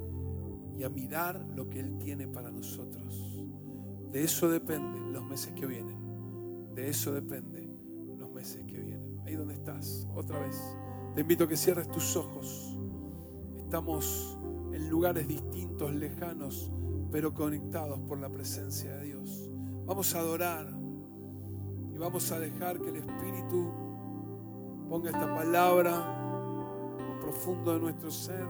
y 0.78 0.84
a 0.84 0.90
mirar 0.90 1.44
lo 1.56 1.68
que 1.68 1.80
Él 1.80 1.98
tiene 1.98 2.28
para 2.28 2.52
nosotros. 2.52 3.44
De 4.12 4.24
eso 4.24 4.50
depende 4.50 5.00
los 5.12 5.26
meses 5.26 5.54
que 5.54 5.66
vienen. 5.66 6.76
De 6.76 6.90
eso 6.90 7.14
depende 7.14 7.61
que 8.42 8.80
vienen. 8.80 9.22
Ahí 9.26 9.36
donde 9.36 9.54
estás, 9.54 10.08
otra 10.16 10.40
vez. 10.40 10.58
Te 11.14 11.22
invito 11.22 11.44
a 11.44 11.48
que 11.48 11.58
cierres 11.58 11.90
tus 11.92 12.16
ojos. 12.16 12.78
Estamos 13.58 14.38
en 14.74 14.90
lugares 14.90 15.28
distintos, 15.28 15.94
lejanos, 15.94 16.72
pero 17.12 17.34
conectados 17.34 18.00
por 18.02 18.20
la 18.20 18.30
presencia 18.30 18.96
de 18.96 19.06
Dios. 19.06 19.50
Vamos 19.86 20.16
a 20.16 20.20
adorar 20.20 20.68
y 21.94 21.98
vamos 21.98 22.32
a 22.32 22.40
dejar 22.40 22.80
que 22.82 22.90
el 22.90 22.98
Espíritu 22.98 23.72
ponga 24.90 25.10
esta 25.10 25.36
palabra 25.36 26.96
en 27.00 27.08
lo 27.08 27.20
profundo 27.20 27.74
de 27.74 27.80
nuestro 27.80 28.10
ser. 28.10 28.46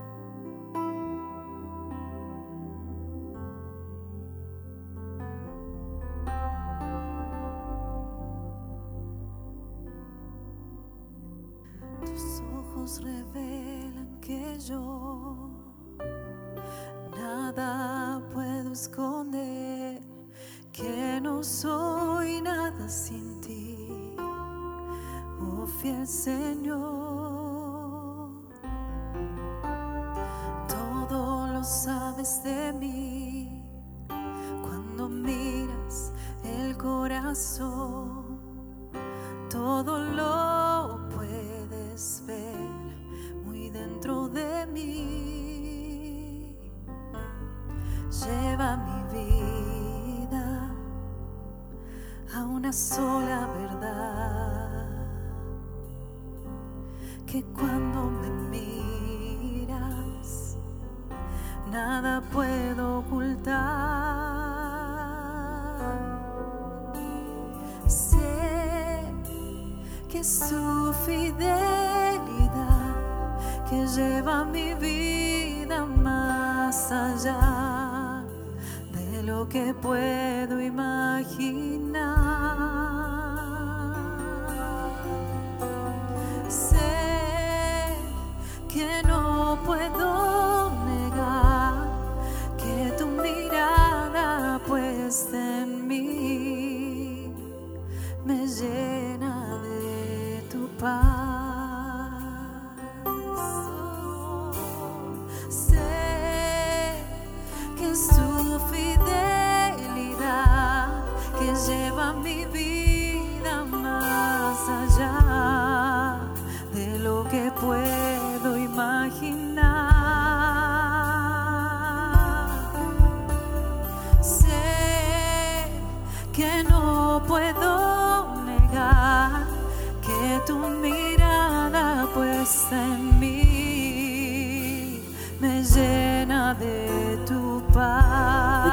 confié, 25.82 26.06
Señor. 26.06 27.01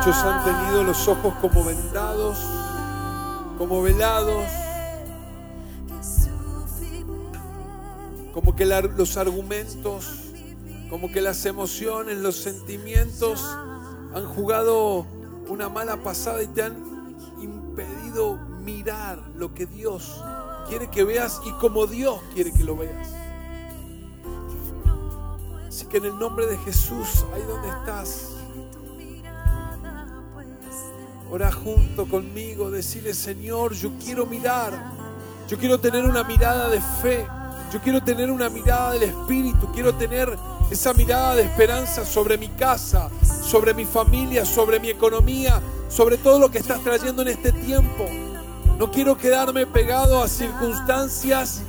Muchos 0.09 0.25
han 0.25 0.43
tenido 0.43 0.85
los 0.85 1.07
ojos 1.07 1.35
como 1.39 1.63
vendados, 1.63 2.39
como 3.59 3.83
velados, 3.83 4.47
como 8.33 8.57
que 8.57 8.65
los 8.65 9.19
argumentos, 9.19 10.33
como 10.89 11.13
que 11.13 11.21
las 11.21 11.45
emociones, 11.45 12.17
los 12.17 12.37
sentimientos 12.37 13.45
han 14.15 14.25
jugado 14.25 15.05
una 15.47 15.69
mala 15.69 15.99
pasada 15.99 16.43
y 16.43 16.47
te 16.47 16.63
han 16.63 16.83
impedido 17.43 18.39
mirar 18.65 19.19
lo 19.35 19.53
que 19.53 19.67
Dios 19.67 20.25
quiere 20.71 20.89
que 20.89 21.05
veas 21.05 21.39
y 21.45 21.51
como 21.61 21.87
Dios 21.87 22.19
quiere 22.33 22.51
que 22.55 22.65
lo 22.65 22.79
veas. 22.79 23.09
Así 25.69 25.85
que 25.85 25.99
en 25.99 26.07
el 26.07 26.19
nombre 26.19 26.47
de 26.47 26.57
Jesús, 26.57 27.27
ahí 27.35 27.43
donde 27.43 27.69
estás, 27.69 28.28
ora 31.31 31.53
junto 31.53 32.07
conmigo, 32.07 32.71
decirle 32.71 33.13
Señor, 33.13 33.75
yo 33.75 33.91
quiero 34.03 34.27
mirar, 34.27 34.73
yo 35.49 35.59
quiero 35.59 35.79
tener 35.79 36.05
una 36.05 36.25
mirada 36.25 36.69
de 36.69 36.81
fe, 37.03 37.27
yo 37.73 37.81
quiero 37.81 38.03
tener 38.03 38.31
una 38.31 38.49
mirada 38.49 38.93
del 38.93 39.05
Espíritu, 39.05 39.71
quiero 39.73 39.95
tener 39.95 40.37
esa 40.71 40.95
mirada 40.95 41.35
de 41.35 41.43
esperanza 41.43 42.05
sobre 42.05 42.39
mi 42.39 42.49
casa, 42.49 43.11
sobre 43.43 43.75
mi 43.75 43.85
familia, 43.85 44.45
sobre 44.45 44.81
mi 44.81 44.89
economía, 44.89 45.61
sobre 45.89 46.17
todo 46.17 46.39
lo 46.39 46.51
que 46.51 46.59
estás 46.59 46.83
trayendo 46.83 47.23
en 47.23 47.29
este 47.29 47.53
tiempo. 47.53 48.05
No 48.79 48.91
quiero 48.91 49.19
quedarme 49.19 49.67
pegado 49.67 50.23
a 50.23 50.29
circunstancias 50.29 51.63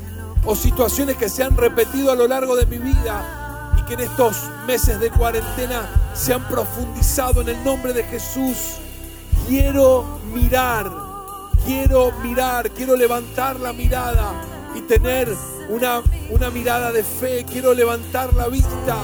o 0.46 0.56
situaciones 0.56 1.18
que 1.18 1.28
se 1.28 1.44
han 1.44 1.58
repetido 1.58 2.12
a 2.12 2.16
lo 2.16 2.28
largo 2.28 2.56
de 2.56 2.66
mi 2.66 2.78
vida 2.78 3.76
y 3.78 3.84
que 3.84 3.96
en 3.96 4.02
estos 4.02 4.38
meses 4.68 5.00
de 5.00 5.10
cuarentena 5.10 5.90
se 6.14 6.34
han 6.34 6.48
profundizado 6.48 7.42
en 7.42 7.50
el 7.50 7.64
nombre 7.64 7.94
de 7.94 8.04
Jesús. 8.04 8.80
Quiero 9.50 10.06
mirar, 10.32 10.92
quiero 11.66 12.12
mirar, 12.22 12.70
quiero 12.70 12.96
levantar 12.96 13.60
la 13.60 13.74
mirada 13.74 14.32
y 14.76 14.82
tener 14.82 15.28
una, 15.70 16.04
una 16.30 16.52
mirada 16.52 16.92
de 16.92 17.04
fe. 17.04 17.44
Quiero 17.50 17.74
levantar 17.74 18.32
la 18.36 18.48
vista 18.48 18.96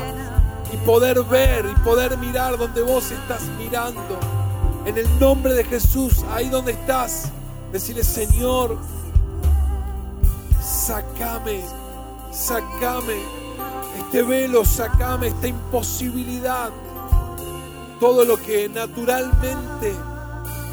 y 0.72 0.78
poder 0.86 1.24
ver 1.24 1.66
y 1.66 1.80
poder 1.80 2.16
mirar 2.20 2.60
donde 2.60 2.84
vos 2.84 3.10
estás 3.10 3.42
mirando. 3.58 4.20
En 4.86 4.96
el 5.00 5.20
nombre 5.20 5.56
de 5.56 5.64
Jesús, 5.64 6.24
ahí 6.32 6.48
donde 6.48 6.74
estás, 6.74 7.32
decirle, 7.72 8.04
Señor, 8.04 8.78
sacame, 10.62 11.64
sacame 12.32 13.18
este 13.98 14.22
velo, 14.22 14.64
sacame 14.64 15.30
esta 15.30 15.48
imposibilidad. 15.48 16.70
Todo 18.00 18.26
lo 18.26 18.38
que 18.38 18.70
naturalmente 18.70 19.96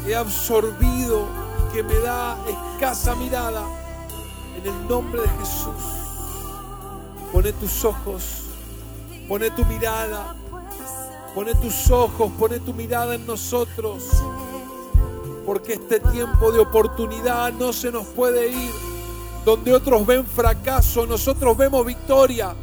he 0.05 0.15
absorbido, 0.15 1.27
que 1.73 1.83
me 1.83 1.95
da 1.99 2.37
escasa 2.47 3.15
mirada, 3.15 3.63
en 4.57 4.67
el 4.67 4.87
nombre 4.87 5.21
de 5.21 5.29
Jesús. 5.29 5.83
Pone 7.31 7.51
tus 7.53 7.83
ojos, 7.83 8.43
pone 9.27 9.49
tu 9.51 9.65
mirada, 9.65 10.35
pone 11.33 11.55
tus 11.55 11.89
ojos, 11.89 12.31
pone 12.37 12.59
tu 12.59 12.73
mirada 12.73 13.15
en 13.15 13.25
nosotros, 13.25 14.03
porque 15.45 15.73
este 15.73 15.99
tiempo 15.99 16.51
de 16.51 16.59
oportunidad 16.59 17.51
no 17.53 17.73
se 17.73 17.91
nos 17.91 18.05
puede 18.07 18.49
ir. 18.49 18.71
Donde 19.45 19.73
otros 19.73 20.05
ven 20.05 20.25
fracaso, 20.25 21.05
nosotros 21.05 21.57
vemos 21.57 21.85
victoria. 21.85 22.55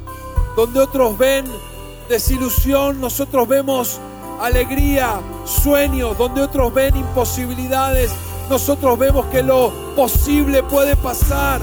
Donde 0.57 0.81
otros 0.81 1.19
ven 1.19 1.45
desilusión, 2.09 3.01
nosotros 3.01 3.47
vemos 3.47 4.01
alegría, 4.41 5.21
sueños. 5.45 6.17
Donde 6.17 6.43
otros 6.43 6.73
ven 6.73 6.97
imposibilidades, 6.97 8.11
nosotros 8.49 8.99
vemos 8.99 9.27
que 9.27 9.43
lo 9.43 9.73
posible 9.95 10.63
puede 10.63 10.97
pasar. 10.97 11.61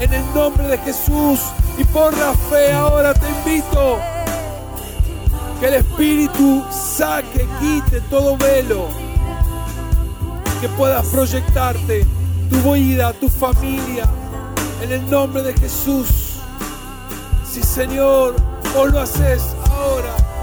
En 0.00 0.12
el 0.12 0.34
nombre 0.34 0.68
de 0.68 0.78
Jesús 0.78 1.40
y 1.76 1.84
por 1.84 2.16
la 2.16 2.32
fe 2.32 2.72
ahora 2.72 3.14
te 3.14 3.26
invito 3.28 3.98
que 5.60 5.66
el 5.66 5.74
Espíritu 5.74 6.64
saque, 6.70 7.48
quite 7.60 8.00
todo 8.02 8.36
velo, 8.36 8.86
que 10.60 10.68
puedas 10.68 11.06
proyectarte 11.06 12.06
tu 12.48 12.72
vida, 12.72 13.12
tu 13.14 13.28
familia, 13.28 14.08
en 14.82 14.92
el 14.92 15.10
nombre 15.10 15.42
de 15.42 15.52
Jesús. 15.54 16.38
Sí, 17.50 17.62
Señor, 17.62 18.36
vos 18.74 18.90
lo 18.92 19.00
haces 19.00 19.56
ahora. 19.70 20.37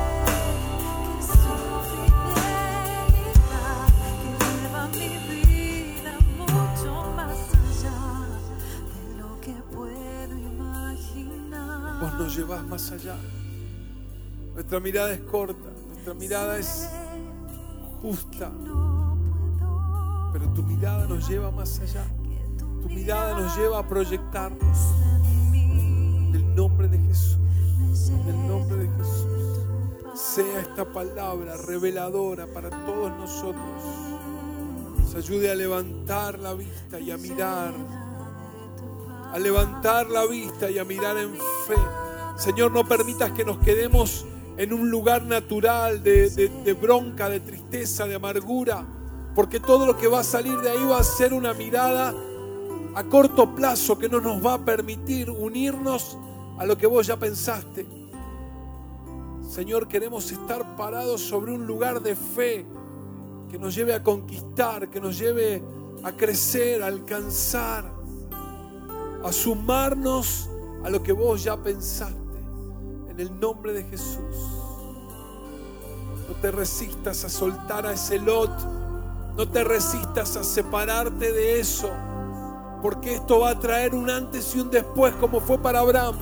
Llevas 12.46 12.68
más 12.68 12.92
allá. 12.92 13.16
Nuestra 14.54 14.80
mirada 14.80 15.14
es 15.14 15.22
corta, 15.22 15.70
nuestra 15.88 16.14
mirada 16.14 16.60
es 16.60 16.88
justa, 18.04 18.52
pero 20.32 20.48
tu 20.54 20.62
mirada 20.62 21.08
nos 21.08 21.28
lleva 21.28 21.50
más 21.50 21.80
allá. 21.80 22.06
tu 22.84 22.90
mirada 22.90 23.40
nos 23.40 23.58
lleva 23.58 23.80
a 23.80 23.88
proyectarnos 23.88 24.78
en 25.54 26.36
el 26.36 26.56
nombre 26.56 26.88
de 26.88 27.00
Jesús. 27.00 27.40
En 28.10 28.30
el 28.30 28.48
nombre 28.48 28.78
de 28.78 28.90
Jesús. 28.90 29.60
sea 30.14 30.62
esta 30.62 30.86
palabra 30.86 31.58
reveladora 31.58 32.46
para 32.46 32.70
todos 32.86 33.10
nosotros. 33.18 33.84
Nos 35.00 35.16
ayude 35.16 35.52
a 35.52 35.56
levantar 35.56 36.38
la 36.38 36.54
vista 36.54 37.00
y 37.00 37.10
a 37.10 37.18
mirar, 37.18 37.74
a 39.34 39.40
levantar 39.40 40.12
la 40.12 40.28
vista 40.28 40.70
y 40.70 40.78
a 40.78 40.84
mirar 40.84 41.18
en 41.18 41.34
fe. 41.66 42.05
Señor, 42.38 42.72
no 42.72 42.86
permitas 42.86 43.32
que 43.32 43.46
nos 43.46 43.60
quedemos 43.60 44.26
en 44.58 44.74
un 44.74 44.90
lugar 44.90 45.24
natural 45.24 46.04
de, 46.04 46.78
bronca, 46.82 47.30
de 47.30 47.40
tristeza, 47.40 48.08
de 48.08 48.16
amargura, 48.16 48.86
porque 49.34 49.60
todo 49.60 49.86
lo 49.86 49.98
que 49.98 50.08
va 50.08 50.20
a 50.20 50.24
salir 50.24 50.58
de 50.60 50.72
ahí 50.72 50.84
va 50.86 51.00
a 51.00 51.04
ser 51.04 51.34
una 51.34 51.54
mirada 51.54 52.14
a 52.94 53.04
corto 53.06 53.56
plazo 53.56 53.98
que 53.98 54.10
no 54.10 54.20
nos 54.20 54.46
va 54.46 54.56
a 54.56 54.66
permitir 54.66 55.30
unirnos 55.30 56.18
a 56.58 56.66
lo 56.66 56.78
que 56.78 56.88
vos 56.88 57.08
ya 57.08 57.18
pensaste. 57.18 57.86
Señor, 59.50 59.88
queremos 59.88 60.32
estar 60.32 60.76
parados 60.76 61.22
sobre 61.22 61.54
un 61.54 61.66
lugar 61.66 62.02
de 62.02 62.16
fe 62.16 62.66
que 63.50 63.58
nos 63.58 63.76
lleve 63.76 63.94
a 63.94 64.04
conquistar, 64.04 64.90
que 64.90 65.00
nos 65.00 65.18
lleve 65.18 65.64
a 66.04 66.12
crecer, 66.12 66.84
a 66.84 66.88
alcanzar, 66.88 67.94
a 69.24 69.32
sumarnos 69.32 70.50
a 70.84 70.90
lo 70.90 71.02
que 71.02 71.14
vos 71.14 71.44
ya 71.44 71.56
pensaste. 71.58 72.25
En 73.16 73.22
el 73.22 73.40
nombre 73.40 73.72
de 73.72 73.84
Jesús. 73.86 74.36
No 76.28 76.36
te 76.42 76.52
resistas 76.52 77.24
a 77.24 77.30
soltar 77.30 77.86
a 77.86 77.94
ese 77.94 78.20
Lot. 78.20 78.52
No 79.38 79.48
te 79.48 79.64
resistas 79.64 80.36
a 80.36 80.44
separarte 80.44 81.32
de 81.32 81.62
eso. 81.62 81.90
Porque 82.82 83.16
esto 83.16 83.40
va 83.40 83.52
a 83.52 83.60
traer 83.60 83.96
un 83.96 84.10
antes 84.10 84.54
y 84.54 84.60
un 84.60 84.70
después 84.70 85.14
como 85.14 85.40
fue 85.40 85.58
para 85.58 85.80
Abraham. 85.80 86.18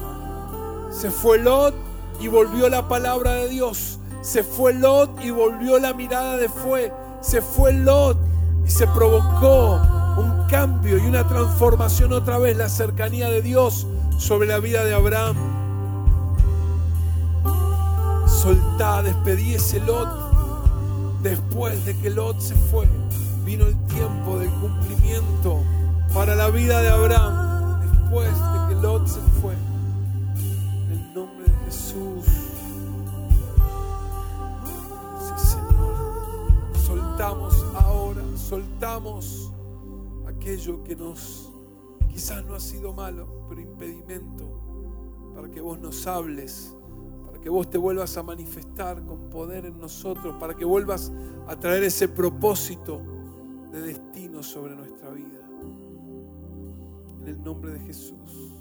Se 0.91 1.09
fue 1.09 1.39
Lot 1.39 1.73
y 2.19 2.27
volvió 2.27 2.69
la 2.69 2.87
palabra 2.87 3.31
de 3.33 3.49
Dios. 3.49 3.97
Se 4.21 4.43
fue 4.43 4.75
Lot 4.75 5.19
y 5.23 5.31
volvió 5.31 5.79
la 5.79 5.95
mirada 5.95 6.37
de 6.37 6.47
fue. 6.47 6.93
Se 7.21 7.41
fue 7.41 7.73
Lot 7.73 8.19
y 8.67 8.69
se 8.69 8.85
provocó 8.85 9.81
un 10.19 10.45
cambio 10.47 10.99
y 10.99 11.07
una 11.07 11.27
transformación 11.27 12.13
otra 12.13 12.37
vez, 12.37 12.55
la 12.55 12.69
cercanía 12.69 13.31
de 13.31 13.41
Dios 13.41 13.87
sobre 14.19 14.47
la 14.47 14.59
vida 14.59 14.85
de 14.85 14.93
Abraham. 14.93 15.52
Soltá, 18.43 19.01
despedí 19.01 19.53
ese 19.53 19.79
Lot. 19.79 20.09
Después 21.21 21.85
de 21.85 21.97
que 21.97 22.09
Lot 22.09 22.41
se 22.41 22.53
fue, 22.55 22.89
vino 23.45 23.65
el 23.67 23.77
tiempo 23.85 24.37
del 24.37 24.49
cumplimiento 24.59 25.63
para 26.13 26.35
la 26.35 26.49
vida 26.49 26.81
de 26.81 26.89
Abraham. 26.89 27.79
Después 27.89 28.27
de 28.27 28.67
que 28.67 28.81
Lot 28.81 29.07
se 29.07 29.21
fue. 29.39 29.53
En 29.53 30.91
el 30.91 31.13
nombre 31.13 31.45
de 31.45 31.57
Jesús. 31.63 32.25
Sí, 35.21 35.47
Señor. 35.47 35.95
Soltamos 36.85 37.65
ahora, 37.75 38.23
soltamos 38.35 39.53
aquello 40.27 40.83
que 40.83 40.97
nos 40.97 41.49
quizás 42.09 42.43
no 42.43 42.55
ha 42.55 42.59
sido 42.59 42.91
malo, 42.93 43.45
pero 43.47 43.61
impedimento 43.61 44.59
para 45.33 45.49
que 45.49 45.61
vos 45.61 45.79
nos 45.79 46.05
hables, 46.07 46.75
que 47.43 47.49
vos 47.49 47.69
te 47.69 47.77
vuelvas 47.77 48.15
a 48.15 48.23
manifestar 48.23 49.05
con 49.05 49.29
poder 49.29 49.65
en 49.65 49.77
nosotros, 49.77 50.37
para 50.39 50.53
que 50.53 50.63
vuelvas 50.63 51.11
a 51.45 51.57
traer 51.57 51.83
ese 51.83 52.07
propósito 52.07 53.01
de 53.69 53.81
destino 53.81 54.41
sobre 54.41 54.77
nuestra 54.77 55.09
vida. 55.09 55.41
En 57.19 57.27
el 57.27 57.43
nombre 57.43 57.73
de 57.73 57.79
Jesús. 57.81 58.53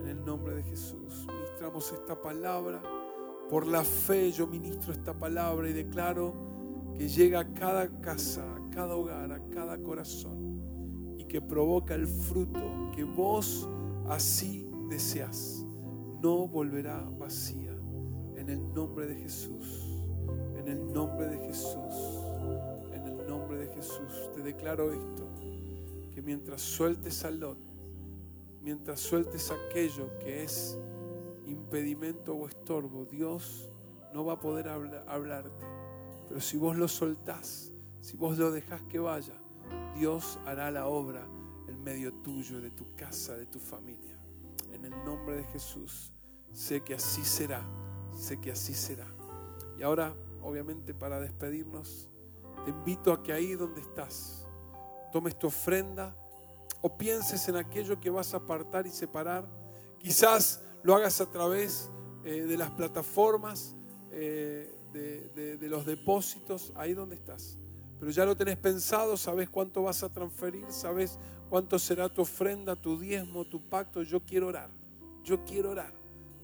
En 0.00 0.08
el 0.08 0.24
nombre 0.24 0.54
de 0.54 0.62
Jesús. 0.62 1.26
Ministramos 1.30 1.92
esta 1.92 2.20
palabra. 2.20 2.80
Por 3.50 3.66
la 3.66 3.84
fe 3.84 4.32
yo 4.32 4.46
ministro 4.46 4.90
esta 4.90 5.12
palabra 5.12 5.68
y 5.68 5.74
declaro 5.74 6.32
que 6.96 7.08
llega 7.08 7.40
a 7.40 7.52
cada 7.52 8.00
casa, 8.00 8.42
a 8.56 8.70
cada 8.70 8.94
hogar, 8.94 9.32
a 9.32 9.44
cada 9.50 9.76
corazón 9.82 11.14
y 11.18 11.24
que 11.24 11.42
provoca 11.42 11.94
el 11.94 12.06
fruto 12.06 12.90
que 12.96 13.04
vos 13.04 13.68
así 14.08 14.66
deseas. 14.88 15.61
No 16.22 16.46
volverá 16.46 17.00
vacía. 17.18 17.72
En 18.36 18.48
el 18.48 18.72
nombre 18.72 19.06
de 19.06 19.16
Jesús. 19.16 20.04
En 20.56 20.68
el 20.68 20.92
nombre 20.92 21.28
de 21.28 21.38
Jesús. 21.48 22.22
En 22.92 23.04
el 23.08 23.26
nombre 23.26 23.58
de 23.58 23.74
Jesús. 23.74 24.30
Te 24.32 24.40
declaro 24.42 24.92
esto. 24.92 25.28
Que 26.12 26.22
mientras 26.22 26.60
sueltes 26.60 27.24
a 27.24 27.30
Lot, 27.32 27.58
mientras 28.62 29.00
sueltes 29.00 29.50
aquello 29.50 30.16
que 30.20 30.44
es 30.44 30.78
impedimento 31.46 32.36
o 32.36 32.46
estorbo, 32.46 33.04
Dios 33.04 33.68
no 34.14 34.24
va 34.24 34.34
a 34.34 34.40
poder 34.40 34.68
habla- 34.68 35.02
hablarte. 35.08 35.66
Pero 36.28 36.40
si 36.40 36.56
vos 36.56 36.76
lo 36.76 36.86
soltás, 36.86 37.72
si 38.00 38.16
vos 38.16 38.38
lo 38.38 38.52
dejás 38.52 38.82
que 38.82 39.00
vaya, 39.00 39.34
Dios 39.96 40.38
hará 40.46 40.70
la 40.70 40.86
obra 40.86 41.26
en 41.66 41.82
medio 41.82 42.12
tuyo, 42.22 42.60
de 42.60 42.70
tu 42.70 42.94
casa, 42.94 43.36
de 43.36 43.46
tu 43.46 43.58
familia. 43.58 44.18
En 44.72 44.84
el 44.84 45.04
nombre 45.04 45.36
de 45.36 45.44
Jesús, 45.44 46.11
sé 46.52 46.80
que 46.82 46.94
así 46.94 47.24
será, 47.24 47.62
sé 48.12 48.40
que 48.40 48.52
así 48.52 48.74
será. 48.74 49.06
Y 49.78 49.82
ahora, 49.82 50.14
obviamente, 50.42 50.94
para 50.94 51.20
despedirnos, 51.20 52.08
te 52.64 52.70
invito 52.70 53.12
a 53.12 53.22
que 53.22 53.32
ahí 53.32 53.54
donde 53.54 53.80
estás, 53.80 54.46
tomes 55.12 55.38
tu 55.38 55.48
ofrenda 55.48 56.16
o 56.80 56.96
pienses 56.96 57.48
en 57.48 57.56
aquello 57.56 57.98
que 58.00 58.10
vas 58.10 58.34
a 58.34 58.38
apartar 58.38 58.86
y 58.86 58.90
separar. 58.90 59.48
Quizás 59.98 60.62
lo 60.82 60.94
hagas 60.94 61.20
a 61.20 61.30
través 61.30 61.90
eh, 62.24 62.42
de 62.42 62.56
las 62.56 62.70
plataformas, 62.70 63.74
eh, 64.10 64.74
de, 64.92 65.28
de- 65.30 65.56
de 65.56 65.68
los 65.68 65.86
depósitos, 65.86 66.72
ahí 66.76 66.92
donde 66.94 67.16
estás. 67.16 67.58
Pero 67.98 68.10
ya 68.10 68.24
lo 68.24 68.36
tenés 68.36 68.56
pensado, 68.56 69.16
sabes 69.16 69.48
cuánto 69.48 69.82
vas 69.84 70.02
a 70.02 70.08
transferir, 70.12 70.66
sabes 70.72 71.18
cuánto 71.48 71.78
será 71.78 72.08
tu 72.08 72.22
ofrenda, 72.22 72.74
tu 72.76 72.98
diezmo, 72.98 73.44
tu 73.44 73.60
pacto. 73.68 74.02
Yo 74.02 74.20
quiero 74.24 74.48
orar, 74.48 74.70
yo 75.22 75.44
quiero 75.44 75.70
orar, 75.70 75.92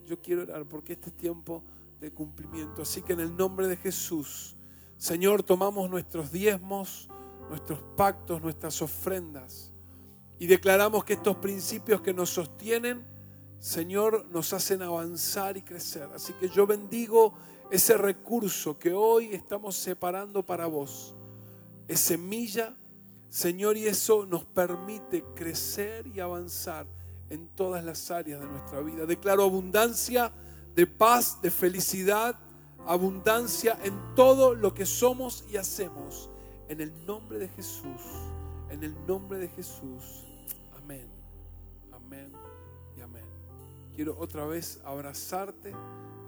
yo 0.09 0.19
quiero 0.19 0.41
orar 0.41 0.65
porque 0.65 0.93
este 0.93 1.11
es 1.11 1.17
tiempo 1.17 1.63
de 1.99 2.11
cumplimiento. 2.11 2.81
Así 2.81 3.03
que 3.03 3.13
en 3.13 3.19
el 3.19 3.37
nombre 3.37 3.67
de 3.67 3.77
Jesús, 3.77 4.55
Señor, 4.97 5.43
tomamos 5.43 5.87
nuestros 5.89 6.31
diezmos, 6.31 7.07
nuestros 7.47 7.79
pactos, 7.95 8.41
nuestras 8.41 8.81
ofrendas 8.81 9.71
y 10.39 10.47
declaramos 10.47 11.03
que 11.03 11.13
estos 11.13 11.37
principios 11.37 12.01
que 12.01 12.13
nos 12.13 12.31
sostienen, 12.31 13.05
Señor, 13.59 14.25
nos 14.31 14.51
hacen 14.51 14.81
avanzar 14.81 15.57
y 15.57 15.61
crecer. 15.61 16.09
Así 16.15 16.33
que 16.33 16.49
yo 16.49 16.65
bendigo 16.65 17.35
ese 17.69 17.95
recurso 17.95 18.79
que 18.79 18.93
hoy 18.93 19.29
estamos 19.33 19.75
separando 19.75 20.43
para 20.43 20.65
vos. 20.65 21.13
Es 21.87 21.99
semilla, 21.99 22.75
Señor, 23.29 23.77
y 23.77 23.85
eso 23.85 24.25
nos 24.25 24.43
permite 24.43 25.23
crecer 25.35 26.07
y 26.07 26.19
avanzar 26.19 26.87
en 27.29 27.47
todas 27.49 27.83
las 27.83 28.11
áreas 28.11 28.39
de 28.39 28.47
nuestra 28.47 28.81
vida. 28.81 29.05
Declaro 29.05 29.43
abundancia 29.43 30.31
de 30.75 30.87
paz, 30.87 31.41
de 31.41 31.51
felicidad, 31.51 32.37
abundancia 32.85 33.77
en 33.83 34.15
todo 34.15 34.55
lo 34.55 34.73
que 34.73 34.85
somos 34.85 35.43
y 35.49 35.57
hacemos. 35.57 36.29
En 36.67 36.81
el 36.81 37.05
nombre 37.05 37.39
de 37.39 37.47
Jesús, 37.49 38.01
en 38.69 38.83
el 38.83 38.95
nombre 39.07 39.39
de 39.39 39.47
Jesús. 39.49 40.25
Amén, 40.77 41.09
amén 41.91 42.31
y 42.95 43.01
amén. 43.01 43.25
Quiero 43.95 44.15
otra 44.19 44.45
vez 44.45 44.79
abrazarte, 44.85 45.73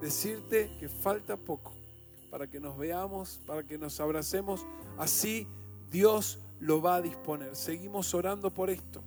decirte 0.02 0.76
que 0.80 0.90
falta 0.90 1.38
poco 1.38 1.74
para 2.32 2.48
que 2.48 2.60
nos 2.60 2.78
veamos, 2.78 3.40
para 3.46 3.64
que 3.64 3.78
nos 3.78 4.00
abracemos. 4.00 4.66
Así 4.98 5.48
Dios 5.92 6.40
lo 6.60 6.82
va 6.82 6.96
a 6.96 7.02
disponer. 7.02 7.56
Seguimos 7.56 8.14
orando 8.14 8.52
por 8.52 8.70
esto. 8.70 9.04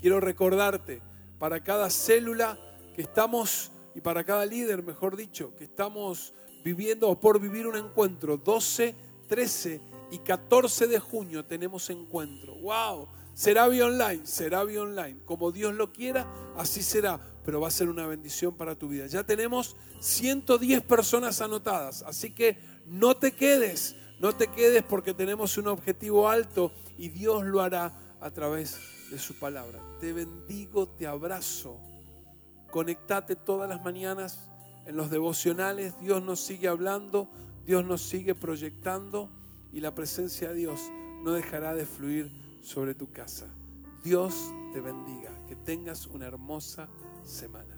Quiero 0.00 0.20
recordarte, 0.20 1.02
para 1.38 1.62
cada 1.62 1.90
célula 1.90 2.58
que 2.94 3.02
estamos, 3.02 3.72
y 3.96 4.00
para 4.02 4.24
cada 4.24 4.44
líder, 4.44 4.82
mejor 4.82 5.16
dicho, 5.16 5.54
que 5.56 5.64
estamos 5.64 6.34
viviendo 6.62 7.08
o 7.08 7.18
por 7.18 7.40
vivir 7.40 7.66
un 7.66 7.76
encuentro, 7.76 8.36
12, 8.36 8.94
13 9.26 9.80
y 10.10 10.18
14 10.18 10.86
de 10.86 10.98
junio 10.98 11.44
tenemos 11.44 11.88
encuentro. 11.88 12.54
¡Wow! 12.56 13.08
Será 13.32 13.68
vía 13.68 13.86
online, 13.86 14.26
será 14.26 14.64
vía 14.64 14.82
online. 14.82 15.20
Como 15.24 15.50
Dios 15.50 15.74
lo 15.74 15.92
quiera, 15.92 16.26
así 16.56 16.82
será. 16.82 17.20
Pero 17.44 17.60
va 17.60 17.68
a 17.68 17.70
ser 17.70 17.88
una 17.88 18.06
bendición 18.06 18.54
para 18.54 18.74
tu 18.74 18.88
vida. 18.88 19.06
Ya 19.06 19.24
tenemos 19.24 19.76
110 20.00 20.82
personas 20.82 21.40
anotadas. 21.40 22.02
Así 22.02 22.32
que 22.32 22.58
no 22.86 23.16
te 23.16 23.32
quedes, 23.32 23.96
no 24.20 24.34
te 24.34 24.48
quedes 24.48 24.82
porque 24.82 25.14
tenemos 25.14 25.56
un 25.56 25.68
objetivo 25.68 26.28
alto 26.28 26.72
y 26.98 27.08
Dios 27.08 27.44
lo 27.44 27.62
hará 27.62 27.92
a 28.20 28.30
través 28.30 28.78
de 29.10 29.18
su 29.18 29.34
palabra. 29.38 29.80
Te 30.00 30.12
bendigo, 30.12 30.88
te 30.88 31.06
abrazo. 31.06 31.78
Conectate 32.70 33.36
todas 33.36 33.68
las 33.68 33.82
mañanas 33.82 34.48
en 34.86 34.96
los 34.96 35.10
devocionales. 35.10 35.98
Dios 36.00 36.22
nos 36.22 36.40
sigue 36.40 36.68
hablando, 36.68 37.28
Dios 37.64 37.84
nos 37.84 38.02
sigue 38.02 38.34
proyectando 38.34 39.30
y 39.72 39.80
la 39.80 39.94
presencia 39.94 40.48
de 40.48 40.54
Dios 40.54 40.80
no 41.22 41.32
dejará 41.32 41.74
de 41.74 41.86
fluir 41.86 42.30
sobre 42.62 42.94
tu 42.94 43.10
casa. 43.10 43.46
Dios 44.02 44.34
te 44.72 44.80
bendiga. 44.80 45.30
Que 45.48 45.56
tengas 45.56 46.06
una 46.06 46.26
hermosa 46.26 46.88
semana. 47.24 47.75